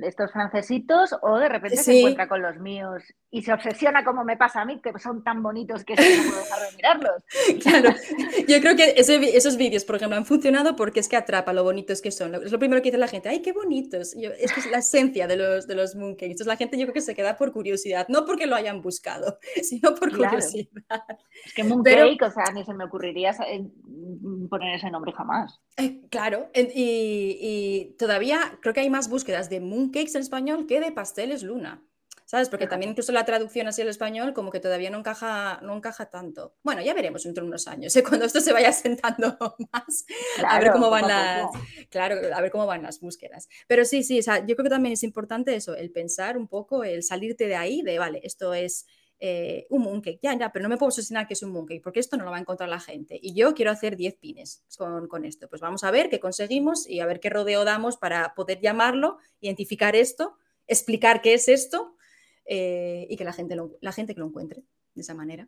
estos 0.01 0.31
francesitos 0.31 1.15
o 1.21 1.37
de 1.37 1.49
repente 1.49 1.77
se 1.77 1.99
encuentra 1.99 2.27
con 2.27 2.41
los 2.41 2.57
míos 2.59 3.03
y 3.31 3.43
se 3.43 3.53
obsesiona 3.53 4.03
como 4.03 4.23
me 4.23 4.37
pasa 4.37 4.61
a 4.61 4.65
mí, 4.65 4.81
que 4.81 4.97
son 4.97 5.23
tan 5.23 5.43
bonitos 5.43 5.83
que 5.83 5.93
no 5.93 6.01
puedo 6.01 6.43
dejar 6.43 6.69
de 6.69 6.75
mirarlos. 6.75 7.23
Claro, 7.59 7.93
yo 8.47 8.59
creo 8.61 8.75
que 8.75 8.93
esos 8.95 9.57
vídeos, 9.57 9.83
por 9.83 9.95
ejemplo, 9.95 10.17
han 10.17 10.25
funcionado 10.25 10.75
porque 10.75 10.99
es 10.99 11.09
que 11.09 11.17
atrapa 11.17 11.51
lo 11.51 11.63
bonitos 11.63 12.01
que 12.01 12.11
son. 12.11 12.35
Es 12.35 12.51
lo 12.51 12.59
primero 12.59 12.81
que 12.81 12.89
dice 12.89 12.97
la 12.97 13.07
gente, 13.07 13.29
¡ay, 13.29 13.41
qué 13.41 13.51
bonitos! 13.51 14.13
es 14.13 14.53
que 14.53 14.59
es 14.59 14.71
la 14.71 14.79
esencia 14.79 15.27
de 15.27 15.35
los, 15.35 15.67
de 15.67 15.75
los 15.75 15.95
mooncakes. 15.95 16.25
Entonces 16.25 16.47
la 16.47 16.55
gente 16.55 16.77
yo 16.77 16.85
creo 16.85 16.93
que 16.93 17.01
se 17.01 17.15
queda 17.15 17.37
por 17.37 17.51
curiosidad, 17.51 18.07
no 18.07 18.25
porque 18.25 18.47
lo 18.47 18.55
hayan 18.55 18.81
buscado, 18.81 19.39
sino 19.63 19.93
por 19.95 20.15
curiosidad. 20.15 21.03
Es 21.45 21.53
que 21.53 21.63
mooncake, 21.63 22.21
o 22.21 22.31
sea, 22.31 22.45
ni 22.53 22.63
se 22.63 22.73
me 22.73 22.85
ocurriría 22.85 23.35
poner 24.49 24.75
ese 24.75 24.89
nombre 24.89 25.11
jamás. 25.11 25.59
Eh, 25.77 26.01
claro, 26.09 26.49
y, 26.53 27.37
y 27.41 27.95
todavía 27.97 28.57
creo 28.61 28.73
que 28.73 28.81
hay 28.81 28.89
más 28.89 29.09
búsquedas 29.09 29.49
de 29.49 29.59
mooncakes 29.59 29.78
cakes 29.87 30.15
en 30.15 30.21
español 30.21 30.67
que 30.67 30.81
de 30.81 30.91
pasteles 30.91 31.43
luna. 31.43 31.85
¿Sabes? 32.25 32.47
Porque 32.47 32.67
también 32.67 32.91
incluso 32.91 33.11
la 33.11 33.25
traducción 33.25 33.67
así 33.67 33.81
al 33.81 33.87
español 33.87 34.35
como 34.35 34.51
que 34.51 34.59
todavía 34.59 34.91
no 34.91 34.99
encaja, 34.99 35.59
no 35.63 35.75
encaja 35.75 36.11
tanto. 36.11 36.53
Bueno, 36.61 36.79
ya 36.79 36.93
veremos 36.93 37.23
dentro 37.23 37.43
de 37.43 37.47
unos 37.47 37.67
años, 37.67 37.95
¿eh? 37.95 38.03
cuando 38.07 38.27
esto 38.27 38.39
se 38.39 38.53
vaya 38.53 38.71
sentando 38.71 39.35
más, 39.73 40.05
a 40.45 40.59
ver 40.59 40.71
cómo 40.71 40.91
van 40.91 41.07
las, 41.07 41.49
claro, 41.89 42.17
a 42.31 42.39
ver 42.39 42.51
cómo 42.51 42.67
van 42.67 42.83
las 42.83 42.99
búsquedas. 42.99 43.49
Pero 43.65 43.83
sí, 43.83 44.03
sí, 44.03 44.21
yo 44.21 44.55
creo 44.55 44.63
que 44.63 44.69
también 44.69 44.93
es 44.93 45.01
importante 45.01 45.55
eso, 45.55 45.75
el 45.75 45.91
pensar 45.91 46.37
un 46.37 46.47
poco, 46.47 46.83
el 46.83 47.01
salirte 47.01 47.47
de 47.47 47.55
ahí, 47.55 47.81
de, 47.81 47.97
vale, 47.97 48.21
esto 48.23 48.53
es 48.53 48.85
eh, 49.21 49.67
un 49.69 49.83
mooncake, 49.83 50.19
ya, 50.21 50.33
ya, 50.37 50.51
pero 50.51 50.63
no 50.63 50.69
me 50.69 50.77
puedo 50.77 50.87
obsesionar 50.87 51.27
que 51.27 51.33
es 51.33 51.43
un 51.43 51.51
mooncake, 51.51 51.81
porque 51.81 51.99
esto 51.99 52.15
no 52.15 52.23
lo 52.23 52.31
va 52.31 52.37
a 52.37 52.39
encontrar 52.39 52.69
la 52.69 52.79
gente. 52.79 53.19
Y 53.21 53.33
yo 53.33 53.53
quiero 53.53 53.71
hacer 53.71 53.97
10 53.97 54.15
pines 54.15 54.63
con, 54.77 55.25
esto. 55.25 55.49
Pues 55.49 55.61
vamos 55.61 55.83
a 55.83 55.91
ver 55.91 56.09
qué 56.09 56.19
conseguimos 56.19 56.87
y 56.87 57.01
a 57.01 57.05
ver 57.05 57.19
qué 57.19 57.29
rodeo 57.29 57.65
damos 57.65 57.97
para 57.97 58.33
poder 58.33 58.61
llamarlo, 58.61 59.17
identificar 59.41 59.95
esto, 59.95 60.37
explicar 60.67 61.21
qué 61.21 61.33
es 61.33 61.49
esto 61.49 61.95
eh, 62.45 63.07
y 63.09 63.17
que 63.17 63.25
la 63.25 63.33
gente, 63.33 63.55
lo, 63.55 63.71
la 63.81 63.91
gente 63.91 64.13
que 64.13 64.21
lo 64.21 64.27
encuentre 64.27 64.63
de 64.95 65.01
esa 65.01 65.13
manera. 65.13 65.47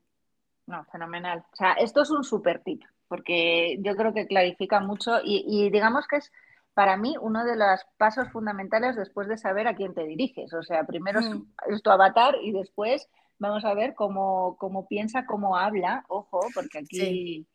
No, 0.67 0.85
fenomenal. 0.91 1.45
O 1.51 1.55
sea, 1.55 1.73
esto 1.73 2.01
es 2.01 2.09
un 2.09 2.23
super 2.23 2.61
tip, 2.63 2.81
porque 3.07 3.77
yo 3.81 3.95
creo 3.95 4.13
que 4.13 4.27
clarifica 4.27 4.79
mucho 4.79 5.19
y, 5.23 5.69
digamos 5.69 6.07
que 6.07 6.17
es 6.17 6.31
para 6.73 6.95
mí 6.97 7.15
uno 7.19 7.43
de 7.43 7.57
los 7.57 7.81
pasos 7.97 8.29
fundamentales 8.31 8.95
después 8.95 9.27
de 9.27 9.37
saber 9.37 9.67
a 9.67 9.75
quién 9.75 9.93
te 9.93 10.05
diriges. 10.05 10.53
O 10.53 10.63
sea, 10.63 10.85
primero 10.85 11.19
es, 11.19 11.29
mm. 11.29 11.81
tu 11.83 11.89
avatar 11.89 12.35
y 12.41 12.51
después 12.51 13.09
Vamos 13.41 13.65
a 13.65 13.73
ver 13.73 13.95
cómo, 13.95 14.85
piensa, 14.87 15.25
cómo 15.25 15.57
habla, 15.57 16.05
ojo, 16.09 16.41
porque 16.53 16.77
aquí 16.77 17.47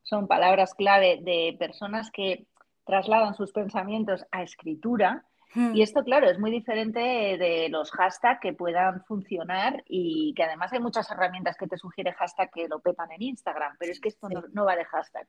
son 0.00 0.28
palabras 0.28 0.74
clave 0.74 1.18
de 1.22 1.56
personas 1.58 2.12
que 2.12 2.46
trasladan 2.84 3.34
sus 3.34 3.50
pensamientos 3.50 4.24
a 4.30 4.44
escritura. 4.44 5.26
Hmm. 5.52 5.74
Y 5.74 5.82
esto, 5.82 6.04
claro, 6.04 6.30
es 6.30 6.38
muy 6.38 6.52
diferente 6.52 7.00
de 7.00 7.68
los 7.68 7.90
hashtags 7.90 8.38
que 8.40 8.52
puedan 8.52 9.04
funcionar 9.06 9.82
y 9.88 10.34
que 10.34 10.44
además 10.44 10.72
hay 10.72 10.78
muchas 10.78 11.10
herramientas 11.10 11.56
que 11.56 11.66
te 11.66 11.78
sugiere 11.78 12.12
hashtag 12.12 12.52
que 12.52 12.68
lo 12.68 12.78
pepan 12.78 13.10
en 13.10 13.22
Instagram, 13.22 13.74
pero 13.80 13.90
es 13.90 13.98
que 13.98 14.10
esto 14.10 14.28
no, 14.52 14.64
va 14.64 14.76
de 14.76 14.84
hashtag, 14.84 15.26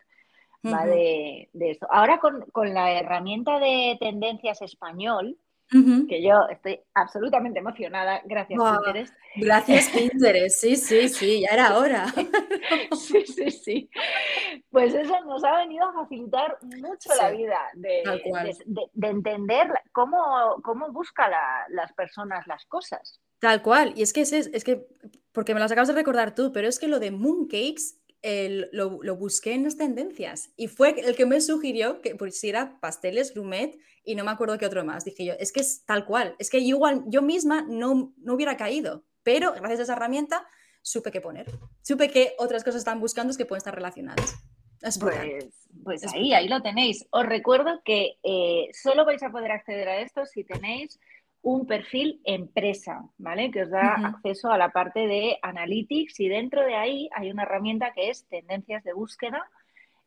va 0.71 0.85
de, 0.85 1.49
de, 1.51 1.71
esto. 1.71 1.87
Ahora 1.89 2.19
con, 2.19 2.41
con, 2.51 2.75
la 2.75 2.91
herramienta 2.91 3.57
de 3.57 3.97
tendencias 3.99 4.61
español, 4.61 5.35
que 5.69 6.21
yo 6.21 6.47
estoy 6.49 6.79
absolutamente 6.93 7.59
emocionada, 7.59 8.21
gracias 8.25 8.59
Pinterest. 8.59 9.15
Gracias 9.35 9.89
Pinterest, 9.93 10.59
sí, 10.59 10.75
sí, 10.75 11.09
sí, 11.09 11.41
ya 11.41 11.53
era 11.53 11.77
hora. 11.77 12.05
sí, 12.91 13.25
sí, 13.25 13.51
sí. 13.51 13.89
Pues 14.69 14.93
eso 14.93 15.19
nos 15.25 15.43
ha 15.43 15.57
venido 15.57 15.85
a 15.85 15.93
facilitar 15.93 16.57
mucho 16.61 17.09
la 17.19 17.31
vida 17.31 17.59
de, 17.73 18.03
entender 19.01 19.67
cómo, 19.91 20.57
cómo 20.63 20.91
buscan 20.91 21.31
las 21.69 21.93
personas 21.93 22.45
las 22.47 22.65
cosas. 22.65 23.19
Tal 23.39 23.61
cual, 23.61 23.93
y 23.95 24.03
es 24.03 24.13
que 24.13 24.21
es, 24.21 24.31
es 24.31 24.63
que, 24.63 24.87
porque 25.31 25.53
me 25.53 25.59
las 25.59 25.71
acabas 25.71 25.87
de 25.87 25.95
recordar 25.95 26.35
tú, 26.35 26.51
pero 26.53 26.67
es 26.67 26.79
que 26.79 26.87
lo 26.87 26.99
de 26.99 27.11
mooncakes 27.11 27.99
lo, 28.71 28.99
lo, 29.03 29.15
busqué 29.15 29.53
en 29.53 29.63
las 29.63 29.77
tendencias 29.77 30.49
y 30.57 30.67
fue 30.67 30.99
el 30.99 31.15
que 31.15 31.27
me 31.27 31.41
sugirió 31.41 32.01
que 32.01 32.15
pusiera 32.15 32.79
pasteles 32.79 33.33
grumet 33.33 33.77
y 34.03 34.15
no 34.15 34.23
me 34.23 34.31
acuerdo 34.31 34.57
qué 34.57 34.65
otro 34.65 34.83
más. 34.83 35.05
Dije 35.05 35.25
yo, 35.25 35.33
es 35.39 35.51
que 35.51 35.59
es 35.59 35.85
tal 35.85 36.05
cual, 36.05 36.35
es 36.39 36.49
que 36.49 36.59
igual, 36.59 37.03
yo 37.07 37.21
misma 37.21 37.65
no, 37.67 38.13
no 38.17 38.33
hubiera 38.33 38.57
caído, 38.57 39.03
pero 39.23 39.53
gracias 39.53 39.81
a 39.81 39.83
esa 39.83 39.93
herramienta 39.93 40.47
supe 40.81 41.11
qué 41.11 41.21
poner. 41.21 41.45
Supe 41.81 42.09
que 42.09 42.33
otras 42.37 42.63
cosas 42.63 42.79
están 42.79 42.99
buscando 42.99 43.35
que 43.35 43.45
pueden 43.45 43.59
estar 43.59 43.75
relacionadas. 43.75 44.35
pues, 44.99 45.65
pues 45.83 46.13
ahí, 46.13 46.33
ahí 46.33 46.47
lo 46.47 46.61
tenéis. 46.61 47.05
Os 47.11 47.25
recuerdo 47.25 47.81
que 47.83 48.17
eh, 48.23 48.69
solo 48.73 49.05
vais 49.05 49.21
a 49.23 49.31
poder 49.31 49.51
acceder 49.51 49.87
a 49.87 49.99
esto 49.99 50.25
si 50.25 50.43
tenéis 50.43 50.99
un 51.45 51.67
perfil 51.67 52.21
empresa, 52.23 53.03
¿vale? 53.19 53.51
Que 53.51 53.61
os 53.61 53.69
da 53.69 53.93
acceso 54.03 54.49
a 54.49 54.57
la 54.57 54.69
parte 54.69 55.05
de 55.05 55.37
analytics 55.43 56.19
y 56.19 56.27
dentro 56.27 56.65
de 56.65 56.73
ahí 56.73 57.07
hay 57.13 57.29
una 57.29 57.43
herramienta 57.43 57.93
que 57.93 58.09
es 58.09 58.27
tendencias 58.27 58.83
de 58.83 58.93
búsqueda 58.93 59.47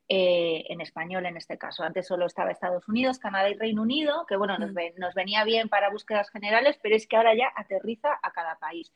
eh, 0.08 0.64
en 0.68 0.80
español 0.80 1.26
en 1.26 1.36
este 1.36 1.56
caso. 1.56 1.84
Antes 1.84 2.08
solo 2.08 2.26
estaba 2.26 2.50
Estados 2.50 2.88
Unidos, 2.88 3.20
Canadá 3.20 3.48
y 3.48 3.54
Reino 3.54 3.82
Unido, 3.82 4.26
que 4.26 4.36
bueno, 4.36 4.58
nos, 4.58 4.72
nos 4.96 5.14
venía 5.14 5.44
bien 5.44 5.68
para 5.68 5.90
búsquedas 5.90 6.28
generales, 6.30 6.76
pero 6.82 6.96
es 6.96 7.06
que 7.06 7.16
ahora 7.16 7.36
ya 7.36 7.52
aterriza 7.54 8.18
a 8.20 8.32
cada 8.32 8.56
país. 8.56 8.92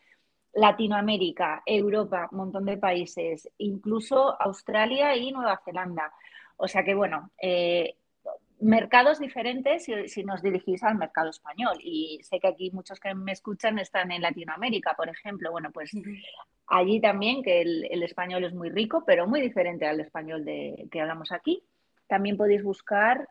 Latinoamérica, 0.52 1.62
Europa, 1.64 2.28
un 2.32 2.38
montón 2.38 2.64
de 2.64 2.76
países, 2.76 3.48
incluso 3.58 4.34
Australia 4.42 5.14
y 5.14 5.30
Nueva 5.30 5.60
Zelanda. 5.64 6.12
O 6.56 6.66
sea 6.66 6.82
que 6.82 6.96
bueno, 6.96 7.30
eh, 7.40 7.98
mercados 8.62 9.18
diferentes 9.18 9.84
si, 9.84 10.24
nos 10.24 10.42
dirigís 10.42 10.82
al 10.82 10.96
mercado 10.96 11.30
español. 11.30 11.78
Y 11.82 12.20
sé 12.22 12.40
que 12.40 12.48
aquí 12.48 12.70
muchos 12.70 13.00
que 13.00 13.14
me 13.14 13.32
escuchan 13.32 13.78
están 13.78 14.12
en 14.12 14.22
Latinoamérica, 14.22 14.94
por 14.96 15.08
ejemplo. 15.08 15.50
Bueno, 15.50 15.70
pues 15.72 15.92
allí 16.66 17.00
también, 17.00 17.42
que 17.42 17.60
el, 17.60 18.02
español 18.02 18.44
es 18.44 18.54
muy 18.54 18.70
rico, 18.70 19.04
pero 19.06 19.26
muy 19.26 19.40
diferente 19.40 19.86
al 19.86 20.00
español 20.00 20.44
de, 20.44 20.88
que 20.90 21.00
hablamos 21.00 21.32
aquí. 21.32 21.64
También 22.06 22.36
podéis 22.36 22.62
buscar 22.62 23.28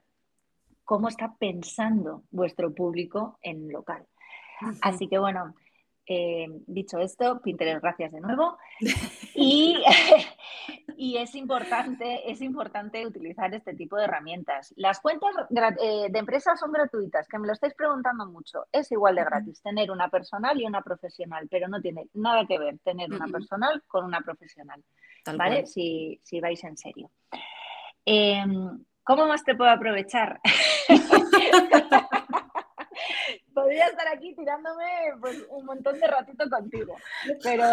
cómo 0.84 1.08
está 1.08 1.36
pensando 1.40 2.24
vuestro 2.32 2.74
público 2.74 3.40
en 3.42 3.72
local. 3.72 4.06
Así 4.82 5.08
que 5.08 5.18
bueno, 5.18 5.56
eh, 6.06 6.48
dicho 6.68 7.00
esto, 7.00 7.42
Pinterest, 7.42 7.82
gracias 7.82 8.12
de 8.12 8.22
nuevo. 8.22 8.58
Y, 9.34 9.82
y, 10.98 11.18
es, 11.18 11.36
importante, 11.36 12.30
es 12.32 12.42
importante 12.42 13.06
utilizar 13.06 13.54
este 13.54 13.74
tipo 13.74 13.98
de 13.98 14.06
herramientas. 14.06 14.74
Las 14.78 15.00
cuentas 15.00 15.36
eh, 15.80 16.08
de 16.10 16.20
empresas 16.20 16.60
son 16.60 16.72
gratuitas, 16.72 17.28
que 17.28 17.40
me 17.40 17.48
lo 17.48 17.54
estáis 17.54 17.74
preguntando 17.74 18.26
mucho. 18.26 18.66
Es 18.72 18.92
igual 18.92 19.16
de 19.16 19.24
gratis 19.24 19.62
tener 19.62 19.92
una 19.92 20.10
personal 20.10 20.60
y 20.60 20.66
una 20.66 20.82
profesional, 20.82 21.48
pero 21.50 21.68
no 21.68 21.82
tiene 21.82 22.08
nada 22.14 22.46
que 22.46 22.60
ver 22.60 22.78
tener 22.84 23.12
una 23.12 23.28
personal 23.28 23.84
con 23.88 24.06
una 24.06 24.22
profesional. 24.22 24.84
¿Vale? 25.36 25.66
Si, 25.68 26.20
si, 26.24 26.40
vais 26.40 26.64
en 26.64 26.78
serio. 26.78 27.12
Em, 28.06 28.84
¿Cómo 29.04 29.28
más 29.28 29.44
te 29.44 29.56
puedo 29.56 29.70
aprovechar? 29.70 30.40
podría 33.54 33.88
estar 33.88 34.08
aquí 34.08 34.34
tirándome 34.36 34.86
pues, 35.20 35.46
un 35.50 35.66
montón 35.66 36.00
de 36.00 36.08
ratito 36.08 36.50
contigo, 36.50 36.96
pero 37.44 37.66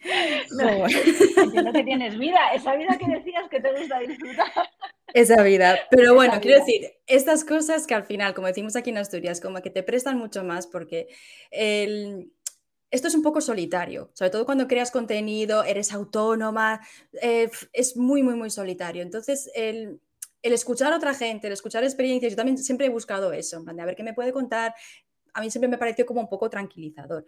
no, 0.52 0.86
entiendo 1.42 1.72
que 1.72 1.84
tienes 1.84 2.18
vida, 2.18 2.38
esa 2.54 2.74
vida 2.74 2.96
que 2.98 3.06
decías 3.06 3.48
que 3.50 3.60
te 3.60 3.72
gusta 3.72 3.98
disfrutar. 4.00 4.50
Esa 5.12 5.42
vida, 5.42 5.78
pero 5.90 6.14
bueno, 6.14 6.40
quiero 6.40 6.60
decir, 6.60 6.92
estas 7.06 7.44
cosas 7.44 7.86
que 7.86 7.94
al 7.94 8.04
final, 8.04 8.32
como 8.32 8.46
decimos 8.46 8.76
aquí 8.76 8.90
en 8.90 8.98
Asturias, 8.98 9.40
como 9.40 9.60
que 9.60 9.70
te 9.70 9.82
prestan 9.82 10.16
mucho 10.18 10.44
más 10.44 10.68
porque 10.68 11.08
esto 12.90 13.08
es 13.08 13.14
un 13.14 13.22
poco 13.22 13.40
solitario, 13.40 14.10
sobre 14.14 14.30
todo 14.30 14.44
cuando 14.44 14.68
creas 14.68 14.90
contenido, 14.90 15.64
eres 15.64 15.92
autónoma, 15.92 16.80
eh, 17.22 17.50
es 17.72 17.96
muy, 17.96 18.22
muy, 18.22 18.34
muy 18.34 18.50
solitario. 18.50 19.02
Entonces, 19.02 19.50
el, 19.54 20.00
el 20.42 20.52
escuchar 20.52 20.92
a 20.92 20.96
otra 20.96 21.14
gente, 21.14 21.46
el 21.46 21.52
escuchar 21.52 21.84
experiencias, 21.84 22.32
yo 22.32 22.36
también 22.36 22.58
siempre 22.58 22.86
he 22.86 22.90
buscado 22.90 23.32
eso, 23.32 23.56
en 23.56 23.64
plan 23.64 23.76
de 23.76 23.82
a 23.82 23.86
ver 23.86 23.96
qué 23.96 24.02
me 24.02 24.14
puede 24.14 24.32
contar, 24.32 24.74
a 25.34 25.40
mí 25.40 25.50
siempre 25.50 25.68
me 25.68 25.78
pareció 25.78 26.06
como 26.06 26.20
un 26.20 26.28
poco 26.28 26.50
tranquilizador. 26.50 27.24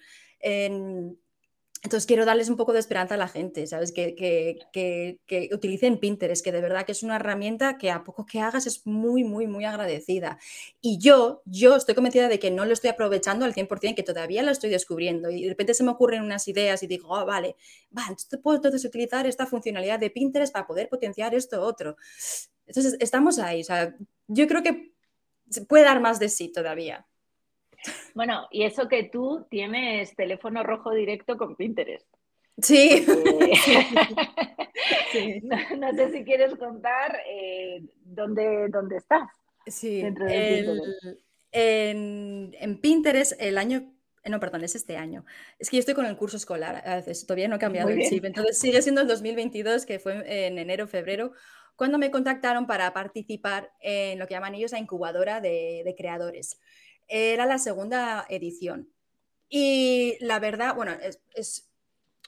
Entonces 1.83 2.07
quiero 2.07 2.25
darles 2.25 2.49
un 2.49 2.57
poco 2.57 2.73
de 2.73 2.79
esperanza 2.79 3.15
a 3.15 3.19
la 3.19 3.27
gente, 3.27 3.67
¿sabes? 3.67 3.91
Que, 3.91 4.15
que, 4.15 5.49
utilicen 5.53 5.99
Pinterest, 5.99 6.45
que 6.45 6.53
de 6.53 6.61
verdad 6.61 6.87
que 6.87 6.93
es 6.93 7.03
una 7.03 7.17
herramienta 7.17 7.77
que 7.77 7.91
a 7.91 8.05
poco 8.05 8.25
que 8.25 8.41
hagas 8.41 8.69
es 8.69 8.87
muy, 8.87 9.25
muy, 9.25 9.49
muy 9.49 9.65
agradecida. 9.65 10.39
Y 10.81 10.99
yo, 10.99 11.43
yo 11.45 11.75
estoy 11.75 11.97
convencida 11.97 12.29
de 12.29 12.39
que 12.39 12.53
no 12.53 12.65
lo 12.65 12.73
estoy 12.73 12.91
aprovechando 12.91 13.45
al 13.45 13.53
100%, 13.53 13.97
que 13.97 14.05
todavía 14.05 14.45
lo 14.45 14.53
estoy 14.53 14.71
descubriendo 14.71 15.29
y 15.31 15.43
de 15.43 15.49
repente 15.49 15.75
se 15.75 15.83
me 15.83 15.91
ocurren 15.91 16.23
unas 16.23 16.47
ideas 16.47 16.85
y 16.85 16.87
digo, 16.87 17.09
oh, 17.09 17.27
vale, 17.27 17.57
va, 17.97 18.03
entonces 18.03 18.39
puedo 18.41 18.57
entonces 18.57 18.85
utilizar 18.85 19.27
esta 19.27 19.47
funcionalidad 19.47 19.99
de 19.99 20.11
Pinterest 20.11 20.53
para 20.53 20.69
poder 20.69 20.89
potenciar 20.89 21.35
esto 21.35 21.61
otro. 21.63 21.97
Entonces, 22.67 22.97
estamos 23.01 23.41
ahí. 23.41 23.63
O 23.63 23.65
sea, 23.65 23.97
yo 24.29 24.47
creo 24.47 24.63
que 24.63 24.93
se 25.51 25.65
puede 25.67 25.85
dar 25.85 26.01
más 26.01 26.21
de 26.21 26.29
sí 26.29 26.49
todavía. 26.49 27.07
Bueno, 28.15 28.49
y 28.51 28.65
eso 28.65 28.89
que 28.89 29.05
tú 29.05 29.47
tienes 29.51 30.15
teléfono 30.15 30.63
rojo 30.63 30.93
directo 30.93 31.37
con 31.37 31.57
Pinterest. 31.57 32.07
Sí. 32.61 33.07
No, 35.79 35.93
sé 35.95 36.11
si 36.11 36.25
quieres 36.25 36.55
contar 36.57 37.21
eh, 37.29 37.83
dónde, 38.03 38.69
dónde, 38.69 38.97
estás. 38.97 39.29
Sí. 39.67 40.01
en, 41.53 42.55
en, 42.59 42.81
Pinterest 42.81 43.35
el 43.39 43.59
año 43.59 43.93
no, 44.31 44.39
perdón, 44.39 44.63
es 44.63 44.75
este 44.75 44.97
año. 44.97 45.25
Es 45.59 45.69
que 45.69 45.77
yo 45.77 45.81
estoy 45.81 45.95
con 45.95 46.07
el 46.07 46.17
curso 46.17 46.37
escolar, 46.37 46.83
todavía 47.27 47.49
no 47.49 47.57
he 47.57 47.59
cambiado 47.59 47.89
el 47.89 48.09
chip. 48.09 48.25
Entonces 48.25 48.59
sigue 48.59 48.81
siendo 48.81 49.01
el 49.01 49.09
2022, 49.09 49.85
que 49.85 49.99
fue 49.99 50.23
en 50.47 50.59
enero, 50.59 50.87
febrero, 50.87 51.33
cuando 51.75 51.99
me 51.99 52.11
contactaron 52.11 52.67
para 52.67 52.93
participar 52.93 53.73
en 53.81 54.19
lo 54.19 54.27
que 54.27 54.35
llaman 54.35 54.55
ellos 54.55 54.73
la 54.73 54.79
incubadora 54.79 55.41
de, 55.41 55.95
creadores. 55.97 56.61
Era 57.15 57.45
la 57.45 57.59
segunda 57.59 58.25
edición. 58.31 58.91
Y 59.51 60.17
la 60.21 60.39
verdad, 60.41 60.75
bueno, 60.75 60.93
es, 61.35 61.69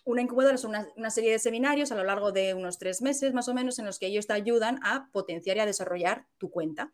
una 0.04 0.20
incubadora, 0.20 0.56
es 0.56 0.64
una, 0.64 0.86
una, 0.94 1.08
serie 1.08 1.32
de 1.32 1.38
seminarios 1.38 1.90
a 1.90 1.94
lo 1.94 2.04
largo 2.04 2.32
de 2.32 2.52
unos 2.52 2.78
tres 2.78 3.00
meses 3.00 3.32
más 3.32 3.48
o 3.48 3.54
menos 3.54 3.78
en 3.78 3.86
los 3.86 3.98
que 3.98 4.08
ellos 4.08 4.26
te 4.26 4.34
ayudan 4.34 4.78
a 4.82 5.08
potenciar 5.10 5.56
y 5.56 5.60
a 5.60 5.66
desarrollar 5.66 6.26
tu 6.36 6.50
cuenta. 6.50 6.92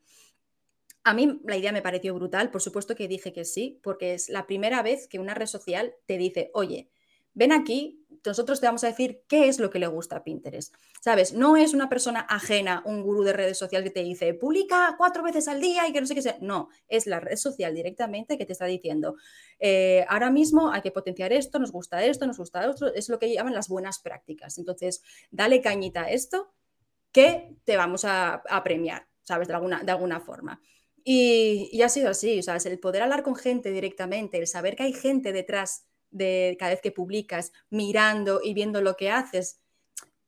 A 1.02 1.14
mí 1.14 1.40
la 1.44 1.56
idea 1.56 1.72
me 1.72 1.82
pareció 1.82 2.14
brutal, 2.14 2.52
por 2.52 2.62
supuesto 2.62 2.94
que 2.94 3.08
dije 3.08 3.32
que 3.32 3.44
sí, 3.44 3.80
porque 3.82 4.14
es 4.14 4.28
la 4.28 4.46
primera 4.46 4.82
vez 4.82 5.08
que 5.08 5.18
una 5.18 5.34
red 5.34 5.46
social 5.46 5.96
te 6.06 6.16
dice, 6.16 6.52
oye, 6.54 6.90
ven 7.34 7.50
aquí, 7.50 7.99
nosotros 8.24 8.60
te 8.60 8.66
vamos 8.66 8.84
a 8.84 8.88
decir 8.88 9.22
qué 9.28 9.48
es 9.48 9.58
lo 9.58 9.70
que 9.70 9.78
le 9.78 9.86
gusta 9.86 10.16
a 10.16 10.24
Pinterest. 10.24 10.74
¿Sabes? 11.00 11.32
No 11.32 11.56
es 11.56 11.74
una 11.74 11.88
persona 11.88 12.20
ajena, 12.20 12.82
un 12.84 13.02
gurú 13.02 13.22
de 13.22 13.32
redes 13.32 13.58
sociales 13.58 13.88
que 13.88 13.94
te 13.94 14.04
dice, 14.04 14.34
publica 14.34 14.94
cuatro 14.98 15.22
veces 15.22 15.48
al 15.48 15.60
día 15.60 15.88
y 15.88 15.92
que 15.92 16.00
no 16.00 16.06
sé 16.06 16.14
qué 16.14 16.22
sea. 16.22 16.38
No, 16.40 16.68
es 16.88 17.06
la 17.06 17.20
red 17.20 17.36
social 17.36 17.74
directamente 17.74 18.36
que 18.36 18.46
te 18.46 18.52
está 18.52 18.66
diciendo, 18.66 19.16
eh, 19.58 20.04
ahora 20.08 20.30
mismo 20.30 20.72
hay 20.72 20.82
que 20.82 20.90
potenciar 20.90 21.32
esto, 21.32 21.58
nos 21.58 21.72
gusta 21.72 22.04
esto, 22.04 22.26
nos 22.26 22.38
gusta 22.38 22.68
esto, 22.68 22.92
es 22.92 23.08
lo 23.08 23.18
que 23.18 23.32
llaman 23.32 23.54
las 23.54 23.68
buenas 23.68 23.98
prácticas. 23.98 24.58
Entonces, 24.58 25.02
dale 25.30 25.60
cañita 25.60 26.02
a 26.02 26.10
esto 26.10 26.52
que 27.12 27.56
te 27.64 27.76
vamos 27.76 28.04
a, 28.04 28.42
premiar, 28.64 29.06
¿sabes? 29.22 29.48
De 29.48 29.54
alguna, 29.54 29.82
de 29.82 29.92
alguna 29.92 30.20
forma. 30.20 30.60
Y, 31.02 31.70
y, 31.72 31.82
ha 31.82 31.88
sido 31.88 32.10
así, 32.10 32.42
¿sabes? 32.42 32.66
El 32.66 32.78
poder 32.78 33.02
hablar 33.02 33.22
con 33.22 33.34
gente 33.34 33.70
directamente, 33.70 34.38
el 34.38 34.46
saber 34.46 34.76
que 34.76 34.82
hay 34.82 34.92
gente 34.92 35.32
detrás 35.32 35.89
de 36.10 36.56
cada 36.58 36.72
vez 36.72 36.80
que 36.80 36.92
publicas, 36.92 37.52
mirando 37.70 38.40
y 38.42 38.54
viendo 38.54 38.80
lo 38.80 38.96
que 38.96 39.10
haces, 39.10 39.60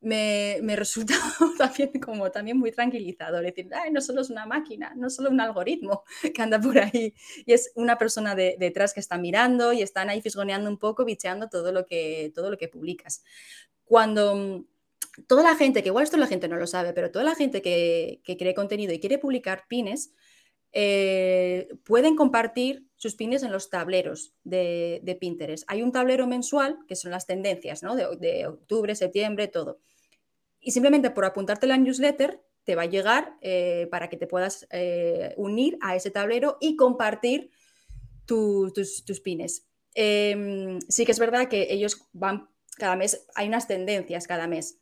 me, 0.02 0.58
me 0.62 0.76
resulta 0.76 1.14
también 1.56 1.92
como 2.04 2.30
también 2.30 2.58
muy 2.58 2.72
tranquilizador. 2.72 3.42
decir, 3.42 3.70
no 3.90 4.00
solo 4.00 4.20
es 4.20 4.30
una 4.30 4.44
máquina, 4.46 4.92
no 4.96 5.08
solo 5.08 5.30
un 5.30 5.40
algoritmo 5.40 6.04
que 6.34 6.42
anda 6.42 6.60
por 6.60 6.78
ahí, 6.78 7.14
y 7.46 7.52
es 7.52 7.72
una 7.74 7.96
persona 7.96 8.34
detrás 8.34 8.92
que 8.92 9.00
está 9.00 9.16
mirando 9.16 9.72
y 9.72 9.82
están 9.82 10.10
ahí 10.10 10.20
fisgoneando 10.20 10.68
un 10.68 10.78
poco, 10.78 11.04
bicheando 11.04 11.48
todo 11.48 11.72
lo 11.72 11.86
que, 11.86 12.32
todo 12.34 12.50
lo 12.50 12.58
que 12.58 12.68
publicas. 12.68 13.22
Cuando 13.84 14.34
mm, 14.34 14.66
toda 15.26 15.42
la 15.42 15.56
gente, 15.56 15.82
que 15.82 15.88
igual 15.88 16.04
esto 16.04 16.16
la 16.16 16.26
gente 16.26 16.48
no 16.48 16.56
lo 16.56 16.66
sabe, 16.66 16.92
pero 16.92 17.10
toda 17.10 17.24
la 17.24 17.34
gente 17.34 17.62
que, 17.62 18.20
que 18.24 18.36
cree 18.36 18.54
contenido 18.54 18.92
y 18.92 19.00
quiere 19.00 19.18
publicar 19.18 19.64
pines, 19.68 20.12
eh, 20.72 21.68
pueden 21.84 22.16
compartir 22.16 22.88
sus 22.96 23.14
pines 23.14 23.42
en 23.42 23.52
los 23.52 23.68
tableros 23.68 24.32
de, 24.42 25.16
Pinterest. 25.20 25.64
Hay 25.68 25.82
un 25.82 25.92
tablero 25.92 26.26
mensual, 26.26 26.78
que 26.88 26.96
son 26.96 27.10
las 27.10 27.26
tendencias, 27.26 27.82
¿no? 27.82 27.94
De, 27.94 28.46
octubre, 28.46 28.94
septiembre, 28.94 29.48
todo. 29.48 29.80
Y 30.60 30.70
simplemente 30.70 31.10
por 31.10 31.24
apuntarte 31.24 31.66
la 31.66 31.76
newsletter, 31.76 32.42
te 32.64 32.76
va 32.76 32.82
a 32.82 32.86
llegar 32.86 33.36
eh, 33.40 33.88
para 33.90 34.08
que 34.08 34.16
te 34.16 34.28
puedas 34.28 34.68
eh, 34.70 35.34
unir 35.36 35.76
a 35.80 35.96
ese 35.96 36.12
tablero 36.12 36.58
y 36.60 36.76
compartir 36.76 37.50
tus, 38.24 38.72
tus, 39.04 39.20
pines. 39.20 39.66
Em, 39.94 40.80
sí 40.88 41.04
que 41.04 41.12
es 41.12 41.18
verdad 41.18 41.48
que 41.48 41.72
ellos 41.72 42.08
van 42.12 42.48
cada 42.78 42.94
mes, 42.96 43.26
hay 43.34 43.48
unas 43.48 43.66
tendencias 43.66 44.28
cada 44.28 44.46
mes. 44.46 44.78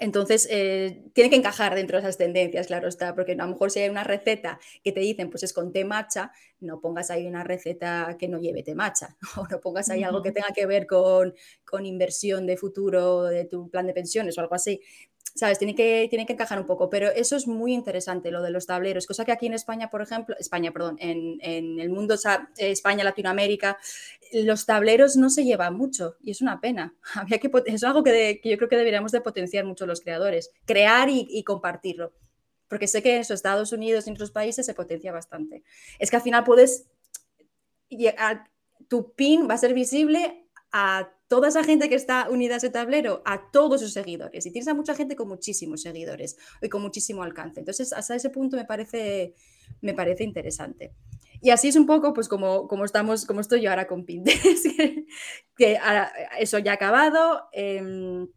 Entonces, 0.00 0.48
eh, 0.50 1.04
tiene 1.12 1.28
que 1.28 1.36
encajar 1.36 1.74
dentro 1.74 1.98
de 1.98 2.00
esas 2.00 2.16
tendencias, 2.16 2.68
claro 2.68 2.88
está, 2.88 3.14
porque 3.14 3.32
a 3.32 3.34
lo 3.34 3.48
mejor 3.48 3.70
si 3.70 3.80
hay 3.80 3.90
una 3.90 4.02
receta 4.02 4.58
que 4.82 4.92
te 4.92 5.00
dicen, 5.00 5.28
pues 5.28 5.42
es 5.42 5.52
con 5.52 5.72
té 5.72 5.84
matcha, 5.84 6.32
no 6.58 6.80
pongas 6.80 7.10
ahí 7.10 7.26
una 7.26 7.44
receta 7.44 8.16
que 8.18 8.26
no 8.26 8.38
lleve 8.38 8.62
té 8.62 8.74
matcha, 8.74 9.18
o 9.36 9.46
no 9.46 9.60
pongas 9.60 9.90
ahí 9.90 10.02
algo 10.02 10.22
que 10.22 10.32
tenga 10.32 10.48
que 10.54 10.64
ver 10.64 10.86
con, 10.86 11.34
con 11.66 11.84
inversión 11.84 12.46
de 12.46 12.56
futuro 12.56 13.24
de 13.24 13.44
tu 13.44 13.68
plan 13.68 13.86
de 13.86 13.92
pensiones 13.92 14.38
o 14.38 14.40
algo 14.40 14.54
así. 14.54 14.80
¿Sabes? 15.34 15.58
Tiene 15.58 15.74
que, 15.74 16.06
tiene 16.10 16.26
que 16.26 16.34
encajar 16.34 16.58
un 16.58 16.66
poco, 16.66 16.90
pero 16.90 17.08
eso 17.08 17.36
es 17.36 17.46
muy 17.46 17.72
interesante, 17.72 18.30
lo 18.30 18.42
de 18.42 18.50
los 18.50 18.66
tableros, 18.66 19.06
cosa 19.06 19.24
que 19.24 19.32
aquí 19.32 19.46
en 19.46 19.54
España, 19.54 19.90
por 19.90 20.02
ejemplo, 20.02 20.36
España, 20.38 20.72
perdón, 20.72 20.96
en, 21.00 21.38
en 21.40 21.80
el 21.80 21.90
mundo, 21.90 22.16
España, 22.58 23.04
Latinoamérica, 23.04 23.78
los 24.32 24.66
tableros 24.66 25.16
no 25.16 25.30
se 25.30 25.44
llevan 25.44 25.74
mucho 25.74 26.16
y 26.20 26.30
es 26.30 26.40
una 26.40 26.60
pena. 26.60 26.94
Había 27.14 27.38
que, 27.38 27.50
es 27.66 27.84
algo 27.84 28.02
que, 28.02 28.40
yo 28.44 28.56
creo 28.56 28.68
que 28.68 28.76
deberíamos 28.76 29.12
de 29.12 29.20
potenciar 29.20 29.64
mucho 29.64 29.86
los 29.86 30.00
creadores, 30.00 30.50
crear 30.64 31.08
y, 31.10 31.42
compartirlo, 31.44 32.12
porque 32.68 32.86
sé 32.86 33.02
que 33.02 33.16
en 33.16 33.20
Estados 33.22 33.72
Unidos 33.72 34.06
y 34.06 34.10
en 34.10 34.14
otros 34.14 34.30
países 34.30 34.66
se 34.66 34.74
potencia 34.74 35.12
bastante. 35.12 35.62
Es 35.98 36.10
que 36.10 36.16
al 36.16 36.22
final 36.22 36.44
puedes, 36.44 36.86
tu 38.88 39.12
pin 39.14 39.48
va 39.48 39.54
a 39.54 39.58
ser 39.58 39.74
visible 39.74 40.46
a 40.72 41.10
toda 41.28 41.48
esa 41.48 41.64
gente 41.64 41.88
que 41.88 41.94
está 41.94 42.28
unida 42.28 42.54
a 42.54 42.56
ese 42.56 42.70
tablero, 42.70 43.22
a 43.24 43.50
todos 43.50 43.80
sus 43.80 43.92
seguidores. 43.92 44.46
Y 44.46 44.50
tienes 44.50 44.68
a 44.68 44.74
mucha 44.74 44.94
gente 44.94 45.16
con 45.16 45.28
muchísimos 45.28 45.82
seguidores 45.82 46.36
y 46.60 46.68
con 46.68 46.82
muchísimo 46.82 47.22
alcance. 47.22 47.60
Entonces, 47.60 47.92
hasta 47.92 48.14
ese 48.14 48.30
punto 48.30 48.56
me 48.56 48.64
parece, 48.64 49.34
me 49.80 49.94
parece 49.94 50.24
interesante. 50.24 50.92
Y 51.40 51.50
así 51.50 51.68
es 51.68 51.76
un 51.76 51.86
poco, 51.86 52.12
pues, 52.12 52.28
como, 52.28 52.68
como, 52.68 52.84
estamos, 52.84 53.24
como 53.24 53.40
estoy 53.40 53.62
yo 53.62 53.70
ahora 53.70 53.86
con 53.86 54.04
Pinterest, 54.04 54.66
que, 55.56 55.78
eso 56.38 56.58
ya 56.58 56.72
ha 56.72 56.74
acabado. 56.74 57.48
Em, 57.52 58.28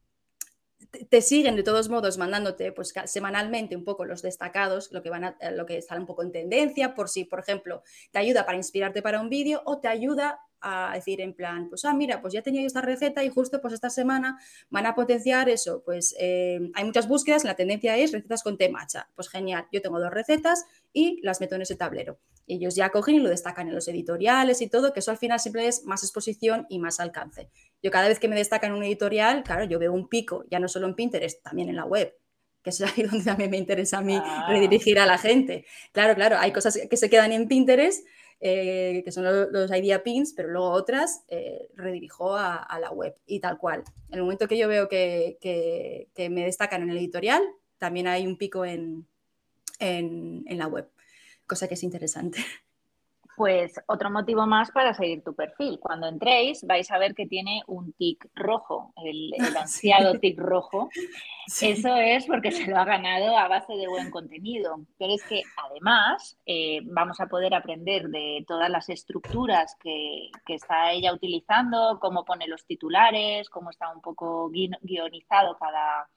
te 1.09 1.21
siguen 1.21 1.55
de 1.55 1.63
todos 1.63 1.89
modos 1.89 2.19
mandándote 2.19 2.71
pues 2.71 2.93
semanalmente 3.05 3.75
un 3.75 3.84
poco 3.84 4.05
los 4.05 4.21
destacados, 4.21 4.91
lo 4.91 5.01
que 5.01 5.09
van 5.09 5.23
a, 5.23 5.38
lo 5.51 5.65
que 5.65 5.77
está 5.77 5.97
un 5.97 6.05
poco 6.05 6.21
en 6.21 6.31
tendencia, 6.31 6.93
por 6.93 7.09
si, 7.09 7.25
por 7.25 7.39
ejemplo, 7.39 7.81
te 8.11 8.19
ayuda 8.19 8.45
para 8.45 8.57
inspirarte 8.57 9.01
para 9.01 9.19
un 9.19 9.29
vídeo 9.29 9.63
o 9.65 9.79
te 9.79 9.88
ayuda 9.88 10.39
a 10.64 10.93
decir 10.95 11.22
en 11.22 11.34
plan, 11.34 11.70
pues, 11.70 11.86
ah, 11.86 11.93
mira, 11.93 12.22
pues 12.22 12.34
ya 12.34 12.41
tenía 12.41 12.61
yo 12.61 12.68
esta 12.68 12.82
receta 12.82 13.24
y 13.24 13.30
justo 13.30 13.61
pues 13.61 13.74
esta 13.74 13.89
semana 13.89 14.39
van 14.70 14.86
a 14.86 14.95
potenciar 14.95 15.49
eso, 15.49 15.84
pues 15.84 16.16
eh, 16.20 16.59
hay 16.74 16.84
muchas 16.86 17.07
búsquedas, 17.07 17.43
la 17.43 17.55
tendencia 17.55 17.97
es 17.97 18.11
recetas 18.14 18.43
con 18.43 18.57
té 18.57 18.70
matcha, 18.70 19.09
pues 19.16 19.30
genial, 19.30 19.68
yo 19.72 19.82
tengo 19.82 19.99
dos 19.99 20.11
recetas 20.11 20.66
y 20.93 21.20
las 21.22 21.41
meto 21.41 21.55
en 21.55 21.64
ese 21.64 21.76
tablero. 21.76 22.18
Ellos 22.47 22.76
ya 22.76 22.89
cogen 22.89 23.16
y 23.16 23.20
lo 23.20 23.30
destacan 23.30 23.68
en 23.68 23.76
los 23.76 23.88
editoriales 23.88 24.61
y 24.61 24.68
todo, 24.68 24.93
que 24.93 24.99
eso 24.99 25.11
al 25.11 25.18
final 25.18 25.39
siempre 25.39 25.68
es 25.68 25.86
más 25.86 26.03
exposición 26.03 26.66
y 26.70 26.80
más 26.80 26.99
alcance. 26.99 27.49
Yo 27.82 27.91
cada 27.91 28.07
vez 28.07 28.20
que 28.20 28.28
me 28.28 28.36
destacan 28.36 28.74
un 28.74 28.84
editorial, 28.84 29.43
claro, 29.43 29.66
yo 29.66 29.80
veo 29.80 29.93
un 29.93 30.07
pico, 30.07 30.45
ya 30.49 30.59
no 30.59 30.68
solo 30.68 30.88
en 30.88 30.95
Pinterest, 30.95 31.41
también 31.43 31.70
en 31.70 31.76
la 31.76 31.86
web, 31.86 32.16
que 32.61 32.70
es 32.70 32.82
ahí 32.82 33.03
donde 33.03 33.24
también 33.24 33.51
me 33.51 33.57
interesa 33.57 33.99
a 33.99 34.01
mí 34.01 34.18
ah. 34.18 34.47
redirigir 34.49 34.99
a 34.99 35.05
la 35.05 35.18
gente. 35.18 35.66
Claro, 35.91 36.16
claro, 36.16 36.38
hay 36.38 36.51
cosas 36.51 36.80
que 36.89 36.97
se 36.97 37.09
quedan 37.09 37.32
en 37.32 37.47
Pinterest 37.47 38.05
eh, 38.45 39.03
que 39.05 39.11
son 39.13 39.23
los, 39.23 39.71
idea 39.71 40.03
pins, 40.03 40.33
pero 40.33 40.49
luego 40.49 40.71
otras 40.71 41.23
eh, 41.29 41.69
redirijo 41.75 42.35
a, 42.35 42.77
la 42.81 42.91
web 42.91 43.15
y 43.25 43.39
tal 43.39 43.57
cual. 43.57 43.85
En 44.09 44.15
el 44.15 44.23
momento 44.23 44.49
que 44.49 44.57
yo 44.57 44.67
veo 44.67 44.89
que, 44.89 46.09
me 46.29 46.43
destacan 46.43 46.81
en 46.83 46.89
el 46.89 46.97
editorial, 46.97 47.41
también 47.77 48.07
hay 48.07 48.27
un 48.27 48.37
pico 48.37 48.65
en, 48.65 49.07
en 49.79 50.57
la 50.57 50.67
web, 50.67 50.89
cosa 51.47 51.69
que 51.69 51.75
es 51.75 51.83
interesante. 51.83 52.39
Pues 53.36 53.79
otro 53.88 54.11
motivo 54.11 54.45
más 54.45 54.71
para 54.71 54.93
seguir 54.93 55.23
tu 55.23 55.34
perfil. 55.34 55.79
Cuando 55.79 56.07
entréis 56.07 56.65
vais 56.65 56.89
a 56.91 56.97
ver 56.97 57.15
que 57.15 57.25
tiene 57.25 57.63
un 57.67 57.93
tic 57.93 58.27
rojo, 58.36 58.93
el, 59.03 59.34
ansiado 59.57 60.19
tic 60.19 60.39
rojo. 60.39 60.89
Eso 61.61 61.95
es 61.95 62.25
porque 62.25 62.51
se 62.51 62.69
lo 62.69 62.77
ha 62.77 62.86
ganado 62.86 63.38
a 63.38 63.47
base 63.47 63.73
de 63.73 63.88
buen 63.88 64.11
contenido. 64.11 64.81
Pero 64.97 65.13
es 65.13 65.23
que 65.23 65.41
además 65.57 66.38
eh, 66.45 66.81
vamos 66.84 67.19
a 67.19 67.27
poder 67.27 67.53
aprender 67.53 68.07
de 68.09 68.45
todas 68.47 68.69
las 68.69 68.89
estructuras 68.89 69.75
que, 69.81 70.29
que, 70.45 70.55
está 70.55 70.91
ella 70.91 71.13
utilizando, 71.13 71.99
cómo 71.99 72.23
pone 72.23 72.47
los 72.47 72.65
titulares, 72.65 73.49
cómo 73.49 73.71
está 73.71 73.93
un 73.93 74.01
poco 74.01 74.49
guionizado 74.49 75.57
cada, 75.57 76.07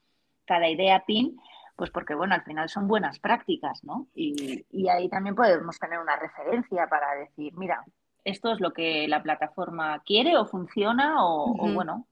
cada 0.45 0.69
idea 0.69 1.05
pin 1.07 1.37
pues 1.77 1.91
porque, 1.91 2.15
bueno, 2.15 2.35
al 2.35 2.43
final 2.43 2.69
son 2.69 2.89
buenas 2.89 3.19
prácticas, 3.19 3.85
¿no? 3.85 4.07
Y, 4.15 4.65
ahí 4.89 5.09
también 5.09 5.35
podemos 5.35 5.79
tener 5.79 5.99
una 5.99 6.17
referencia 6.17 6.87
para 6.89 7.15
decir, 7.15 7.53
mira, 7.57 7.85
esto 8.25 8.53
es 8.53 8.61
lo 8.61 8.73
que 8.73 9.07
la 9.09 9.23
plataforma 9.23 10.01
quiere 10.05 10.37
o 10.37 10.47
funciona 10.47 11.25
o, 11.25 11.53
o 11.53 11.73
bueno, 11.73 12.07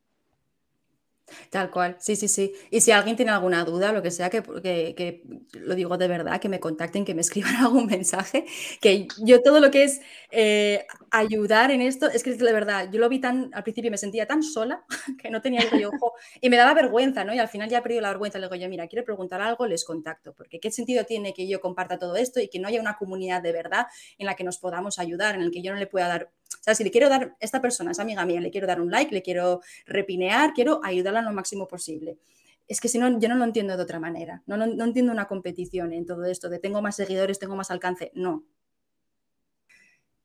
Tal 1.50 1.70
cual, 1.70 1.96
sí, 2.00 2.16
sí, 2.16 2.28
sí. 2.28 2.52
Y 2.70 2.80
si 2.80 2.90
alguien 2.90 3.16
tiene 3.16 3.32
alguna 3.32 3.64
duda, 3.64 3.92
lo 3.92 4.02
que 4.02 4.10
sea, 4.10 4.28
que, 4.28 4.42
que, 4.42 5.22
lo 5.54 5.74
digo 5.74 5.96
de 5.96 6.06
verdad, 6.06 6.40
que 6.40 6.48
me 6.48 6.60
contacten, 6.60 7.04
que 7.04 7.14
me 7.14 7.20
escriban 7.22 7.56
algún 7.56 7.86
mensaje, 7.86 8.44
que 8.80 9.08
yo 9.24 9.42
todo 9.42 9.60
lo 9.60 9.70
que 9.70 9.84
es 9.84 10.00
eh, 10.30 10.86
ayudar 11.10 11.70
en 11.70 11.80
esto, 11.80 12.08
es 12.10 12.22
que 12.22 12.34
de 12.34 12.52
verdad, 12.52 12.90
yo 12.92 13.00
lo 13.00 13.08
vi 13.08 13.20
tan, 13.20 13.50
al 13.54 13.62
principio 13.62 13.90
me 13.90 13.96
sentía 13.98 14.26
tan 14.26 14.42
sola 14.42 14.84
que 15.22 15.30
no 15.30 15.40
tenía 15.40 15.60
el 15.60 15.84
ojo 15.86 16.12
y 16.40 16.50
me 16.50 16.56
daba 16.56 16.74
vergüenza, 16.74 17.24
¿no? 17.24 17.34
Y 17.34 17.38
al 17.38 17.48
final 17.48 17.68
ya 17.68 17.78
he 17.78 17.82
perdido 17.82 18.02
la 18.02 18.10
vergüenza, 18.10 18.38
le 18.38 18.46
digo 18.46 18.56
yo, 18.56 18.68
mira, 18.68 18.86
quiero 18.86 19.04
preguntar 19.04 19.40
algo, 19.40 19.66
les 19.66 19.84
contacto, 19.84 20.34
porque 20.34 20.60
¿qué 20.60 20.70
sentido 20.70 21.04
tiene 21.04 21.32
que 21.32 21.48
yo 21.48 21.60
comparta 21.60 21.98
todo 21.98 22.16
esto 22.16 22.40
y 22.40 22.48
que 22.48 22.58
no 22.58 22.68
haya 22.68 22.80
una 22.80 22.96
comunidad 22.96 23.42
de 23.42 23.52
verdad 23.52 23.86
en 24.18 24.26
la 24.26 24.34
que 24.36 24.44
nos 24.44 24.58
podamos 24.58 24.98
ayudar, 24.98 25.34
en 25.36 25.46
la 25.46 25.50
que 25.50 25.62
yo 25.62 25.72
no 25.72 25.78
le 25.78 25.86
pueda 25.86 26.08
dar 26.08 26.30
o 26.60 26.62
sea, 26.62 26.74
si 26.74 26.84
le 26.84 26.90
quiero 26.90 27.08
dar, 27.08 27.36
esta 27.40 27.60
persona 27.60 27.92
es 27.92 27.98
amiga 27.98 28.24
mía, 28.24 28.40
le 28.40 28.50
quiero 28.50 28.66
dar 28.66 28.80
un 28.80 28.90
like, 28.90 29.14
le 29.14 29.22
quiero 29.22 29.60
repinear, 29.86 30.52
quiero 30.52 30.80
ayudarla 30.82 31.22
lo 31.22 31.32
máximo 31.32 31.68
posible. 31.68 32.18
Es 32.66 32.80
que 32.80 32.88
si 32.88 32.98
no, 32.98 33.18
yo 33.18 33.28
no 33.28 33.34
lo 33.34 33.44
entiendo 33.44 33.76
de 33.76 33.82
otra 33.82 34.00
manera. 34.00 34.42
No, 34.46 34.56
no, 34.56 34.84
entiendo 34.84 35.12
una 35.12 35.26
competición 35.26 35.92
en 35.92 36.06
todo 36.06 36.24
esto 36.24 36.48
de 36.48 36.58
tengo 36.58 36.80
más 36.80 36.96
seguidores, 36.96 37.38
tengo 37.38 37.56
más 37.56 37.70
alcance. 37.70 38.10
No. 38.14 38.44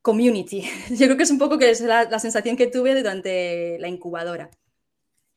Community. 0.02 0.62
Yo 0.90 1.08
creo 1.08 1.18
que 1.18 1.24
es 1.24 1.32
un 1.32 1.40
poco 1.40 1.58
que 1.58 1.70
es 1.70 1.82
la, 1.82 2.18
sensación 2.20 2.56
que 2.56 2.68
tuve 2.68 2.96
durante 2.96 3.78
la 3.80 3.90
incubadora. 3.90 4.50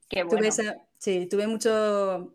Qué 0.08 0.22
bueno. 0.22 0.48
sí, 0.98 1.26
tuve 1.26 1.46
mucho, 1.48 2.34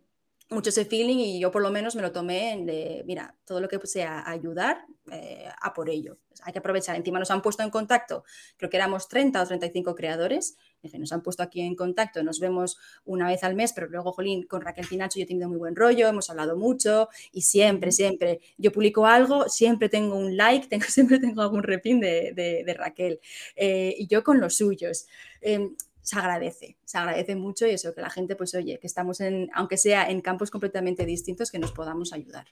mucho 0.50 0.70
ese 0.70 0.86
feeling 0.86 1.18
y 1.18 1.40
yo 1.40 1.52
por 1.52 1.62
lo 1.62 1.72
menos 1.72 1.96
me 1.96 2.02
lo 2.02 2.12
tomé 2.12 2.54
en 2.54 2.66
de, 2.66 3.04
mira, 3.06 3.36
todo 3.46 3.60
lo 3.60 3.68
que 3.68 3.80
sea 3.86 4.30
ayudar, 4.30 4.86
eh, 5.12 5.48
a 5.62 5.74
por 5.74 5.90
ello. 5.90 6.18
Hay 6.44 6.54
que 6.54 6.60
aprovechar. 6.60 6.96
Encima 6.96 7.20
nos 7.20 7.32
han 7.32 7.42
puesto 7.42 7.64
en 7.64 7.70
contacto, 7.70 8.24
creo 8.58 8.70
que 8.70 8.78
éramos 8.78 9.08
30 9.08 9.42
o 9.42 9.46
35 9.46 9.96
creadores, 9.96 10.58
nos 10.98 11.12
han 11.12 11.22
puesto 11.22 11.44
aquí 11.44 11.62
en 11.62 11.76
contacto, 11.76 12.24
nos 12.24 12.40
vemos 12.40 12.78
una 13.06 13.28
vez 13.28 13.44
al 13.44 13.56
mes, 13.56 13.74
pero 13.74 13.88
luego, 13.88 14.12
Jolín, 14.12 14.44
con 14.44 14.62
Raquel 14.62 14.88
Pinacho 14.88 15.20
yo 15.20 15.24
he 15.24 15.28
tenido 15.28 15.50
muy 15.50 15.58
buen 15.58 15.76
rollo, 15.76 16.08
hemos 16.08 16.30
hablado 16.30 16.56
mucho 16.56 17.10
y 17.32 17.42
siempre, 17.42 17.92
siempre, 17.92 18.40
yo 18.58 18.72
publico 18.72 19.06
algo, 19.06 19.50
siempre 19.50 19.90
tengo 19.90 20.16
un 20.16 20.38
like, 20.38 20.68
tengo, 20.70 20.86
siempre 20.86 21.20
tengo 21.20 21.42
algún 21.42 21.64
repin 21.64 22.00
de, 22.00 22.76
Raquel 22.78 23.20
eh, 23.56 23.96
y 23.98 24.08
yo 24.08 24.24
con 24.24 24.40
los 24.40 24.56
suyos. 24.56 25.08
Em, 25.42 25.76
se 26.08 26.18
agradece, 26.18 26.78
se 26.86 26.98
agradece 26.98 27.36
mucho 27.36 27.68
y 27.68 27.72
eso, 27.72 27.94
que 27.94 28.00
la 28.00 28.10
gente, 28.10 28.38
pues 28.38 28.56
oye, 28.56 28.80
que 28.80 28.88
estamos 28.88 29.20
en, 29.20 29.50
aunque 29.54 29.76
sea 29.76 30.10
en 30.10 30.22
campos 30.22 30.50
completamente 30.50 31.06
distintos, 31.06 31.52
que 31.52 31.60
nos 31.60 31.74
podamos 31.74 32.14
ayudar. 32.14 32.48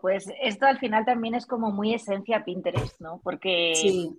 pues 0.00 0.26
esto 0.40 0.66
al 0.66 0.78
final 0.78 1.04
también 1.04 1.34
es 1.34 1.44
como 1.44 1.72
muy 1.72 1.92
esencia 1.92 2.44
Pinterest, 2.44 3.00
¿no? 3.00 3.20
Porque 3.24 4.12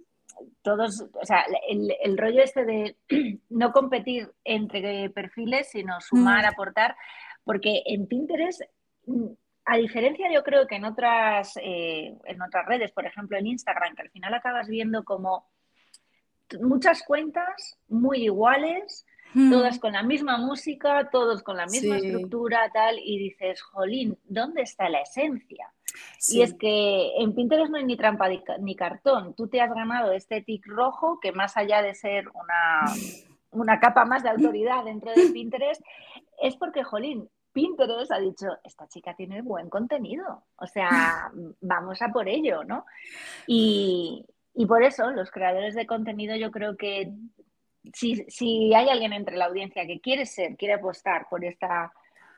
todos, 0.61 1.05
o 1.13 1.25
sea, 1.25 1.45
el, 1.69 2.17
rollo 2.17 2.43
este 2.43 2.65
de 2.65 2.97
no 3.49 3.71
competir 3.71 4.29
entre 4.43 5.09
perfiles, 5.11 5.69
sino 5.69 6.01
sumar, 6.01 6.43
mm. 6.43 6.49
aportar, 6.49 6.97
porque 7.45 7.81
en 7.85 8.07
Pinterest, 8.07 8.61
mm, 9.05 9.27
a 9.63 9.77
diferencia 9.77 10.29
yo 10.33 10.43
creo 10.43 10.67
que 10.67 10.75
en 10.75 10.83
otras, 10.83 11.55
eh, 11.61 12.13
en 12.25 12.41
otras 12.41 12.65
redes, 12.65 12.91
por 12.91 13.05
ejemplo 13.05 13.37
en 13.37 13.47
Instagram, 13.47 13.95
que 13.95 14.01
al 14.01 14.09
final 14.09 14.33
acabas 14.33 14.67
viendo 14.67 15.05
como 15.05 15.47
muchas 16.61 17.03
cuentas 17.03 17.77
muy 17.87 18.23
iguales, 18.25 19.05
hmm. 19.33 19.51
todas 19.51 19.79
con 19.79 19.93
la 19.93 20.03
misma 20.03 20.37
música, 20.37 21.09
todos 21.11 21.43
con 21.43 21.57
la 21.57 21.65
misma 21.65 21.97
estructura, 21.97 22.69
tal, 22.73 22.97
y 22.99 23.17
dices, 23.19 23.61
jolín, 23.61 24.17
¿dónde 24.25 24.61
está 24.61 24.89
la 24.89 25.01
esencia? 25.01 25.73
Y 26.29 26.41
es 26.41 26.55
que 26.55 27.11
en 27.17 27.35
Pinterest 27.35 27.69
no 27.69 27.77
hay 27.77 27.85
ni 27.85 27.95
trampa 27.95 28.27
ni 28.59 28.75
cartón. 28.75 29.35
Tú 29.35 29.47
te 29.47 29.61
has 29.61 29.71
ganado 29.71 30.11
este 30.11 30.41
tic 30.41 30.65
rojo 30.65 31.19
que 31.19 31.31
más 31.31 31.55
allá 31.55 31.83
de 31.83 31.93
ser 31.93 32.29
una, 32.29 32.91
una 33.51 33.79
capa 33.79 34.05
más 34.05 34.23
de 34.23 34.29
autoridad 34.29 34.83
dentro 34.85 35.11
de 35.13 35.29
Pinterest, 35.31 35.81
es 36.41 36.55
porque, 36.55 36.83
jolín, 36.83 37.29
Pinterest 37.51 38.11
ha 38.11 38.19
dicho, 38.19 38.47
esta 38.63 38.87
chica 38.87 39.15
tiene 39.15 39.41
buen 39.41 39.69
contenido, 39.69 40.43
o 40.57 40.65
sea, 40.65 41.31
vamos 41.61 42.01
a 42.01 42.09
por 42.09 42.27
ello, 42.27 42.63
¿no? 42.63 42.85
Y, 43.45 44.25
y 44.55 44.65
por 44.65 44.83
eso 44.83 45.09
los 45.11 45.31
creadores 45.31 45.75
de 45.75 45.87
contenido 45.87 46.35
yo 46.35 46.51
creo 46.51 46.75
que 46.77 47.11
si, 47.93 48.15
si, 48.29 48.73
hay 48.73 48.89
alguien 48.89 49.13
entre 49.13 49.35
la 49.35 49.45
audiencia 49.45 49.85
que 49.85 49.99
quiere 49.99 50.25
ser, 50.25 50.55
quiere 50.55 50.75
apostar 50.75 51.27
por, 51.29 51.43
esta, 51.43 51.91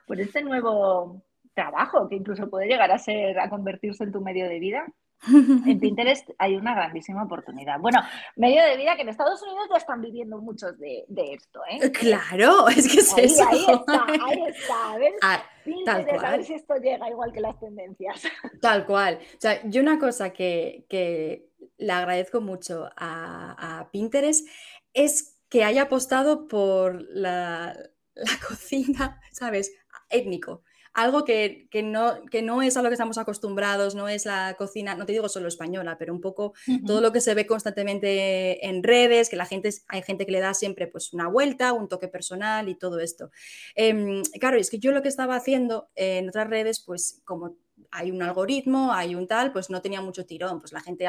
por 0.08 0.20
este 0.20 0.42
nuevo 0.42 1.22
trabajo 1.54 2.10
que 2.10 2.16
incluso 2.16 2.50
puede 2.50 2.68
llegar 2.68 2.92
a 2.92 2.98
ser, 2.98 3.40
a 3.40 3.50
convertirse 3.50 4.04
en 4.04 4.12
tu 4.12 4.22
medio 4.22 4.50
de 4.50 4.60
vida, 4.60 4.86
En 5.28 5.80
Pinterest 5.80 6.30
hay 6.38 6.56
una 6.56 6.76
grandísima 6.76 7.24
oportunidad. 7.24 7.80
Bueno, 7.80 8.00
medio 8.36 8.64
de 8.64 8.78
vida 8.78 8.96
que 8.96 9.02
en 9.02 9.10
Estados 9.10 9.42
Unidos 9.42 9.68
ya 9.72 9.78
están 9.78 10.02
viviendo 10.02 10.40
muchos 10.40 10.78
de, 10.78 11.06
esto, 11.34 11.62
¿eh? 11.70 11.92
Claro, 11.92 12.68
es 12.70 12.88
que 12.88 13.00
es 13.00 13.14
ahí, 13.14 13.26
eso. 13.26 13.48
Ahí 13.50 13.66
está, 13.66 14.06
ahí 14.08 14.44
está. 14.48 14.94
A 14.94 14.98
ver, 14.98 15.14
Ah, 15.22 15.44
tal 15.86 16.06
Pinterest, 16.06 16.24
a 16.24 16.32
ver 16.32 16.44
si 16.44 16.54
esto 16.54 16.76
llega 16.76 17.10
igual 17.10 17.32
que 17.32 17.42
las 17.42 17.60
tendencias. 17.60 18.24
Tal 18.62 18.86
cual. 18.86 19.20
O 19.22 19.42
sea, 19.42 19.62
yo 19.68 19.82
una 19.82 19.98
cosa 19.98 20.32
que, 20.32 20.86
que 20.90 21.50
le 21.78 21.92
agradezco 21.92 22.42
mucho 22.42 22.90
a, 22.96 23.80
a 23.80 23.90
Pinterest 23.92 24.48
es 24.94 25.40
que 25.50 25.64
haya 25.64 25.84
apostado 25.84 26.48
por 26.48 27.02
la, 27.10 27.76
la 28.16 28.32
cocina, 28.48 29.20
¿sabes? 29.32 29.74
Étnico. 30.10 30.64
Algo 30.96 31.26
que, 31.26 31.68
que 31.70 31.84
no, 31.84 32.24
que 32.32 32.42
no 32.42 32.62
es 32.62 32.78
a 32.78 32.82
lo 32.82 32.88
que 32.90 32.94
estamos 32.94 33.18
acostumbrados, 33.18 33.96
no 33.96 34.08
es 34.08 34.26
la 34.26 34.56
cocina, 34.58 34.96
no 34.96 35.06
te 35.06 35.12
digo 35.12 35.28
solo 35.28 35.50
española, 35.50 35.98
pero 36.00 36.14
un 36.14 36.22
poco 36.22 36.54
todo 36.86 37.02
lo 37.02 37.12
que 37.12 37.20
se 37.20 37.34
ve 37.36 37.46
constantemente 37.46 38.66
en 38.66 38.82
redes, 38.82 39.30
que 39.30 39.36
la 39.36 39.46
gente, 39.46 39.70
hay 39.90 40.02
gente 40.04 40.26
que 40.26 40.32
le 40.32 40.40
da 40.40 40.54
siempre 40.54 40.88
pues 40.88 41.12
una 41.12 41.28
vuelta, 41.28 41.74
un 41.74 41.90
toque 41.90 42.08
personal 42.08 42.70
y 42.70 42.76
todo 42.76 43.00
esto. 43.00 43.30
Em, 43.76 44.24
claro, 44.40 44.58
es 44.58 44.70
que 44.70 44.80
yo 44.80 44.92
lo 44.94 45.02
que 45.02 45.10
estaba 45.10 45.36
haciendo 45.36 45.90
en 45.96 46.30
otras 46.30 46.50
redes, 46.50 46.80
pues 46.80 47.22
como 47.26 47.58
hay 47.92 48.12
un 48.12 48.22
algoritmo, 48.24 48.94
hay 48.94 49.16
un 49.16 49.28
tal, 49.28 49.52
pues 49.52 49.70
no 49.70 49.82
tenía 49.82 50.02
mucho 50.02 50.26
tirón. 50.26 50.60
Pues 50.60 50.72
la 50.72 50.80
gente, 50.82 51.06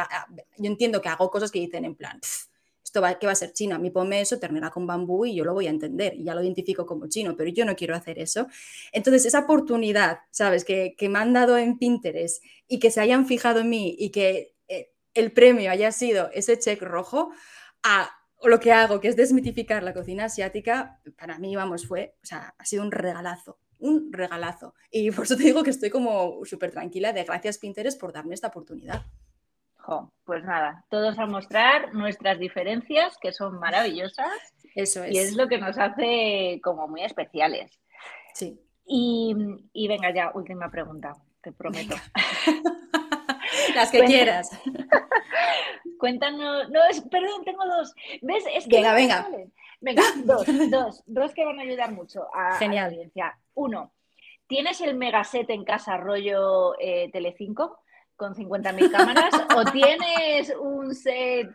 yo 0.59 0.67
entiendo 0.71 1.01
que 1.01 1.09
hago 1.09 1.31
cosas 1.31 1.51
que 1.53 1.61
dicen 1.61 1.85
en 1.85 1.95
plan, 1.95 2.19
"Pff, 2.21 2.47
esto 2.87 3.01
va, 3.01 3.19
¿qué 3.19 3.27
va 3.27 3.33
a 3.33 3.35
ser 3.35 3.53
chino? 3.53 3.75
A 3.75 3.79
mí 3.79 3.91
ponme 3.91 4.21
eso, 4.21 4.39
ternera 4.39 4.71
con 4.71 4.87
bambú 4.87 5.27
y 5.27 5.35
yo 5.35 5.45
lo 5.45 5.55
voy 5.55 5.67
a 5.67 5.71
entender 5.71 6.15
y 6.15 6.23
ya 6.23 6.37
lo 6.37 6.43
identifico 6.43 6.87
como 6.87 7.09
chino, 7.09 7.37
pero 7.37 7.51
yo 7.51 7.65
no 7.65 7.75
quiero 7.75 7.97
hacer 7.97 8.21
eso. 8.21 8.47
Entonces, 8.93 9.27
esa 9.27 9.41
oportunidad, 9.41 10.21
¿sabes? 10.31 10.65
Que, 10.65 10.95
que 10.97 11.09
me 11.09 11.19
han 11.19 11.33
dado 11.33 11.59
en 11.59 11.79
Pinterest 11.79 12.45
y 12.69 12.79
que 12.79 12.93
se 12.93 13.01
hayan 13.01 13.27
fijado 13.27 13.61
en 13.61 13.71
mí 13.71 13.97
y 13.99 14.11
que 14.11 14.55
eh, 14.69 14.93
el 15.15 15.33
premio 15.33 15.69
haya 15.69 15.91
sido 15.91 16.31
ese 16.33 16.61
check 16.61 16.81
rojo, 16.81 17.33
a 17.83 18.09
lo 18.45 18.61
que 18.61 18.71
hago, 18.71 19.01
que 19.01 19.09
es 19.09 19.17
desmitificar 19.17 19.83
la 19.83 19.93
cocina 19.93 20.27
asiática, 20.27 21.01
para 21.19 21.41
mí, 21.41 21.57
vamos, 21.57 21.89
fue, 21.89 22.15
o 22.23 22.27
sea, 22.27 22.55
ha 22.57 22.65
sido 22.65 22.85
un 22.85 22.93
regalazo, 22.93 23.59
un 23.81 24.13
regalazo. 24.13 24.75
Y 24.93 25.11
por 25.11 25.25
eso 25.25 25.37
te 25.37 25.43
digo 25.43 25.65
que 25.65 25.71
estoy 25.71 25.91
como 25.91 26.45
súper 26.45 26.71
tranquila 26.71 27.13
de 27.13 27.25
gracias 27.25 27.59
Pinterest 27.59 27.99
por 27.99 28.13
darme 28.13 28.35
esta 28.35 28.47
oportunidad. 28.47 29.07
Jo, 29.87 30.13
pues 30.25 30.43
nada, 30.43 30.85
todos 30.91 31.17
a 31.21 31.27
mostrar 31.27 31.95
nuestras 31.95 32.41
diferencias, 32.41 33.17
que 33.21 33.31
son 33.33 33.61
maravillosas, 33.61 34.27
Eso 34.75 35.05
es. 35.05 35.15
y 35.15 35.19
es 35.19 35.37
lo 35.37 35.47
que 35.47 35.59
nos 35.59 35.79
hace 35.79 36.61
como 36.61 36.89
muy 36.89 37.03
especiales. 37.05 37.79
Sí. 38.35 38.61
Y, 38.85 39.37
y 39.73 39.87
venga 39.87 40.13
ya, 40.13 40.33
última 40.35 40.69
pregunta, 40.73 41.13
te 41.41 41.53
prometo. 41.53 41.95
Las 43.77 43.93
que 43.93 44.01
quieras. 44.05 44.51
Cuéntanos, 45.99 46.69
no, 46.71 46.85
es, 46.91 47.01
perdón, 47.03 47.45
tengo 47.45 47.65
dos. 47.67 47.95
¿Ves? 48.23 48.45
Es 48.55 48.65
que 48.67 48.77
Venga, 48.77 48.93
venga. 48.95 49.23
salen. 49.23 49.53
Venga, 49.81 50.03
dos, 50.25 50.47
dos, 50.71 51.03
dos 51.07 51.33
que 51.35 51.45
van 51.45 51.59
a 51.61 51.63
ayudar 51.63 51.93
mucho 51.93 52.27
a, 52.35 52.49
a 52.49 52.51
la 52.51 52.57
Genial. 52.59 52.87
audiencia. 52.91 53.39
Uno, 53.55 53.93
¿tienes 54.47 54.81
el 54.81 54.97
megaset 54.97 55.49
en 55.51 55.65
casa 55.65 55.97
rollo 55.97 56.75
eh, 56.81 57.11
Telecinco 57.13 57.79
con 58.17 58.35
50.000 58.35 58.91
cámaras 58.91 59.31
o 59.57 59.65
tienes 59.71 60.53
un 60.61 60.95
set 60.95 61.49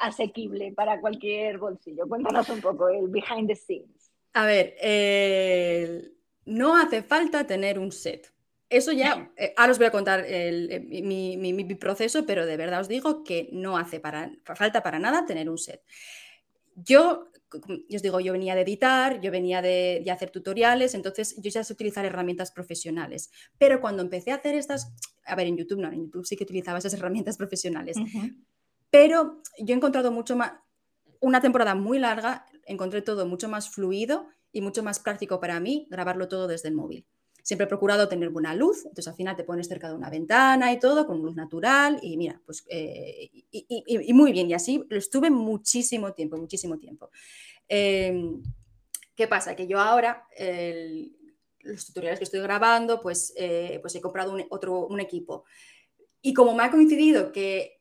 asequible 0.00 0.72
para 0.72 1.00
cualquier 1.00 1.58
bolsillo? 1.58 2.06
Cuéntanos 2.08 2.48
un 2.48 2.60
poco 2.60 2.88
el 2.88 3.08
behind 3.08 3.48
the 3.48 3.56
scenes. 3.56 4.10
A 4.34 4.46
ver, 4.46 4.74
eh, 4.80 6.10
no 6.46 6.76
hace 6.76 7.02
falta 7.02 7.46
tener 7.46 7.78
un 7.78 7.92
set. 7.92 8.32
Eso 8.70 8.90
ya, 8.92 9.30
eh, 9.36 9.52
ahora 9.58 9.72
os 9.72 9.78
voy 9.78 9.86
a 9.88 9.90
contar 9.90 10.20
el- 10.26 10.70
eh, 10.72 10.80
mi, 10.80 11.36
mi- 11.36 11.52
mi- 11.52 11.64
mi 11.64 11.74
proceso, 11.74 12.24
pero 12.24 12.46
de 12.46 12.56
verdad 12.56 12.80
os 12.80 12.88
digo 12.88 13.22
que 13.22 13.50
no 13.52 13.76
hace 13.76 14.00
para, 14.00 14.32
falta 14.56 14.82
para 14.82 14.98
nada 14.98 15.26
tener 15.26 15.50
un 15.50 15.58
set. 15.58 15.82
Yo, 16.74 17.28
os 17.94 18.00
digo, 18.02 18.18
yo 18.20 18.32
venía 18.32 18.54
de 18.54 18.62
editar, 18.62 19.20
yo 19.20 19.30
venía 19.30 19.60
de, 19.60 20.00
de 20.02 20.10
hacer 20.10 20.30
tutoriales, 20.30 20.94
entonces 20.94 21.36
yo 21.42 21.50
ya 21.50 21.62
sé 21.62 21.74
utilizar 21.74 22.06
herramientas 22.06 22.50
profesionales. 22.50 23.30
Pero 23.58 23.82
cuando 23.82 24.02
empecé 24.02 24.30
a 24.32 24.36
hacer 24.36 24.54
estas, 24.54 24.90
a 25.24 25.34
ver, 25.34 25.46
en 25.46 25.56
YouTube 25.56 25.80
no, 25.80 25.88
en 25.92 26.04
YouTube 26.06 26.26
sí 26.26 26.36
que 26.36 26.44
utilizaba 26.44 26.78
esas 26.78 26.94
herramientas 26.94 27.36
profesionales, 27.36 27.96
pero 28.90 29.40
yo 29.58 29.74
he 29.74 29.76
encontrado 29.76 30.10
mucho 30.12 30.36
más, 30.36 30.52
una 31.20 31.40
temporada 31.40 31.74
muy 31.74 31.98
larga, 31.98 32.44
encontré 32.66 33.02
todo 33.02 33.26
mucho 33.26 33.48
más 33.48 33.70
fluido 33.70 34.26
y 34.52 34.60
mucho 34.60 34.82
más 34.82 34.98
práctico 35.00 35.40
para 35.40 35.60
mí 35.60 35.86
grabarlo 35.90 36.28
todo 36.28 36.46
desde 36.48 36.68
el 36.68 36.74
móvil. 36.74 37.04
Siempre 37.44 37.64
he 37.64 37.68
procurado 37.68 38.08
tener 38.08 38.30
buena 38.30 38.54
luz, 38.54 38.78
entonces 38.84 39.08
al 39.08 39.14
final 39.16 39.34
te 39.34 39.42
pones 39.42 39.66
cerca 39.66 39.88
de 39.88 39.94
una 39.96 40.08
ventana 40.10 40.72
y 40.72 40.78
todo, 40.78 41.06
con 41.06 41.20
luz 41.22 41.34
natural, 41.34 41.98
y 42.02 42.16
mira, 42.16 42.40
pues, 42.46 42.64
eh, 42.68 43.30
y, 43.32 43.46
y- 43.50 43.84
y- 43.86 44.10
y 44.10 44.12
muy 44.12 44.30
bien, 44.32 44.48
y 44.48 44.54
así 44.54 44.84
lo 44.88 44.96
estuve 44.96 45.28
muchísimo 45.30 46.12
tiempo, 46.12 46.36
muchísimo 46.36 46.78
tiempo. 46.78 47.10
Eh, 47.68 48.30
¿Qué 49.16 49.26
pasa? 49.26 49.56
Que 49.56 49.66
yo 49.66 49.78
ahora, 49.80 50.24
el- 50.36 51.16
los 51.62 51.86
tutoriales 51.86 52.18
que 52.18 52.24
estoy 52.24 52.40
grabando, 52.40 53.00
pues, 53.00 53.32
eh, 53.36 53.78
pues 53.80 53.94
he 53.94 54.00
comprado 54.00 54.32
un, 54.34 54.44
otro, 54.50 54.86
un 54.86 55.00
equipo. 55.00 55.44
Y 56.20 56.34
como 56.34 56.54
me 56.54 56.62
ha 56.64 56.70
coincidido 56.70 57.32
que 57.32 57.80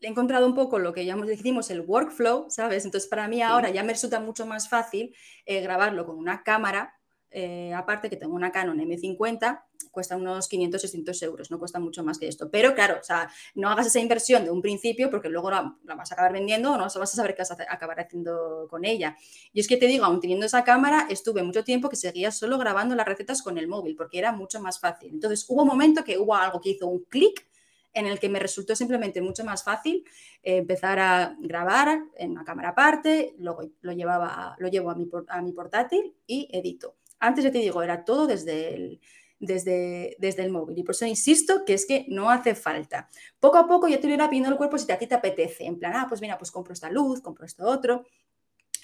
he 0.00 0.08
encontrado 0.08 0.46
un 0.46 0.54
poco 0.54 0.78
lo 0.78 0.92
que 0.92 1.04
llamamos, 1.04 1.28
decimos 1.28 1.70
el 1.70 1.82
workflow, 1.82 2.46
¿sabes? 2.50 2.84
Entonces 2.84 3.08
para 3.08 3.28
mí 3.28 3.42
ahora 3.42 3.70
ya 3.70 3.82
me 3.82 3.92
resulta 3.92 4.20
mucho 4.20 4.46
más 4.46 4.68
fácil 4.68 5.14
eh, 5.46 5.60
grabarlo 5.60 6.06
con 6.06 6.16
una 6.16 6.42
cámara, 6.42 6.98
eh, 7.32 7.72
aparte 7.74 8.10
que 8.10 8.16
tengo 8.16 8.34
una 8.34 8.52
Canon 8.52 8.78
M50, 8.78 9.62
cuesta 9.90 10.16
unos 10.16 10.48
500, 10.48 10.80
600 10.80 11.22
euros, 11.22 11.50
no 11.50 11.58
cuesta 11.58 11.78
mucho 11.78 12.02
más 12.04 12.18
que 12.18 12.28
esto. 12.28 12.50
Pero 12.50 12.74
claro, 12.74 12.98
o 13.00 13.04
sea, 13.04 13.30
no 13.54 13.70
hagas 13.70 13.86
esa 13.86 14.00
inversión 14.00 14.44
de 14.44 14.50
un 14.50 14.62
principio 14.62 15.10
porque 15.10 15.28
luego 15.28 15.50
la, 15.50 15.76
vas 15.84 16.10
a 16.10 16.14
acabar 16.14 16.32
vendiendo 16.32 16.72
o 16.72 16.76
no 16.76 16.84
vas 16.84 16.96
a 16.96 17.06
saber 17.06 17.34
qué 17.34 17.42
vas 17.42 17.50
a 17.50 17.56
acabar 17.68 18.00
haciendo 18.00 18.66
con 18.68 18.84
ella. 18.84 19.16
Y 19.52 19.60
es 19.60 19.68
que 19.68 19.76
te 19.76 19.86
digo, 19.86 20.04
aún 20.04 20.20
teniendo 20.20 20.46
esa 20.46 20.64
cámara, 20.64 21.06
estuve 21.10 21.42
mucho 21.42 21.64
tiempo 21.64 21.88
que 21.88 21.96
seguía 21.96 22.30
solo 22.30 22.58
grabando 22.58 22.94
las 22.94 23.06
recetas 23.06 23.42
con 23.42 23.58
el 23.58 23.68
móvil 23.68 23.96
porque 23.96 24.18
era 24.18 24.32
mucho 24.32 24.60
más 24.60 24.78
fácil. 24.80 25.10
Entonces 25.12 25.44
hubo 25.48 25.62
un 25.62 25.68
momento 25.68 26.04
que 26.04 26.18
hubo 26.18 26.34
algo 26.34 26.60
que 26.60 26.70
hizo 26.70 26.86
un 26.86 27.04
clic 27.04 27.46
en 27.94 28.06
el 28.06 28.18
que 28.18 28.28
me 28.28 28.38
resultó 28.38 28.74
simplemente 28.74 29.20
mucho 29.20 29.44
más 29.44 29.62
fácil 29.62 30.04
eh, 30.42 30.56
empezar 30.56 30.98
a 30.98 31.36
grabar 31.40 32.02
en 32.16 32.30
una 32.30 32.44
cámara 32.44 32.70
aparte, 32.70 33.34
luego 33.38 33.62
lo, 33.82 33.92
llevaba, 33.92 34.56
lo 34.58 34.68
llevo 34.68 34.90
a 34.90 34.94
mi, 34.94 35.08
a 35.28 35.42
mi 35.42 35.52
portátil 35.52 36.14
y 36.26 36.48
edito. 36.50 36.96
Antes 37.22 37.44
ya 37.44 37.52
te 37.52 37.58
digo, 37.58 37.82
era 37.82 38.04
todo 38.04 38.26
desde 38.26 38.74
el, 38.74 39.00
desde, 39.38 40.16
desde 40.18 40.42
el 40.42 40.50
móvil 40.50 40.78
y 40.78 40.82
por 40.82 40.94
eso 40.94 41.06
insisto 41.06 41.64
que 41.64 41.74
es 41.74 41.86
que 41.86 42.04
no 42.08 42.30
hace 42.30 42.54
falta. 42.56 43.08
Poco 43.38 43.58
a 43.58 43.68
poco 43.68 43.86
ya 43.86 44.00
te 44.00 44.08
lo 44.08 44.14
irá 44.14 44.28
pidiendo 44.28 44.50
el 44.50 44.56
cuerpo 44.56 44.76
si 44.76 44.90
a 44.90 44.98
ti 44.98 45.06
te 45.06 45.14
apetece, 45.14 45.64
en 45.64 45.78
plan, 45.78 45.92
ah, 45.94 46.06
pues 46.08 46.20
mira, 46.20 46.36
pues 46.36 46.50
compro 46.50 46.72
esta 46.72 46.90
luz, 46.90 47.20
compro 47.20 47.46
esto 47.46 47.64
otro. 47.64 48.04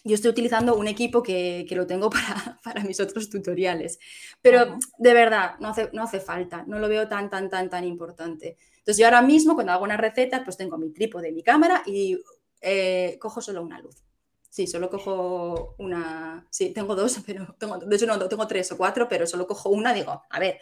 Yo 0.05 0.14
estoy 0.14 0.30
utilizando 0.30 0.76
un 0.76 0.86
equipo 0.86 1.20
que, 1.20 1.66
que 1.68 1.74
lo 1.74 1.86
tengo 1.86 2.11
para, 2.11 2.61
para 2.62 2.84
mis 2.84 3.01
otros 3.01 3.28
tutoriales, 3.28 3.99
pero 4.41 4.61
Ajá. 4.61 4.78
de 4.99 5.14
verdad, 5.14 5.59
no 5.59 5.68
hace, 5.68 5.91
no 5.93 6.05
hace 6.05 6.20
falta, 6.20 6.64
no 6.66 6.78
lo 6.78 6.89
veo 6.89 7.09
tan, 7.09 7.28
tan, 7.28 7.51
tan, 7.51 7.68
tan 7.68 7.84
importante. 7.84 8.57
Entonces 8.78 8.99
yo 8.99 9.07
ahora 9.07 9.22
mismo 9.22 9.55
cuando 9.55 9.72
hago 9.72 9.84
una 9.84 9.97
receta, 9.97 10.45
pues 10.45 10.57
tengo 10.57 10.78
mi 10.78 10.91
trípode, 10.91 11.32
mi 11.32 11.43
cámara 11.43 11.82
y 11.86 12.22
eh, 12.61 13.16
cojo 13.20 13.41
solo 13.41 13.62
una 13.62 13.80
luz. 13.80 14.08
Sí, 14.51 14.66
solo 14.66 14.88
cojo 14.90 15.74
una. 15.78 16.46
Sí, 16.51 16.70
tengo 16.72 16.94
dos, 16.94 17.20
pero 17.26 17.55
tengo, 17.59 17.78
de 17.78 17.96
hecho 17.96 18.07
no, 18.07 18.28
tengo 18.28 18.46
tres 18.46 18.70
o 18.72 18.76
cuatro, 18.78 19.09
pero 19.09 19.26
solo 19.26 19.46
cojo 19.46 19.68
una. 19.70 19.92
Digo, 19.92 20.22
a 20.28 20.38
ver, 20.40 20.59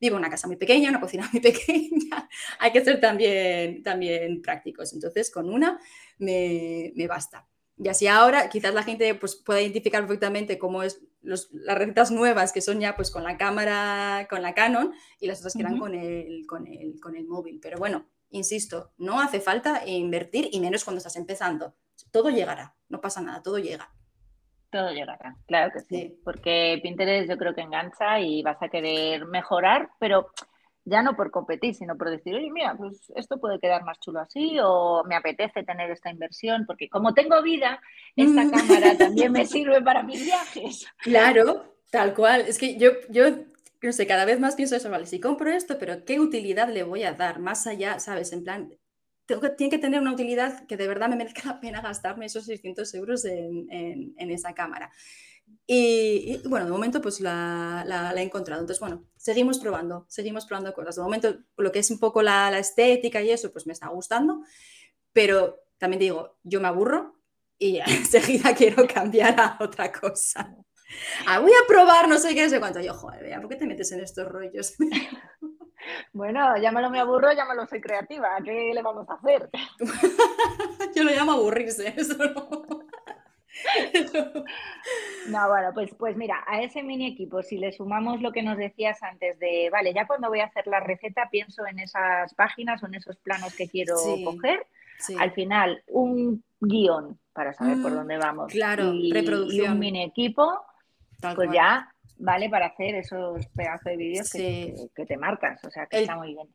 vivo 0.00 0.16
en 0.16 0.20
una 0.20 0.30
casa 0.30 0.46
muy 0.46 0.56
pequeña, 0.56 0.90
una 0.90 1.00
cocina 1.00 1.28
muy 1.32 1.40
pequeña, 1.42 2.28
hay 2.58 2.72
que 2.72 2.84
ser 2.84 3.00
también, 3.00 3.82
también 3.82 4.42
prácticos. 4.42 4.92
Entonces, 4.92 5.30
con 5.30 5.48
una 5.48 5.78
me, 6.18 6.92
me 6.96 7.06
basta. 7.06 7.46
Y 7.82 7.88
así 7.88 8.06
ahora 8.06 8.50
quizás 8.50 8.74
la 8.74 8.82
gente 8.82 9.14
pues, 9.14 9.36
pueda 9.36 9.60
identificar 9.62 10.02
perfectamente 10.02 10.58
cómo 10.58 10.82
es 10.82 11.00
los- 11.22 11.48
las 11.52 11.78
recetas 11.78 12.10
nuevas 12.10 12.52
que 12.52 12.60
son 12.60 12.78
ya 12.80 12.94
pues 12.94 13.10
con 13.10 13.24
la 13.24 13.38
cámara, 13.38 14.26
con 14.28 14.42
la 14.42 14.54
Canon 14.54 14.92
y 15.18 15.26
las 15.26 15.38
otras 15.40 15.54
que 15.56 15.62
eran 15.62 15.74
Ujú. 15.74 15.82
con 15.82 15.94
el, 15.94 16.46
con, 16.46 16.66
el, 16.66 17.00
con 17.00 17.16
el 17.16 17.26
móvil. 17.26 17.58
Pero 17.62 17.78
bueno, 17.78 18.06
insisto, 18.30 18.92
no 18.98 19.20
hace 19.20 19.40
falta 19.40 19.86
invertir 19.86 20.48
y 20.52 20.60
menos 20.60 20.84
cuando 20.84 20.98
estás 20.98 21.16
empezando. 21.16 21.74
Todo 22.10 22.30
llegará, 22.30 22.74
no 22.88 23.00
pasa 23.00 23.20
nada, 23.22 23.42
todo 23.42 23.58
llega. 23.58 23.90
Todo 24.70 24.90
llegará, 24.92 25.34
claro 25.46 25.72
que 25.72 25.80
sí, 25.80 25.86
Sí. 25.88 26.20
porque 26.24 26.78
Pinterest 26.82 27.28
yo 27.28 27.36
creo 27.36 27.54
que 27.54 27.60
engancha 27.62 28.20
y 28.20 28.42
vas 28.42 28.62
a 28.62 28.68
querer 28.68 29.26
mejorar, 29.26 29.90
pero 29.98 30.30
ya 30.84 31.02
no 31.02 31.16
por 31.16 31.30
competir, 31.32 31.74
sino 31.74 31.96
por 31.96 32.08
decir, 32.08 32.34
oye, 32.36 32.50
mira, 32.52 32.76
pues 32.76 33.12
esto 33.16 33.38
puede 33.40 33.58
quedar 33.58 33.82
más 33.84 33.98
chulo 33.98 34.20
así 34.20 34.58
o 34.62 35.02
me 35.08 35.16
apetece 35.16 35.64
tener 35.64 35.90
esta 35.90 36.10
inversión, 36.10 36.66
porque 36.66 36.88
como 36.88 37.14
tengo 37.14 37.42
vida, 37.42 37.80
esta 38.16 38.44
Mm. 38.44 38.50
cámara 38.50 38.96
también 38.96 39.32
me 39.32 39.44
sirve 39.46 39.82
para 39.82 40.02
mis 40.04 40.24
viajes. 40.24 40.86
Claro, 41.02 41.74
tal 41.90 42.14
cual. 42.14 42.42
Es 42.42 42.58
que 42.58 42.76
yo, 42.76 42.90
yo, 43.08 43.24
no 43.82 43.92
sé, 43.92 44.06
cada 44.06 44.24
vez 44.24 44.38
más 44.40 44.54
pienso 44.54 44.76
eso, 44.76 44.90
vale, 44.90 45.06
si 45.06 45.20
compro 45.20 45.50
esto, 45.50 45.78
pero 45.78 46.04
¿qué 46.04 46.20
utilidad 46.20 46.68
le 46.68 46.82
voy 46.84 47.02
a 47.04 47.14
dar? 47.14 47.38
Más 47.40 47.66
allá, 47.66 47.98
¿sabes? 47.98 48.32
En 48.32 48.44
plan, 48.44 48.72
tengo 49.30 49.40
que, 49.42 49.50
tiene 49.50 49.70
que 49.70 49.78
tener 49.78 50.00
una 50.00 50.12
utilidad 50.12 50.66
que 50.66 50.76
de 50.76 50.88
verdad 50.88 51.08
me 51.08 51.16
merezca 51.16 51.42
la 51.46 51.60
pena 51.60 51.80
gastarme 51.80 52.26
esos 52.26 52.44
600 52.44 52.92
euros 52.94 53.24
en, 53.24 53.70
en- 53.70 54.14
en 54.16 54.30
esa 54.30 54.54
cámara. 54.54 54.90
Y, 55.66 56.40
y, 56.44 56.48
bueno, 56.48 56.66
de 56.66 56.72
momento 56.72 57.00
pues 57.00 57.20
la, 57.20 57.84
la, 57.86 58.12
la, 58.12 58.20
he 58.20 58.24
encontrado. 58.24 58.60
Entonces, 58.60 58.80
bueno, 58.80 59.04
seguimos 59.16 59.58
probando, 59.58 60.06
seguimos 60.08 60.46
probando 60.46 60.72
cosas. 60.74 60.96
De 60.96 61.02
momento 61.02 61.38
lo 61.56 61.72
que 61.72 61.80
es 61.80 61.90
un 61.90 61.98
poco 61.98 62.22
la, 62.22 62.50
la 62.50 62.58
estética 62.58 63.22
y 63.22 63.30
eso, 63.30 63.52
pues 63.52 63.66
me 63.66 63.72
está 63.72 63.88
gustando. 63.88 64.42
Pero 65.12 65.60
también 65.78 66.00
digo, 66.00 66.38
yo 66.44 66.60
me 66.60 66.68
aburro 66.68 67.20
y 67.58 67.78
enseguida 67.86 68.54
quiero 68.54 68.86
cambiar 68.86 69.40
a 69.40 69.58
otra 69.60 69.92
cosa. 69.92 70.54
Ah, 71.26 71.38
voy 71.40 71.52
a 71.52 71.66
probar 71.68 72.08
no 72.08 72.18
sé 72.18 72.34
qué, 72.34 72.44
no 72.44 72.50
sé 72.50 72.60
cuánto. 72.60 72.80
Yo, 72.80 72.94
joder, 72.94 73.40
¿por 73.40 73.48
qué 73.50 73.56
te 73.56 73.66
metes 73.66 73.92
en 73.92 74.00
estos 74.00 74.26
rollos? 74.28 74.74
Bueno, 76.12 76.56
llámalo 76.58 76.90
me 76.90 77.00
aburro, 77.00 77.32
llámalo 77.32 77.66
soy 77.66 77.80
creativa. 77.80 78.30
¿Qué 78.44 78.72
le 78.74 78.82
vamos 78.82 79.08
a 79.08 79.14
hacer? 79.14 79.48
Yo 80.94 81.04
lo 81.04 81.10
llamo 81.12 81.32
aburrirse, 81.32 81.88
eso 81.96 82.16
no. 82.18 82.84
No, 85.24 85.48
bueno, 85.48 85.70
pues, 85.74 85.90
pues 85.98 86.16
mira, 86.16 86.42
a 86.46 86.62
ese 86.62 86.82
mini 86.82 87.06
equipo, 87.08 87.42
si 87.42 87.58
le 87.58 87.72
sumamos 87.72 88.20
lo 88.22 88.32
que 88.32 88.42
nos 88.42 88.56
decías 88.56 89.02
antes 89.02 89.38
de, 89.38 89.68
vale, 89.70 89.92
ya 89.92 90.06
cuando 90.06 90.28
voy 90.28 90.40
a 90.40 90.46
hacer 90.46 90.66
la 90.66 90.80
receta 90.80 91.28
pienso 91.30 91.66
en 91.66 91.78
esas 91.78 92.34
páginas 92.34 92.82
o 92.82 92.86
en 92.86 92.94
esos 92.94 93.16
planos 93.18 93.54
que 93.54 93.68
quiero 93.68 93.96
Sí, 93.98 94.24
coger, 94.24 94.66
sí. 94.98 95.14
al 95.18 95.32
final 95.32 95.82
un 95.88 96.42
guion 96.60 97.18
para 97.32 97.52
saber 97.52 97.80
por 97.80 97.92
Mm, 97.92 97.94
dónde 97.96 98.16
vamos 98.18 98.52
claro, 98.52 98.94
y, 98.94 99.10
y 99.12 99.60
un 99.60 99.78
mini 99.78 100.02
equipo, 100.04 100.64
Tal 101.20 101.34
pues 101.36 101.46
cual. 101.48 101.56
ya 101.56 101.94
vale 102.18 102.48
para 102.50 102.66
hacer 102.66 102.94
esos 102.94 103.46
pedazos 103.54 103.84
de 103.84 103.96
vídeos 103.96 104.30
que, 104.30 104.38
Sí. 104.38 104.74
que- 104.76 104.88
que 104.94 105.06
te 105.06 105.16
marcas, 105.16 105.64
o 105.64 105.70
sea 105.70 105.86
que 105.86 105.96
El- 105.98 106.02
está 106.02 106.16
muy 106.16 106.34
bien. 106.34 106.48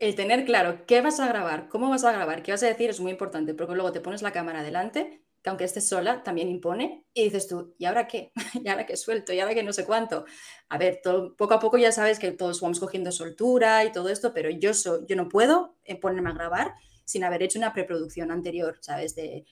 El 0.00 0.14
tener 0.14 0.44
claro 0.44 0.86
qué 0.86 1.00
vas 1.00 1.18
a 1.18 1.26
grabar, 1.26 1.68
cómo 1.68 1.90
vas 1.90 2.04
a 2.04 2.12
grabar, 2.12 2.42
qué 2.42 2.52
vas 2.52 2.62
a 2.62 2.66
decir 2.66 2.88
es 2.90 3.00
muy 3.00 3.10
importante, 3.10 3.52
porque 3.54 3.74
luego 3.74 3.90
te 3.92 4.00
pones 4.00 4.22
la 4.22 4.30
cámara 4.32 4.62
delante, 4.62 5.22
que 5.42 5.50
aunque 5.50 5.64
estés 5.64 5.88
sola, 5.88 6.22
también 6.22 6.48
impone, 6.48 7.04
y 7.14 7.24
dices 7.24 7.48
tú, 7.48 7.74
¿y 7.78 7.84
ahora 7.86 8.06
qué? 8.06 8.32
¿Y 8.64 8.68
ahora 8.68 8.86
qué 8.86 8.96
suelto? 8.96 9.32
¿Y 9.32 9.40
ahora 9.40 9.54
qué 9.54 9.62
no 9.64 9.72
sé 9.72 9.84
cuánto? 9.84 10.24
A 10.68 10.78
ver, 10.78 11.00
todo- 11.02 11.34
poco 11.36 11.54
a 11.54 11.58
poco 11.60 11.78
ya 11.78 11.90
sabes 11.90 12.18
que 12.20 12.30
todos 12.32 12.60
vamos 12.60 12.78
cogiendo 12.78 13.10
soltura 13.10 13.84
y 13.84 13.90
todo 13.92 14.08
esto, 14.08 14.32
pero 14.32 14.50
yo, 14.50 14.72
so- 14.74 15.04
yo 15.06 15.16
no 15.16 15.28
puedo 15.28 15.74
eh, 15.84 15.96
ponerme 15.96 16.30
a 16.30 16.34
grabar 16.34 16.74
sin 17.04 17.24
haber 17.24 17.42
hecho 17.42 17.58
una 17.58 17.72
preproducción 17.72 18.30
anterior, 18.30 18.78
¿sabes? 18.80 19.14
De, 19.16 19.46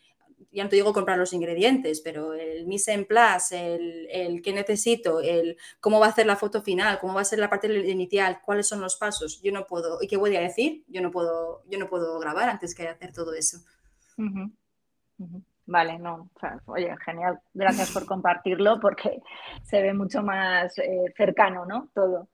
ya 0.53 0.65
no 0.65 0.71
te 0.71 0.77
digo 0.77 0.93
comprar 0.93 1.19
los 1.19 1.33
ingredientes, 1.33 2.01
pero 2.01 2.33
el 2.35 2.67
mise 2.67 2.93
en 2.93 3.05
place, 3.05 3.75
el, 3.75 4.09
el 4.11 4.43
qué 4.43 4.53
necesito, 4.53 5.21
el 5.21 5.57
cómo 5.81 6.01
va 6.01 6.07
a 6.07 6.13
ser 6.13 6.27
la 6.27 6.37
foto 6.37 6.63
final, 6.63 6.99
cómo 6.99 7.15
va 7.15 7.21
a 7.21 7.25
ser 7.25 7.39
la 7.39 7.51
parte 7.51 7.67
inicial, 7.89 8.41
cuáles 8.45 8.67
son 8.67 8.81
los 8.81 8.97
pasos, 8.97 9.41
yo 9.43 9.53
no 9.53 9.67
puedo, 9.67 9.99
y 10.01 10.09
qué 10.09 10.17
voy 10.17 10.35
a 10.37 10.41
decir, 10.41 10.85
yo 10.89 11.03
no 11.03 11.11
puedo, 11.11 11.63
yo 11.69 11.79
no 11.79 11.89
puedo 11.89 12.19
grabar 12.19 12.49
antes 12.49 12.75
que 12.75 12.89
hacer 12.89 13.13
todo 13.13 13.35
eso. 13.35 13.59
Vale, 15.67 15.99
no, 15.99 16.31
oye, 16.67 16.95
genial, 17.05 17.41
gracias 17.53 17.91
por 17.91 18.07
compartirlo 18.07 18.79
porque 18.81 19.21
se 19.63 19.83
ve 19.83 19.93
mucho 19.95 20.23
más 20.23 20.79
eh, 20.79 21.13
cercano, 21.17 21.67
¿no? 21.67 21.91
Todo. 21.93 22.29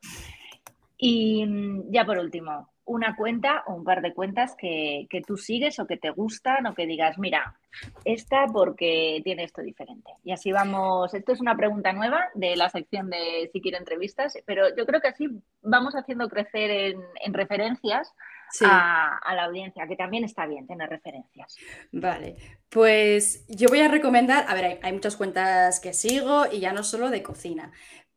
Y 0.98 1.46
mm, 1.46 1.90
ya 1.90 2.04
por 2.04 2.18
último, 2.18 2.71
una 2.84 3.14
cuenta 3.16 3.62
o 3.66 3.74
un 3.74 3.84
par 3.84 4.02
de 4.02 4.12
cuentas 4.12 4.54
que, 4.56 5.06
que 5.08 5.22
tú 5.22 5.36
sigues 5.36 5.78
o 5.78 5.86
que 5.86 5.96
te 5.96 6.10
gustan 6.10 6.66
o 6.66 6.74
que 6.74 6.86
digas, 6.86 7.18
mira, 7.18 7.56
esta 8.04 8.46
porque 8.52 9.20
tiene 9.24 9.44
esto 9.44 9.62
diferente. 9.62 10.10
Y 10.24 10.32
así 10.32 10.52
vamos, 10.52 11.14
esto 11.14 11.32
es 11.32 11.40
una 11.40 11.56
pregunta 11.56 11.92
nueva 11.92 12.28
de 12.34 12.56
la 12.56 12.68
sección 12.70 13.08
de 13.10 13.48
Si 13.52 13.60
quiere 13.60 13.78
entrevistas, 13.78 14.34
pero 14.46 14.74
yo 14.76 14.86
creo 14.86 15.00
que 15.00 15.08
así 15.08 15.28
vamos 15.62 15.94
haciendo 15.94 16.28
crecer 16.28 16.70
en, 16.70 17.00
en 17.24 17.34
referencias 17.34 18.12
Sí, 18.48 18.66
a, 18.66 19.16
a 19.18 19.34
la 19.34 19.44
audiencia, 19.44 19.86
que 19.86 19.96
también 19.96 20.24
está 20.24 20.46
bien 20.46 20.66
tener 20.66 20.88
referencias. 20.90 21.62
vale. 21.92 22.36
Pues 22.68 23.44
yo 23.48 23.68
voy 23.68 23.80
a 23.80 23.88
recomendar, 23.88 24.46
a 24.48 24.54
ver, 24.54 24.64
hay, 24.64 24.78
hay 24.82 24.92
muchas 24.92 25.16
cuentas 25.16 25.78
que 25.80 25.92
sigo 25.92 26.44
y 26.50 26.60
ya 26.60 26.72
no 26.72 26.82
solo 26.82 27.10
de 27.10 27.22
cocina, 27.22 27.72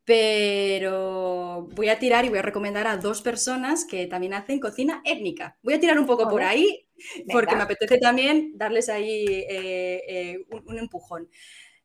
pero 0.06 1.68
voy 1.74 1.90
a 1.90 2.00
tirar 2.00 2.26
y 2.26 2.30
voy 2.30 2.38
a 2.40 2.44
recomendar 2.44 2.88
a 2.88 2.98
dos 2.98 3.22
personas 3.22 3.86
que 3.86 4.08
también 4.08 4.34
hacen 4.36 4.60
cocina 4.60 5.02
étnica. 5.04 5.58
Voy 5.64 5.74
a 5.74 5.80
tirar 5.80 6.00
un 6.00 6.06
poco 6.06 6.28
por 6.30 6.44
ahí 6.44 6.88
porque 7.32 7.56
Venga. 7.56 7.56
me 7.56 7.64
apetece 7.64 7.98
también 7.98 8.54
darles 8.56 8.90
ahí 8.90 9.26
eh, 9.28 10.04
eh, 10.08 10.46
un, 10.52 10.64
un 10.68 10.78
empujón. 10.80 11.30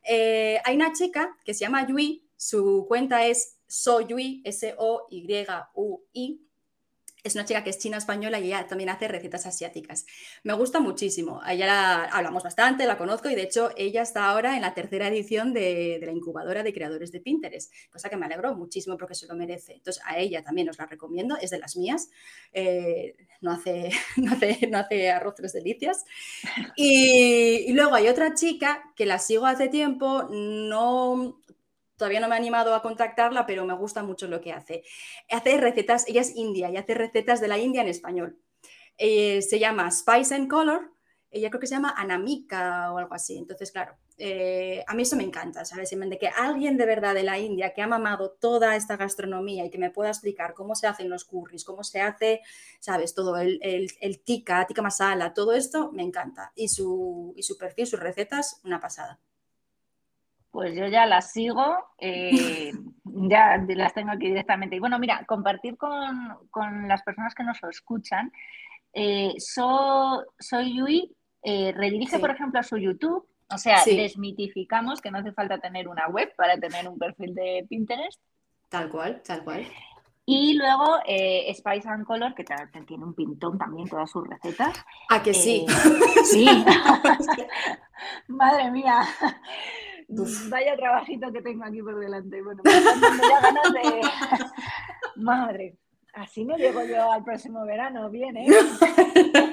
Eh, 0.05 0.61
hay 0.65 0.77
una 0.77 0.93
chica 0.93 1.37
que 1.45 1.55
se 1.55 1.61
llama 1.61 1.87
Yui, 1.87 2.25
su 2.37 2.87
cuenta 2.89 3.27
es 3.27 3.59
Soyui, 3.67 4.43
S-O-Y-U-I. 4.45 6.41
Es 7.25 7.35
una 7.35 7.45
chica 7.45 7.63
que 7.65 7.71
es 7.71 7.79
china 7.79 7.99
española 7.99 8.39
y 8.41 8.47
ella 8.47 8.67
también 8.67 8.91
hace 8.91 9.09
recetas 9.09 9.47
asiáticas. 9.47 10.07
Me 10.43 10.53
gusta 10.55 10.81
muchísimo. 10.81 11.41
A 11.43 11.53
ella 11.53 11.67
la 11.67 12.05
hablamos 12.05 12.43
bastante, 12.43 12.87
la 12.87 12.99
conozco 12.99 13.29
y 13.31 13.35
de 13.35 13.43
hecho 13.43 13.71
ella 13.77 14.03
está 14.03 14.29
ahora 14.31 14.57
en 14.57 14.63
la 14.63 14.75
tercera 14.75 15.09
edición 15.09 15.53
de, 15.53 15.99
de 16.01 16.07
la 16.07 16.13
incubadora 16.13 16.63
de 16.63 16.73
creadores 16.73 17.13
de 17.13 17.21
Pinterest, 17.21 17.73
cosa 17.91 18.09
que 18.09 18.17
me 18.17 18.27
alegró 18.27 18.55
muchísimo 18.55 18.97
porque 18.97 19.15
se 19.15 19.27
lo 19.27 19.35
merece. 19.35 19.75
Entonces 19.75 20.03
a 20.07 20.19
ella 20.19 20.43
también 20.43 20.69
os 20.69 20.79
la 20.79 20.87
recomiendo, 20.87 21.37
es 21.41 21.51
de 21.51 21.59
las 21.59 21.77
mías. 21.77 22.11
Eh, 22.53 23.15
no, 23.41 23.53
hace, 23.53 23.91
no, 24.17 24.33
hace, 24.33 24.67
no 24.71 24.79
hace 24.79 25.11
arroz 25.11 25.35
tres 25.35 25.53
delicias. 25.53 26.05
Y, 26.77 27.65
y 27.69 27.73
luego 27.73 27.95
hay 27.95 28.09
otra 28.09 28.35
chica 28.35 28.83
que 28.97 29.07
la 29.07 29.19
sigo 29.19 29.47
hace 29.47 29.69
tiempo, 29.69 30.29
no, 30.31 31.40
todavía 32.01 32.21
no 32.21 32.29
me 32.29 32.35
he 32.35 32.39
animado 32.39 32.75
a 32.75 32.81
contactarla, 32.81 33.45
pero 33.45 33.67
me 33.67 33.75
gusta 33.75 34.03
mucho 34.03 34.27
lo 34.27 34.41
que 34.41 34.55
hace. 34.55 34.85
Hace 35.31 35.59
recetas, 35.59 36.09
ella 36.09 36.23
es 36.23 36.35
india 36.35 36.71
y 36.71 36.79
hace 36.79 36.95
recetas 36.95 37.43
de 37.43 37.49
la 37.49 37.59
India 37.59 37.83
en 37.83 37.89
español. 37.89 38.39
Eh, 38.97 39.43
se 39.43 39.59
llama 39.59 39.91
Spice 39.91 40.35
and 40.35 40.49
Color, 40.49 40.93
ella 41.31 41.51
creo 41.51 41.61
que 41.61 41.67
se 41.67 41.75
llama 41.75 41.95
Anamika 41.95 42.91
o 42.91 42.97
algo 42.97 43.15
así. 43.15 43.37
Entonces, 43.37 43.71
claro, 43.71 43.99
eh, 44.17 44.83
a 44.87 44.95
mí 44.95 45.03
eso 45.03 45.15
me 45.15 45.25
encanta, 45.25 45.67
¿sabes? 45.67 45.91
De 45.91 46.19
que 46.19 46.29
alguien 46.29 46.79
de 46.79 46.87
verdad 46.87 47.15
de 47.15 47.23
la 47.23 47.39
India 47.39 47.75
que 47.75 47.83
ha 47.83 47.87
mamado 47.87 48.31
toda 48.31 48.77
esta 48.77 48.97
gastronomía 48.97 49.67
y 49.67 49.71
que 49.71 49.77
me 49.77 49.91
pueda 49.91 50.09
explicar 50.09 50.55
cómo 50.55 50.75
se 50.75 50.87
hacen 50.87 51.11
los 51.11 51.27
curries, 51.27 51.65
cómo 51.65 51.85
se 51.85 52.01
hace, 52.01 52.41
¿sabes? 52.81 53.13
Todo 53.13 53.37
el, 53.37 53.59
el, 53.63 53.93
el 54.01 54.21
tikka, 54.25 54.67
tikka 54.67 54.81
masala, 54.81 55.35
todo 55.35 55.53
esto 55.53 55.93
me 55.93 56.03
encanta. 56.03 56.51
Y 56.55 56.69
su 56.69 57.35
perfil, 57.59 57.87
sus 57.87 58.01
recetas, 58.01 58.59
una 58.65 58.81
pasada. 58.81 59.21
Pues 60.51 60.75
yo 60.75 60.87
ya 60.89 61.07
las 61.07 61.33
sigo, 61.33 61.65
eh, 61.99 62.73
ya 63.05 63.57
las 63.69 63.95
tengo 63.95 64.11
aquí 64.11 64.27
directamente. 64.27 64.77
Y 64.77 64.81
bueno, 64.81 64.99
mira, 64.99 65.25
compartir 65.27 65.77
con, 65.77 66.37
con 66.51 66.89
las 66.89 67.03
personas 67.03 67.35
que 67.35 67.45
nos 67.45 67.63
escuchan. 67.65 68.33
Eh, 68.93 69.35
so, 69.39 70.25
soy 70.39 70.77
Yui, 70.77 71.17
eh, 71.43 71.73
redirige, 71.77 72.17
Sí. 72.17 72.21
por 72.21 72.31
ejemplo, 72.31 72.59
a 72.59 72.65
su 72.65 72.77
YouTube. 72.77 73.27
O 73.53 73.59
sea, 73.59 73.79
Sí. 73.79 73.97
desmitificamos 73.97 75.01
que 75.01 75.11
no 75.11 75.19
hace 75.19 75.33
falta 75.33 75.59
tener 75.59 75.89
una 75.89 76.09
web 76.09 76.33
para 76.37 76.57
tener 76.57 76.89
un 76.89 76.99
perfil 76.99 77.35
de 77.35 77.67
Pinterest. 77.69 78.21
Tal 78.69 78.89
cual, 78.89 79.23
tal 79.25 79.43
cual. 79.45 79.67
Y 80.27 80.55
luego 80.55 80.99
eh, 81.07 81.53
Spice 81.55 81.89
and 81.89 82.05
Color, 82.07 82.35
que 82.37 82.45
tiene 82.87 83.05
un 83.05 83.15
pintón 83.15 83.59
también 83.59 83.89
todas 83.89 84.09
sus 84.11 84.29
recetas. 84.29 84.73
Ah, 85.09 85.21
que 85.21 85.35
sí. 85.35 85.67
Eh, 85.69 86.25
sí. 86.25 86.47
Madre 88.29 88.71
mía. 88.71 89.03
Uf. 90.11 90.49
Vaya 90.49 90.77
trabajito 90.77 91.33
que 91.33 91.43
tengo 91.43 91.65
aquí 91.65 91.83
por 91.83 91.99
delante. 91.99 92.43
Bueno, 92.43 92.63
me 92.65 92.73
ya 92.73 93.41
ganas 93.41 93.73
de. 93.73 94.01
Madre. 95.17 95.77
Así 96.15 96.45
no 96.45 96.57
llego 96.57 96.85
yo 96.85 97.13
al 97.13 97.23
próximo 97.23 97.65
verano, 97.65 98.11
bien, 98.11 98.37
¿eh? 98.37 98.47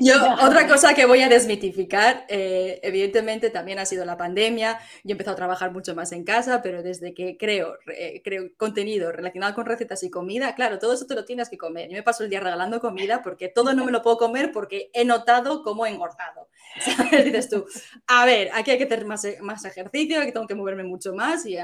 Yo, 0.00 0.14
otra 0.42 0.68
cosa 0.68 0.94
que 0.94 1.06
voy 1.06 1.22
a 1.22 1.28
desmitificar, 1.28 2.24
eh, 2.28 2.80
evidentemente 2.82 3.50
también 3.50 3.78
ha 3.78 3.86
sido 3.86 4.04
la 4.04 4.16
pandemia. 4.16 4.78
Yo 5.04 5.10
he 5.10 5.12
empezado 5.12 5.34
a 5.34 5.36
trabajar 5.36 5.72
mucho 5.72 5.94
más 5.94 6.12
en 6.12 6.24
casa, 6.24 6.62
pero 6.62 6.82
desde 6.82 7.14
que 7.14 7.36
creo, 7.36 7.78
eh, 7.94 8.20
creo 8.22 8.50
contenido 8.56 9.10
relacionado 9.12 9.54
con 9.54 9.66
recetas 9.66 10.02
y 10.02 10.10
comida, 10.10 10.54
claro, 10.54 10.78
todo 10.78 10.92
eso 10.92 11.06
te 11.06 11.14
lo 11.14 11.24
tienes 11.24 11.48
que 11.48 11.58
comer. 11.58 11.88
Yo 11.88 11.96
me 11.96 12.02
paso 12.02 12.24
el 12.24 12.30
día 12.30 12.40
regalando 12.40 12.80
comida 12.80 13.22
porque 13.22 13.48
todo 13.48 13.72
no 13.74 13.84
me 13.84 13.92
lo 13.92 14.02
puedo 14.02 14.18
comer 14.18 14.52
porque 14.52 14.90
he 14.92 15.04
notado 15.04 15.62
cómo 15.62 15.86
he 15.86 15.90
engordado. 15.90 16.48
¿Sabes? 16.80 17.24
Dices 17.24 17.48
tú, 17.48 17.66
a 18.06 18.24
ver, 18.26 18.50
aquí 18.54 18.70
hay 18.70 18.78
que 18.78 18.84
hacer 18.84 19.04
más, 19.04 19.26
más 19.40 19.64
ejercicio, 19.64 20.20
aquí 20.20 20.32
tengo 20.32 20.46
que 20.46 20.54
moverme 20.54 20.84
mucho 20.84 21.14
más 21.14 21.44
y 21.46 21.56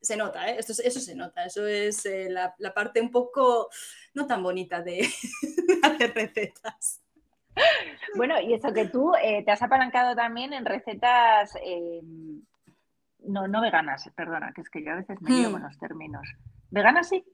se 0.00 0.16
nota, 0.16 0.48
¿eh? 0.48 0.56
Esto, 0.58 0.72
eso 0.82 1.00
se 1.00 1.14
nota, 1.14 1.44
eso 1.44 1.66
es 1.66 2.06
eh, 2.06 2.28
la, 2.30 2.54
la 2.58 2.72
parte 2.72 3.00
un 3.00 3.10
poco 3.10 3.68
no 4.14 4.26
tan 4.26 4.42
bonita 4.42 4.80
de 4.82 5.00
hacer 5.82 6.14
recetas. 6.14 7.00
Bueno, 8.16 8.40
y 8.40 8.54
eso 8.54 8.72
que 8.72 8.86
tú 8.86 9.12
eh, 9.22 9.42
te 9.44 9.50
has 9.50 9.62
apalancado 9.62 10.14
también 10.14 10.52
en 10.52 10.64
recetas. 10.64 11.54
eh, 11.62 12.00
no, 13.20 13.48
no 13.48 13.60
veganas, 13.60 14.08
perdona, 14.14 14.52
que 14.52 14.60
es 14.60 14.70
que 14.70 14.84
yo 14.84 14.92
a 14.92 14.96
veces 14.96 15.20
me 15.20 15.30
lío 15.30 15.48
Hmm. 15.48 15.52
con 15.52 15.62
los 15.62 15.78
términos. 15.78 16.28
¿Veganas 16.70 17.08
sí? 17.08 17.24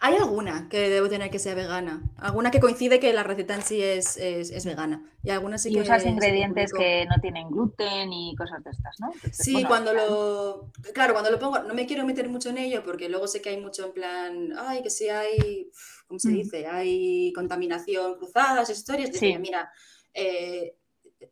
Hay 0.00 0.14
alguna 0.16 0.68
que 0.68 0.88
debo 0.90 1.08
tener 1.08 1.30
que 1.30 1.38
sea 1.38 1.54
vegana, 1.54 2.02
alguna 2.16 2.50
que 2.50 2.60
coincide 2.60 3.00
que 3.00 3.12
la 3.12 3.22
receta 3.22 3.54
en 3.54 3.62
sí 3.62 3.82
es, 3.82 4.16
es, 4.16 4.50
es 4.50 4.64
vegana 4.64 5.04
y 5.22 5.30
algunas 5.30 5.62
sí 5.62 5.70
y 5.70 5.74
que 5.74 5.80
usas 5.80 6.02
sí 6.02 6.08
ingredientes 6.08 6.72
que 6.72 7.06
no 7.06 7.20
tienen 7.20 7.48
gluten 7.50 8.12
y 8.12 8.34
cosas 8.36 8.62
de 8.64 8.70
estas, 8.70 8.98
¿no? 9.00 9.12
Entonces, 9.14 9.44
Sí, 9.44 9.52
bueno, 9.52 9.68
cuando 9.68 9.92
lo. 9.94 10.70
Claro, 10.94 11.12
cuando 11.12 11.30
lo 11.30 11.38
pongo, 11.38 11.58
no 11.60 11.74
me 11.74 11.86
quiero 11.86 12.04
meter 12.04 12.28
mucho 12.28 12.50
en 12.50 12.58
ello 12.58 12.82
porque 12.84 13.08
luego 13.08 13.26
sé 13.28 13.40
que 13.42 13.50
hay 13.50 13.60
mucho 13.60 13.86
en 13.86 13.92
plan. 13.92 14.52
Ay, 14.58 14.82
que 14.82 14.90
si 14.90 15.08
hay. 15.08 15.70
¿Cómo 16.06 16.18
se 16.20 16.30
Mm. 16.30 16.34
dice? 16.34 16.66
Hay 16.66 17.32
contaminación 17.34 18.16
cruzadas, 18.16 18.70
historias. 18.70 19.10
Sí. 19.16 19.36
mira, 19.38 19.70
eh, 20.14 20.76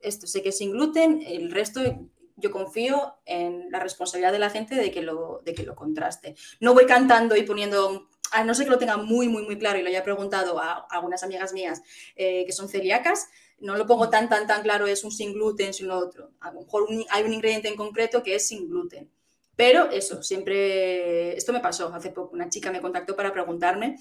esto 0.00 0.26
sé 0.26 0.42
que 0.42 0.48
es 0.50 0.58
sin 0.58 0.72
gluten, 0.72 1.22
el 1.24 1.50
resto 1.50 1.80
yo 2.36 2.50
confío 2.50 3.14
en 3.24 3.70
la 3.70 3.78
responsabilidad 3.78 4.32
de 4.32 4.40
la 4.40 4.50
gente 4.50 4.74
de 4.74 4.90
que 4.90 5.02
lo, 5.02 5.40
de 5.44 5.54
que 5.54 5.62
lo 5.62 5.76
contraste. 5.76 6.34
No 6.60 6.74
voy 6.74 6.84
cantando 6.86 7.36
y 7.36 7.44
poniendo, 7.44 8.08
a 8.32 8.44
no 8.44 8.54
ser 8.54 8.66
que 8.66 8.70
lo 8.70 8.78
tenga 8.78 8.96
muy, 8.96 9.28
muy, 9.28 9.44
muy 9.44 9.58
claro 9.58 9.78
y 9.78 9.82
lo 9.82 9.88
haya 9.88 10.02
preguntado 10.02 10.60
a, 10.60 10.86
algunas 10.90 11.22
amigas 11.22 11.52
mías 11.52 11.82
eh, 12.16 12.44
que 12.46 12.52
son 12.52 12.68
celíacas, 12.68 13.28
no 13.60 13.76
lo 13.76 13.86
pongo 13.86 14.10
tan, 14.10 14.28
tan, 14.28 14.46
tan 14.46 14.62
claro, 14.62 14.86
es 14.86 15.04
un 15.04 15.12
sin 15.12 15.32
gluten, 15.32 15.72
sin 15.72 15.88
lo 15.88 15.98
otro. 15.98 16.32
A 16.40 16.50
lo 16.50 16.60
mejor 16.60 16.88
hay 17.10 17.22
un 17.22 17.32
ingrediente 17.32 17.68
en 17.68 17.76
concreto 17.76 18.22
que 18.22 18.34
es 18.34 18.48
sin 18.48 18.68
gluten. 18.68 19.10
Pero 19.56 19.90
eso, 19.90 20.22
siempre, 20.22 21.36
esto 21.36 21.52
me 21.52 21.60
pasó 21.60 21.94
hace 21.94 22.10
poco, 22.10 22.34
una 22.34 22.48
chica 22.48 22.72
me 22.72 22.80
contactó 22.80 23.14
para 23.14 23.32
preguntarme, 23.32 23.96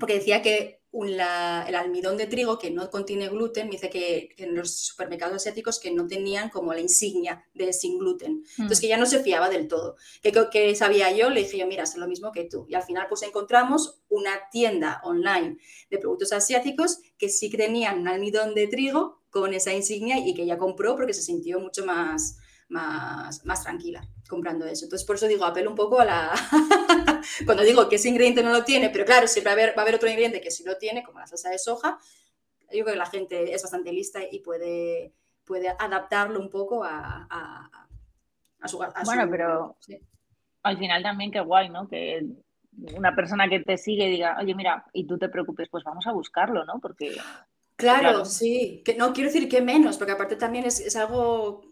porque 0.00 0.14
decía 0.14 0.42
que 0.42 0.81
el 0.92 1.74
almidón 1.74 2.18
de 2.18 2.26
trigo 2.26 2.58
que 2.58 2.70
no 2.70 2.90
contiene 2.90 3.28
gluten, 3.28 3.66
me 3.66 3.72
dice 3.72 3.88
que, 3.88 4.34
en 4.36 4.54
los 4.54 4.76
supermercados 4.76 5.36
asiáticos 5.36 5.80
que 5.80 5.90
no 5.90 6.06
tenían 6.06 6.50
como 6.50 6.74
la 6.74 6.80
insignia 6.80 7.44
de 7.54 7.72
sin 7.72 7.98
gluten. 7.98 8.44
Entonces 8.58 8.78
mm. 8.78 8.80
que 8.80 8.88
ya 8.88 8.96
no 8.98 9.06
se 9.06 9.22
fiaba 9.22 9.48
del 9.48 9.68
todo. 9.68 9.96
¿Qué, 10.22 10.32
que 10.50 10.74
sabía 10.74 11.10
yo? 11.10 11.30
Le 11.30 11.44
dije 11.44 11.58
yo, 11.58 11.66
mira, 11.66 11.84
es 11.84 11.96
lo 11.96 12.06
mismo 12.06 12.30
que 12.30 12.44
tú. 12.44 12.66
Y 12.68 12.74
al 12.74 12.82
final 12.82 13.06
pues 13.08 13.22
encontramos 13.22 14.02
una 14.08 14.32
tienda 14.50 15.00
online 15.04 15.56
de 15.90 15.98
productos 15.98 16.32
asiáticos 16.32 16.98
que 17.16 17.30
sí 17.30 17.48
tenían 17.48 18.00
un 18.00 18.08
almidón 18.08 18.54
de 18.54 18.66
trigo 18.66 19.22
con 19.30 19.54
esa 19.54 19.72
insignia 19.72 20.18
y 20.18 20.34
que 20.34 20.42
ella 20.42 20.58
compró 20.58 20.94
porque 20.94 21.14
se 21.14 21.22
sintió 21.22 21.58
mucho 21.58 21.86
más, 21.86 22.36
más, 22.72 23.44
más 23.44 23.62
tranquila 23.62 24.02
comprando 24.28 24.64
eso. 24.64 24.86
Entonces, 24.86 25.06
por 25.06 25.16
eso 25.16 25.28
digo, 25.28 25.44
apelo 25.44 25.70
un 25.70 25.76
poco 25.76 26.00
a 26.00 26.04
la... 26.06 26.32
Cuando 27.44 27.62
digo 27.62 27.88
que 27.88 27.96
ese 27.96 28.08
ingrediente 28.08 28.42
no 28.42 28.50
lo 28.50 28.64
tiene, 28.64 28.88
pero 28.88 29.04
claro, 29.04 29.28
siempre 29.28 29.50
va 29.54 29.60
a, 29.60 29.62
haber, 29.62 29.76
va 29.76 29.82
a 29.82 29.84
haber 29.84 29.96
otro 29.96 30.08
ingrediente 30.08 30.40
que 30.40 30.50
sí 30.50 30.64
lo 30.64 30.78
tiene, 30.78 31.04
como 31.04 31.20
la 31.20 31.26
salsa 31.26 31.50
de 31.50 31.58
soja, 31.58 31.98
yo 32.70 32.84
creo 32.84 32.86
que 32.86 32.96
la 32.96 33.06
gente 33.06 33.52
es 33.52 33.62
bastante 33.62 33.92
lista 33.92 34.20
y 34.28 34.38
puede, 34.40 35.12
puede 35.44 35.68
adaptarlo 35.68 36.40
un 36.40 36.48
poco 36.48 36.82
a, 36.82 37.28
a, 37.28 38.68
su... 38.68 38.78
bueno, 39.04 39.28
pero 39.30 39.76
al 40.62 40.78
final 40.78 41.02
también 41.02 41.30
qué 41.30 41.40
guay, 41.40 41.68
¿no? 41.68 41.86
Que 41.86 42.24
una 42.96 43.14
persona 43.14 43.48
que 43.48 43.60
te 43.60 43.76
sigue 43.76 44.06
diga, 44.06 44.38
oye, 44.40 44.54
mira, 44.54 44.86
y 44.94 45.06
tú 45.06 45.18
te 45.18 45.28
preocupes, 45.28 45.68
pues 45.68 45.84
vamos 45.84 46.06
a 46.06 46.12
buscarlo, 46.12 46.64
¿no? 46.64 46.80
Porque 46.80 47.14
Claro, 47.82 48.24
sí. 48.24 48.82
Que, 48.84 48.94
no, 48.94 49.12
quiero 49.12 49.28
decir 49.28 49.48
que 49.48 49.60
menos, 49.60 49.96
porque 49.96 50.12
aparte 50.12 50.36
también 50.36 50.64
es, 50.64 50.94
algo, 50.94 51.62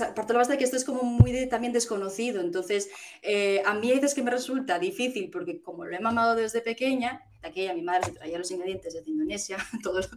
aparte 0.00 0.32
la 0.32 0.40
base 0.40 0.52
de 0.52 0.58
que 0.58 0.64
esto 0.64 0.76
es 0.76 0.84
como 0.84 1.02
muy 1.02 1.48
también 1.48 1.72
desconocido. 1.72 2.40
Entonces, 2.40 2.88
eh, 3.22 3.62
a 3.64 3.74
mí 3.74 3.90
hay 3.90 3.96
veces 3.96 4.14
que 4.14 4.22
me 4.22 4.30
resulta 4.30 4.78
difícil, 4.78 5.30
porque 5.30 5.60
como 5.60 5.84
lo 5.84 5.96
he 5.96 6.00
mamado 6.00 6.34
desde 6.34 6.60
pequeña, 6.60 7.22
de 7.42 7.48
aquella 7.48 7.74
mi 7.74 7.82
madre 7.82 8.06
se 8.06 8.12
traía 8.12 8.38
los 8.38 8.50
ingredientes 8.50 8.94
desde 8.94 9.10
Indonesia, 9.10 9.58
todos 9.82 10.10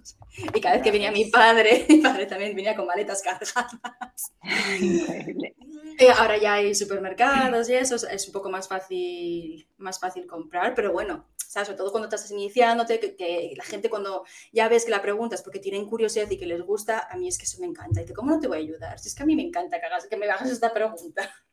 y 0.54 0.62
cada 0.62 0.76
vez 0.76 0.84
que 0.84 0.92
venía 0.92 1.12
mi 1.12 1.26
padre, 1.26 1.86
mi 1.90 1.98
padre 1.98 2.26
también 2.26 2.56
venía 2.56 2.76
con 2.76 2.88
maletas 2.88 3.22
cargadas. 3.22 4.34
Increíble. 4.80 5.56
Eh, 6.02 6.10
ahora 6.18 6.36
ya 6.36 6.56
hay 6.56 6.74
supermercados 6.74 7.70
y 7.70 7.76
eso, 7.76 7.96
es 7.96 8.26
un 8.26 8.34
poco 8.34 8.50
más 8.50 8.68
fácil, 8.68 9.68
más 9.78 10.00
fácil 10.00 10.26
comprar, 10.26 10.74
pero 10.74 10.92
bueno, 10.92 11.28
sobre 11.38 11.76
todo 11.76 11.92
cuando 11.92 12.08
estás 12.08 12.32
iniciándote, 12.32 13.16
que, 13.16 13.54
la 13.56 13.64
gente 13.64 13.88
cuando 13.88 14.26
ya 14.52 14.68
ves 14.68 14.84
que 14.84 14.90
la 14.90 15.04
preguntas 15.04 15.44
porque 15.44 15.60
tienen 15.60 15.88
curiosidad 15.88 16.28
y 16.32 16.40
que 16.40 16.48
les 16.48 16.64
gusta, 16.64 17.08
a 17.08 17.18
mí 17.18 17.28
es 17.28 17.38
que 17.38 17.44
eso 17.44 17.62
me 17.62 17.68
encanta. 17.68 18.00
Y 18.00 18.06
dice, 18.06 18.16
¿cómo 18.16 18.32
no 18.32 18.40
te 18.40 18.48
voy 18.48 18.58
a 18.58 18.62
ayudar? 18.62 18.98
Si 18.98 19.10
es 19.10 19.14
que 19.14 19.22
a 19.22 19.28
mí 19.28 19.36
me 19.36 19.44
encanta 19.44 19.80
que, 19.80 19.86
hagas, 19.86 20.08
que 20.08 20.18
me 20.18 20.26
hagas 20.26 20.50
esta 20.50 20.74
pregunta. 20.74 21.30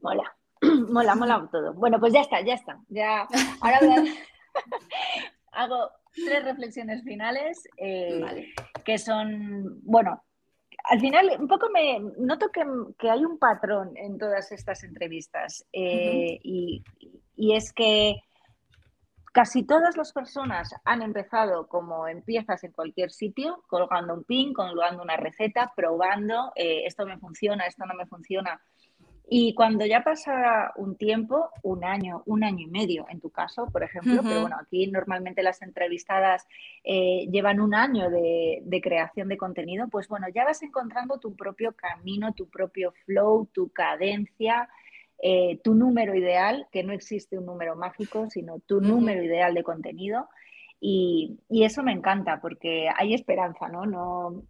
Mola, 0.00 0.36
mola, 0.60 1.14
mola 1.14 1.48
todo. 1.52 1.74
Bueno, 1.74 2.00
pues 2.00 2.12
ya 2.12 2.22
está, 2.22 2.40
ya 2.40 2.54
está. 2.54 2.80
Ya, 2.88 3.28
ahora 3.60 3.78
hago 5.52 5.92
tres 6.12 6.44
reflexiones 6.44 7.04
finales 7.04 7.62
eh, 7.76 8.52
que 8.84 8.98
son, 8.98 9.80
bueno, 9.84 10.24
al 10.88 11.00
final 11.00 11.30
un 11.38 11.48
poco 11.48 11.68
me 11.70 12.00
noto 12.18 12.50
que, 12.50 12.64
que, 12.98 13.10
hay 13.10 13.24
un 13.24 13.38
patrón 13.38 13.96
en 13.96 14.18
todas 14.18 14.50
estas 14.52 14.82
entrevistas 14.84 15.64
eh, 15.72 16.38
y, 16.42 16.82
y 17.36 17.54
es 17.54 17.72
que 17.72 18.22
casi 19.32 19.62
todas 19.62 19.96
las 19.96 20.12
personas 20.12 20.74
han 20.84 21.02
empezado 21.02 21.68
como 21.68 22.08
empiezas 22.08 22.64
en 22.64 22.72
cualquier 22.72 23.10
sitio, 23.10 23.62
colgando 23.68 24.14
un 24.14 24.24
pin, 24.24 24.52
colgando 24.52 25.02
una 25.02 25.16
receta, 25.16 25.72
probando, 25.76 26.52
eh, 26.56 26.82
esto 26.86 27.06
me 27.06 27.18
funciona, 27.18 27.66
esto 27.66 27.84
no 27.86 27.94
me 27.94 28.06
funciona. 28.06 28.60
Y 29.30 29.54
cuando 29.54 29.84
ya 29.84 30.02
pasa 30.02 30.72
un 30.76 30.96
tiempo, 30.96 31.50
un 31.62 31.84
año, 31.84 32.22
un 32.24 32.44
año 32.44 32.60
y 32.60 32.66
medio 32.66 33.06
en 33.10 33.20
tu 33.20 33.28
caso, 33.30 33.66
por 33.70 33.82
ejemplo, 33.82 34.22
pero 34.22 34.40
bueno, 34.40 34.56
aquí 34.58 34.86
normalmente 34.86 35.42
las 35.42 35.60
entrevistadas 35.60 36.46
eh, 36.82 37.28
llevan 37.30 37.60
un 37.60 37.74
año 37.74 38.08
de, 38.08 38.62
de, 38.64 38.80
creación 38.80 39.28
de 39.28 39.36
contenido, 39.36 39.86
pues 39.88 40.08
bueno, 40.08 40.28
ya 40.34 40.44
vas 40.44 40.62
encontrando 40.62 41.18
tu 41.18 41.36
propio 41.36 41.72
camino, 41.72 42.32
tu 42.32 42.48
propio 42.48 42.92
flow, 43.04 43.46
tu 43.52 43.68
cadencia, 43.70 44.68
eh, 45.20 45.58
tu 45.64 45.74
número 45.74 46.14
ideal, 46.14 46.68
que 46.70 46.84
no 46.84 46.92
existe 46.92 47.38
un 47.38 47.46
número 47.46 47.74
mágico, 47.74 48.30
sino 48.30 48.60
tu 48.60 48.80
número 48.80 49.22
ideal 49.22 49.52
de 49.52 49.64
contenido. 49.64 50.28
Y, 50.80 51.40
eso 51.50 51.82
me 51.82 51.92
encanta 51.92 52.40
porque 52.40 52.88
hay 52.96 53.14
esperanza, 53.14 53.68
¿no? 53.68 53.84
No, 53.84 54.44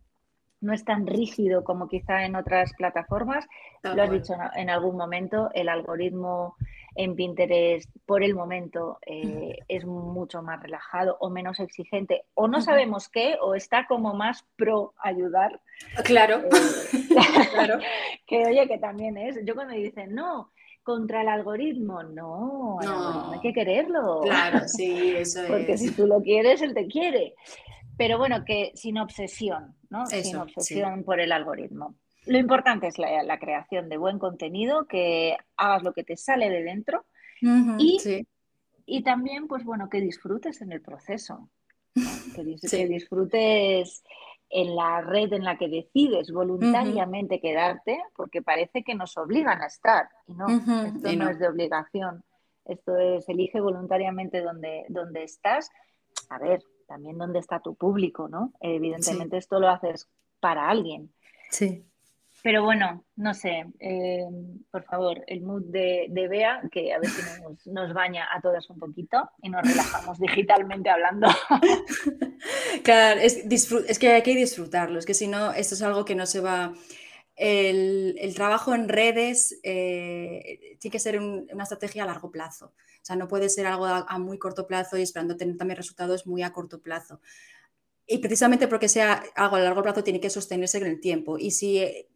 no 0.61 0.72
es 0.72 0.84
tan 0.84 1.06
rígido 1.06 1.64
como 1.64 1.88
quizá 1.88 2.24
en 2.24 2.36
otras 2.36 2.72
plataformas. 2.74 3.46
Lo 3.82 4.02
has 4.02 4.11
dicho 4.11 4.34
en 4.56 4.70
algún 4.70 4.96
momento, 4.96 5.50
el 5.54 5.68
algoritmo 5.68 6.56
en 6.94 7.14
Pinterest 7.14 7.88
por 8.06 8.24
el 8.24 8.34
momento 8.34 8.98
eh, 9.06 9.59
es 9.68 9.84
mucho 9.84 10.42
más 10.42 10.61
relajado 10.61 11.16
o 11.20 11.30
menos 11.30 11.61
exigente, 11.61 12.24
o 12.34 12.48
no 12.48 12.61
sabemos 12.61 13.09
qué, 13.09 13.36
o 13.40 13.54
está 13.54 13.86
como 13.86 14.14
más 14.14 14.44
pro 14.56 14.94
ayudar. 14.98 15.61
Claro, 16.04 16.40
eh, 16.40 17.06
claro. 17.52 17.78
que 18.26 18.46
oye, 18.46 18.66
que 18.66 18.78
también 18.78 19.16
es. 19.16 19.38
Yo 19.44 19.54
cuando 19.54 19.74
dicen, 19.74 20.14
no, 20.14 20.50
contra 20.82 21.22
el 21.22 21.28
algoritmo. 21.28 22.02
No, 22.02 22.78
no. 22.82 23.32
hay 23.32 23.40
que 23.40 23.52
quererlo. 23.52 24.22
Claro, 24.22 24.66
sí, 24.66 25.14
eso 25.16 25.42
es. 25.42 25.48
Porque 25.48 25.78
si 25.78 25.92
tú 25.92 26.06
lo 26.06 26.20
quieres, 26.20 26.62
él 26.62 26.74
te 26.74 26.86
quiere. 26.88 27.34
Pero 27.99 28.16
bueno, 28.16 28.44
que 28.44 28.72
sin 28.74 28.96
obsesión, 28.99 29.74
¿no? 29.90 30.07
sin 30.07 30.36
obsesión 30.36 31.05
por 31.05 31.20
el 31.20 31.32
algoritmo. 31.32 31.96
Lo 32.26 32.38
importante 32.38 32.86
es 32.86 32.99
la, 32.99 33.38
creación 33.38 33.88
de 33.88 33.96
buen 33.96 34.18
contenido, 34.18 34.86
que 34.86 35.36
hagas 35.57 35.82
lo 35.82 35.92
que 35.92 36.05
te 36.05 36.16
sale 36.16 36.49
de 36.49 36.62
dentro 36.62 37.05
y, 37.40 38.26
y 38.86 39.03
también, 39.03 39.49
pues 39.49 39.64
bueno, 39.64 39.88
que 39.90 40.01
disfrutes 40.01 40.62
en 40.62 40.72
el 40.72 40.80
proceso. 40.80 41.51
Que, 42.34 42.57
que 42.70 42.86
disfrutes 42.86 44.05
en 44.51 44.76
la 44.76 45.01
red 45.01 45.32
en 45.32 45.44
la 45.44 45.59
que 45.59 45.68
decides 45.68 46.30
voluntariamente 46.30 47.40
quedarte, 47.40 48.01
porque 48.14 48.42
parece 48.42 48.82
que 48.84 48.94
nos 48.94 49.16
obligan 49.18 49.61
a 49.61 49.66
estar, 49.66 50.09
y 50.26 50.34
no, 50.34 50.49
esto 50.49 51.12
no, 51.16 51.28
es 51.28 51.38
de 51.38 51.49
obligación, 51.49 52.24
esto 52.64 52.96
es 52.96 53.28
elige 53.28 53.61
voluntariamente 53.61 54.40
donde, 54.40 54.84
donde 54.88 55.24
estás. 55.24 55.70
A 56.30 56.38
ver, 56.38 56.62
también 56.89 57.18
dónde 57.18 57.39
está 57.39 57.61
tu 57.61 57.76
público, 57.76 58.28
¿no? 58.28 58.53
Evidentemente 58.61 59.36
esto 59.36 59.61
lo 59.61 59.68
haces 59.68 60.09
para 60.41 60.68
alguien. 60.68 61.12
Sí. 61.51 61.84
Pero 62.43 62.62
bueno, 62.62 63.05
no 63.16 63.34
sé, 63.34 63.66
eh, 63.80 64.24
por 64.70 64.84
favor, 64.84 65.24
el 65.26 65.43
mood 65.43 65.64
de, 65.64 66.07
de, 66.09 66.28
Bea, 66.28 66.62
que 66.70 66.93
a 66.93 67.01
ver 67.01 67.11
si 67.11 67.70
nos, 67.70 67.93
baña 67.93 68.28
a 68.32 68.41
todas 68.41 68.70
un 68.70 68.78
poquito 68.78 69.28
y 69.43 69.51
nos 69.51 69.66
relajamos 69.66 70.18
digitalmente 70.20 70.91
hablando. 70.91 71.28
Claro, 72.84 73.20
es, 73.20 73.45
es, 73.45 73.99
que 73.99 74.12
hay 74.12 74.22
que 74.22 74.34
disfrutarlo, 74.34 74.99
es 74.99 75.05
que 75.05 75.12
si 75.12 75.26
no, 75.26 75.53
esto 75.53 75.74
es 75.74 75.82
algo 75.82 76.05
que 76.05 76.14
no 76.14 76.24
se 76.24 76.41
va... 76.41 76.72
El, 77.34 78.16
el 78.18 78.34
trabajo 78.34 78.74
en 78.74 78.89
redes 78.89 79.59
eh, 79.62 80.76
tiene 80.80 80.93
que 80.93 80.99
ser 80.99 81.20
una 81.20 81.64
estrategia 81.64 82.05
a 82.05 82.07
largo 82.07 82.30
plazo, 82.30 82.72
sea, 83.09 83.16
no 83.16 83.28
puede 83.28 83.48
ser 83.48 83.66
algo 83.66 83.86
a, 83.86 84.18
muy 84.18 84.38
corto 84.38 84.66
plazo 84.66 84.96
y 84.96 85.02
esperando 85.02 85.36
tener 85.36 85.56
también 85.56 85.76
resultados 85.76 86.26
muy 86.26 86.42
a 86.42 86.52
corto 86.52 86.80
plazo. 86.80 87.20
Y 88.06 88.18
precisamente 88.18 88.68
porque 88.68 88.88
sea 88.88 89.22
algo 89.34 89.56
a 89.56 89.61
largo 89.61 89.82
plazo 89.82 90.04
tiene 90.04 90.20
que 90.20 90.30
sostenerse 90.30 90.78
en 90.78 90.86
el 90.86 91.00
tiempo. 91.00 91.38
Y 91.38 91.50
si 91.50 91.78
eh, 91.78 92.09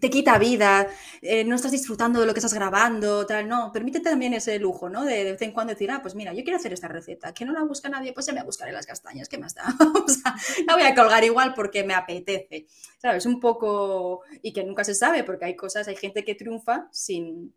te 0.00 0.10
quita 0.10 0.38
vida, 0.38 0.88
eh, 1.20 1.44
no 1.44 1.56
estás 1.56 1.72
disfrutando 1.72 2.20
de 2.20 2.26
lo 2.26 2.32
que 2.32 2.40
estás 2.40 2.54
grabando, 2.54 3.26
tal, 3.26 3.48
no, 3.48 3.70
permítete 3.72 4.10
también 4.10 4.34
ese 4.34 4.58
lujo, 4.58 4.88
¿no? 4.88 5.04
De, 5.04 5.24
de, 5.24 5.32
vez 5.32 5.42
en 5.42 5.52
cuando 5.52 5.72
decir, 5.72 5.90
ah, 5.90 6.00
pues 6.02 6.14
mira, 6.14 6.32
yo 6.32 6.42
quiero 6.42 6.56
hacer 6.56 6.72
esta 6.72 6.88
receta, 6.88 7.34
que 7.34 7.44
no 7.44 7.52
la 7.52 7.62
busca 7.62 7.88
nadie, 7.88 8.12
pues 8.12 8.26
ya 8.26 8.32
me 8.32 8.42
buscaré 8.42 8.72
las 8.72 8.86
castañas, 8.86 9.28
¿qué 9.28 9.38
más 9.38 9.54
da? 9.54 9.64
o 10.06 10.08
sea, 10.08 10.34
la 10.66 10.74
voy 10.74 10.84
a 10.84 10.94
colgar 10.94 11.24
igual 11.24 11.54
porque 11.54 11.84
me 11.84 11.94
apetece, 11.94 12.66
¿sabes? 12.98 13.26
Un 13.26 13.40
poco, 13.40 14.22
y 14.42 14.52
que 14.52 14.64
nunca 14.64 14.84
se 14.84 14.94
sabe, 14.94 15.24
porque 15.24 15.44
hay 15.46 15.56
cosas, 15.56 15.88
hay 15.88 15.96
gente 15.96 16.24
que 16.24 16.34
triunfa 16.34 16.88
sin, 16.90 17.54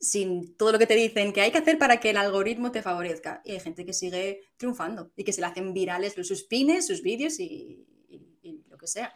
sin 0.00 0.56
todo 0.56 0.72
lo 0.72 0.78
que 0.78 0.86
te 0.86 0.94
dicen 0.94 1.32
que 1.32 1.40
hay 1.40 1.50
que 1.50 1.58
hacer 1.58 1.78
para 1.78 1.98
que 1.98 2.10
el 2.10 2.16
algoritmo 2.16 2.70
te 2.70 2.82
favorezca, 2.82 3.42
y 3.44 3.52
hay 3.52 3.60
gente 3.60 3.84
que 3.84 3.92
sigue 3.92 4.42
triunfando 4.56 5.10
y 5.16 5.24
que 5.24 5.32
se 5.32 5.40
le 5.40 5.48
hacen 5.48 5.74
virales 5.74 6.14
sus 6.14 6.44
pines, 6.44 6.86
sus 6.86 7.02
vídeos 7.02 7.40
y, 7.40 7.86
y 8.08 8.64
lo 8.68 8.78
que 8.78 8.86
sea. 8.86 9.14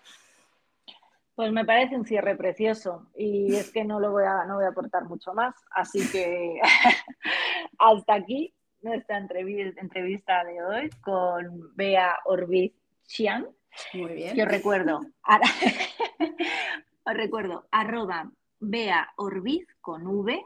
Pues 1.35 1.51
me 1.51 1.65
parece 1.65 1.97
un 1.97 2.05
cierre 2.05 2.37
precioso 2.37 3.09
y 3.17 3.55
es 3.55 3.73
que 3.73 3.85
no 3.85 3.99
lo 3.99 4.11
voy 4.11 4.25
a, 4.25 4.45
no 4.45 4.57
voy 4.57 4.65
a 4.65 4.69
aportar 4.69 5.05
mucho 5.05 5.33
más, 5.33 5.55
así 5.71 6.07
que 6.11 6.61
hasta 7.79 8.15
aquí 8.15 8.55
nuestra 8.83 9.17
entrevista 9.17 10.45
de 10.45 10.63
hoy 10.63 10.91
con 11.03 11.75
Bea 11.75 12.19
Orbiz 12.27 12.75
Chiang. 13.07 13.47
Muy 13.95 14.13
bien. 14.13 14.37
Yo 14.37 14.45
recuerdo, 14.45 15.01
os 17.05 17.15
recuerdo, 17.15 17.67
arroba 17.71 18.31
Bea 18.61 19.09
Orbiz 19.17 19.67
con 19.81 20.07
V, 20.07 20.45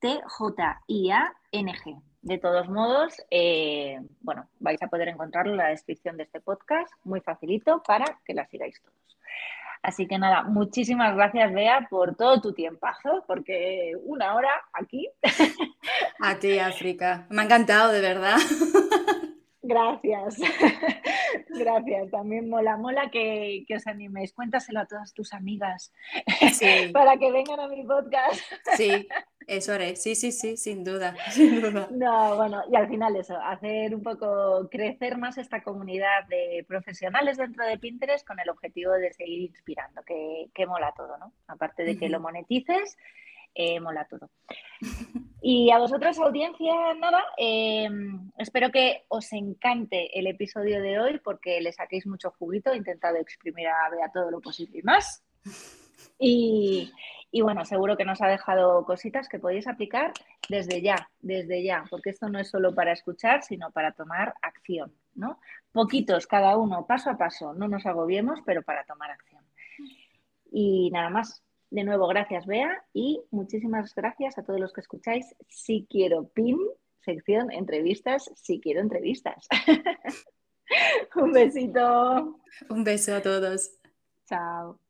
T-J-I-A-N-G. 0.00 1.96
De 2.22 2.38
todos 2.38 2.68
modos, 2.68 3.14
eh, 3.30 4.00
bueno, 4.20 4.48
vais 4.58 4.82
a 4.82 4.88
poder 4.88 5.08
encontrarlo 5.08 5.52
en 5.52 5.58
la 5.58 5.68
descripción 5.68 6.16
de 6.16 6.24
este 6.24 6.40
podcast, 6.40 6.92
muy 7.04 7.20
facilito 7.20 7.82
para 7.86 8.18
que 8.24 8.34
la 8.34 8.46
sigáis 8.46 8.80
todos. 8.82 9.18
Así 9.82 10.08
que 10.08 10.18
nada, 10.18 10.42
muchísimas 10.42 11.14
gracias, 11.14 11.52
Bea, 11.52 11.86
por 11.88 12.16
todo 12.16 12.40
tu 12.40 12.52
tiempazo, 12.52 13.24
porque 13.26 13.92
una 14.02 14.34
hora 14.34 14.50
aquí. 14.72 15.08
A 16.20 16.38
ti, 16.38 16.58
África. 16.58 17.26
Me 17.30 17.42
ha 17.42 17.44
encantado, 17.44 17.92
de 17.92 18.00
verdad. 18.00 18.36
Gracias. 19.62 20.38
Gracias. 21.50 22.10
También 22.10 22.48
mola, 22.48 22.76
mola 22.78 23.10
que, 23.10 23.64
que 23.68 23.76
os 23.76 23.86
animéis. 23.86 24.32
Cuéntaselo 24.32 24.80
a 24.80 24.86
todas 24.86 25.12
tus 25.12 25.34
amigas 25.34 25.92
Sí, 26.54 26.90
para 26.92 27.18
que 27.18 27.30
vengan 27.30 27.60
a 27.60 27.68
mi 27.68 27.84
podcast. 27.84 28.40
sí, 28.76 29.06
eso 29.48 29.72
haré. 29.72 29.96
Sí, 29.96 30.14
sí, 30.14 30.30
sí, 30.30 30.56
sin 30.56 30.84
duda, 30.84 31.16
sin 31.32 31.60
duda. 31.60 31.88
No, 31.90 32.36
bueno, 32.36 32.62
y 32.70 32.76
al 32.76 32.88
final 32.88 33.16
eso, 33.16 33.36
hacer 33.36 33.94
un 33.94 34.02
poco 34.02 34.68
crecer 34.70 35.18
más 35.18 35.38
esta 35.38 35.62
comunidad 35.62 36.26
de 36.28 36.64
profesionales 36.68 37.38
dentro 37.38 37.66
de 37.66 37.78
Pinterest 37.78 38.26
con 38.26 38.38
el 38.38 38.50
objetivo 38.50 38.92
de 38.92 39.12
seguir 39.12 39.40
inspirando, 39.40 40.02
que, 40.04 40.50
que 40.54 40.66
mola 40.66 40.92
todo, 40.96 41.16
¿no? 41.18 41.32
Aparte 41.48 41.84
de 41.84 41.98
que 41.98 42.08
lo 42.08 42.20
monetices, 42.20 42.96
eh, 43.54 43.80
mola 43.80 44.06
todo. 44.08 44.30
Y 45.40 45.70
a 45.70 45.78
vosotros, 45.78 46.18
audiencia, 46.18 46.94
nada, 46.94 47.24
eh, 47.36 47.88
espero 48.36 48.70
que 48.70 49.04
os 49.08 49.32
encante 49.32 50.18
el 50.18 50.26
episodio 50.26 50.80
de 50.82 51.00
hoy 51.00 51.18
porque 51.18 51.60
le 51.60 51.72
saquéis 51.72 52.06
mucho 52.06 52.30
juguito, 52.38 52.70
he 52.70 52.76
intentado 52.76 53.16
exprimir 53.16 53.66
a 53.66 53.90
Bea 53.90 54.10
todo 54.12 54.30
lo 54.30 54.40
posible 54.40 54.78
y 54.78 54.82
más. 54.82 55.24
Y, 56.18 56.92
y 57.30 57.42
bueno, 57.42 57.64
seguro 57.64 57.96
que 57.96 58.04
nos 58.04 58.22
ha 58.22 58.28
dejado 58.28 58.84
cositas 58.84 59.28
que 59.28 59.38
podéis 59.38 59.66
aplicar 59.66 60.12
desde 60.48 60.80
ya, 60.80 61.10
desde 61.20 61.62
ya, 61.62 61.84
porque 61.90 62.10
esto 62.10 62.28
no 62.28 62.38
es 62.38 62.48
solo 62.48 62.74
para 62.74 62.92
escuchar, 62.92 63.42
sino 63.42 63.70
para 63.70 63.92
tomar 63.92 64.34
acción, 64.40 64.94
¿no? 65.14 65.38
Poquitos 65.72 66.26
cada 66.26 66.56
uno, 66.56 66.86
paso 66.86 67.10
a 67.10 67.18
paso, 67.18 67.52
no 67.52 67.68
nos 67.68 67.84
agobiemos, 67.84 68.40
pero 68.46 68.62
para 68.62 68.84
tomar 68.84 69.10
acción. 69.10 69.44
Y 70.50 70.90
nada 70.90 71.10
más. 71.10 71.42
De 71.70 71.84
nuevo, 71.84 72.06
gracias, 72.08 72.46
Bea, 72.46 72.82
y 72.94 73.20
muchísimas 73.30 73.94
gracias 73.94 74.38
a 74.38 74.42
todos 74.42 74.58
los 74.58 74.72
que 74.72 74.80
escucháis. 74.80 75.34
Si 75.50 75.86
quiero 75.90 76.28
pin, 76.28 76.58
sección 77.00 77.52
entrevistas, 77.52 78.30
si 78.36 78.58
quiero 78.58 78.80
entrevistas. 78.80 79.46
Un 81.14 81.32
besito. 81.32 82.40
Un 82.70 82.84
beso 82.84 83.16
a 83.16 83.20
todos. 83.20 83.70
Chao. 84.26 84.80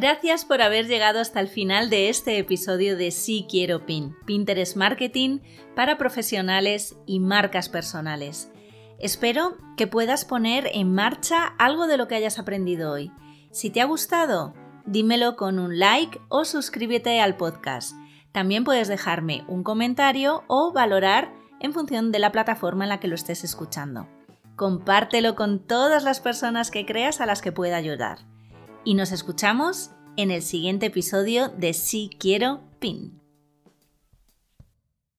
Gracias 0.00 0.44
por 0.44 0.62
haber 0.62 0.86
llegado 0.86 1.18
hasta 1.18 1.40
el 1.40 1.48
final 1.48 1.90
de 1.90 2.08
este 2.08 2.38
episodio 2.38 2.96
de 2.96 3.10
Sí 3.10 3.48
Quiero 3.50 3.84
Pin, 3.84 4.14
Pinterest 4.26 4.76
Marketing 4.76 5.40
para 5.74 5.98
profesionales 5.98 6.96
y 7.04 7.18
marcas 7.18 7.68
personales. 7.68 8.48
Espero 9.00 9.56
que 9.76 9.88
puedas 9.88 10.24
poner 10.24 10.70
en 10.72 10.94
marcha 10.94 11.46
algo 11.58 11.88
de 11.88 11.96
lo 11.96 12.06
que 12.06 12.14
hayas 12.14 12.38
aprendido 12.38 12.92
hoy. 12.92 13.10
Si 13.50 13.70
te 13.70 13.80
ha 13.80 13.86
gustado, 13.86 14.54
dímelo 14.86 15.34
con 15.34 15.58
un 15.58 15.80
like 15.80 16.20
o 16.28 16.44
suscríbete 16.44 17.20
al 17.20 17.36
podcast. 17.36 17.96
También 18.30 18.62
puedes 18.62 18.86
dejarme 18.86 19.42
un 19.48 19.64
comentario 19.64 20.44
o 20.46 20.72
valorar 20.72 21.34
en 21.58 21.72
función 21.72 22.12
de 22.12 22.20
la 22.20 22.30
plataforma 22.30 22.84
en 22.84 22.90
la 22.90 23.00
que 23.00 23.08
lo 23.08 23.16
estés 23.16 23.42
escuchando. 23.42 24.06
Compártelo 24.54 25.34
con 25.34 25.58
todas 25.66 26.04
las 26.04 26.20
personas 26.20 26.70
que 26.70 26.86
creas 26.86 27.20
a 27.20 27.26
las 27.26 27.42
que 27.42 27.50
pueda 27.50 27.76
ayudar 27.76 28.37
y 28.88 28.94
nos 28.94 29.12
escuchamos 29.12 29.90
en 30.16 30.30
el 30.30 30.40
siguiente 30.40 30.86
episodio 30.86 31.50
de 31.50 31.74
Si 31.74 32.08
Quiero 32.18 32.62
Pin. 32.78 33.20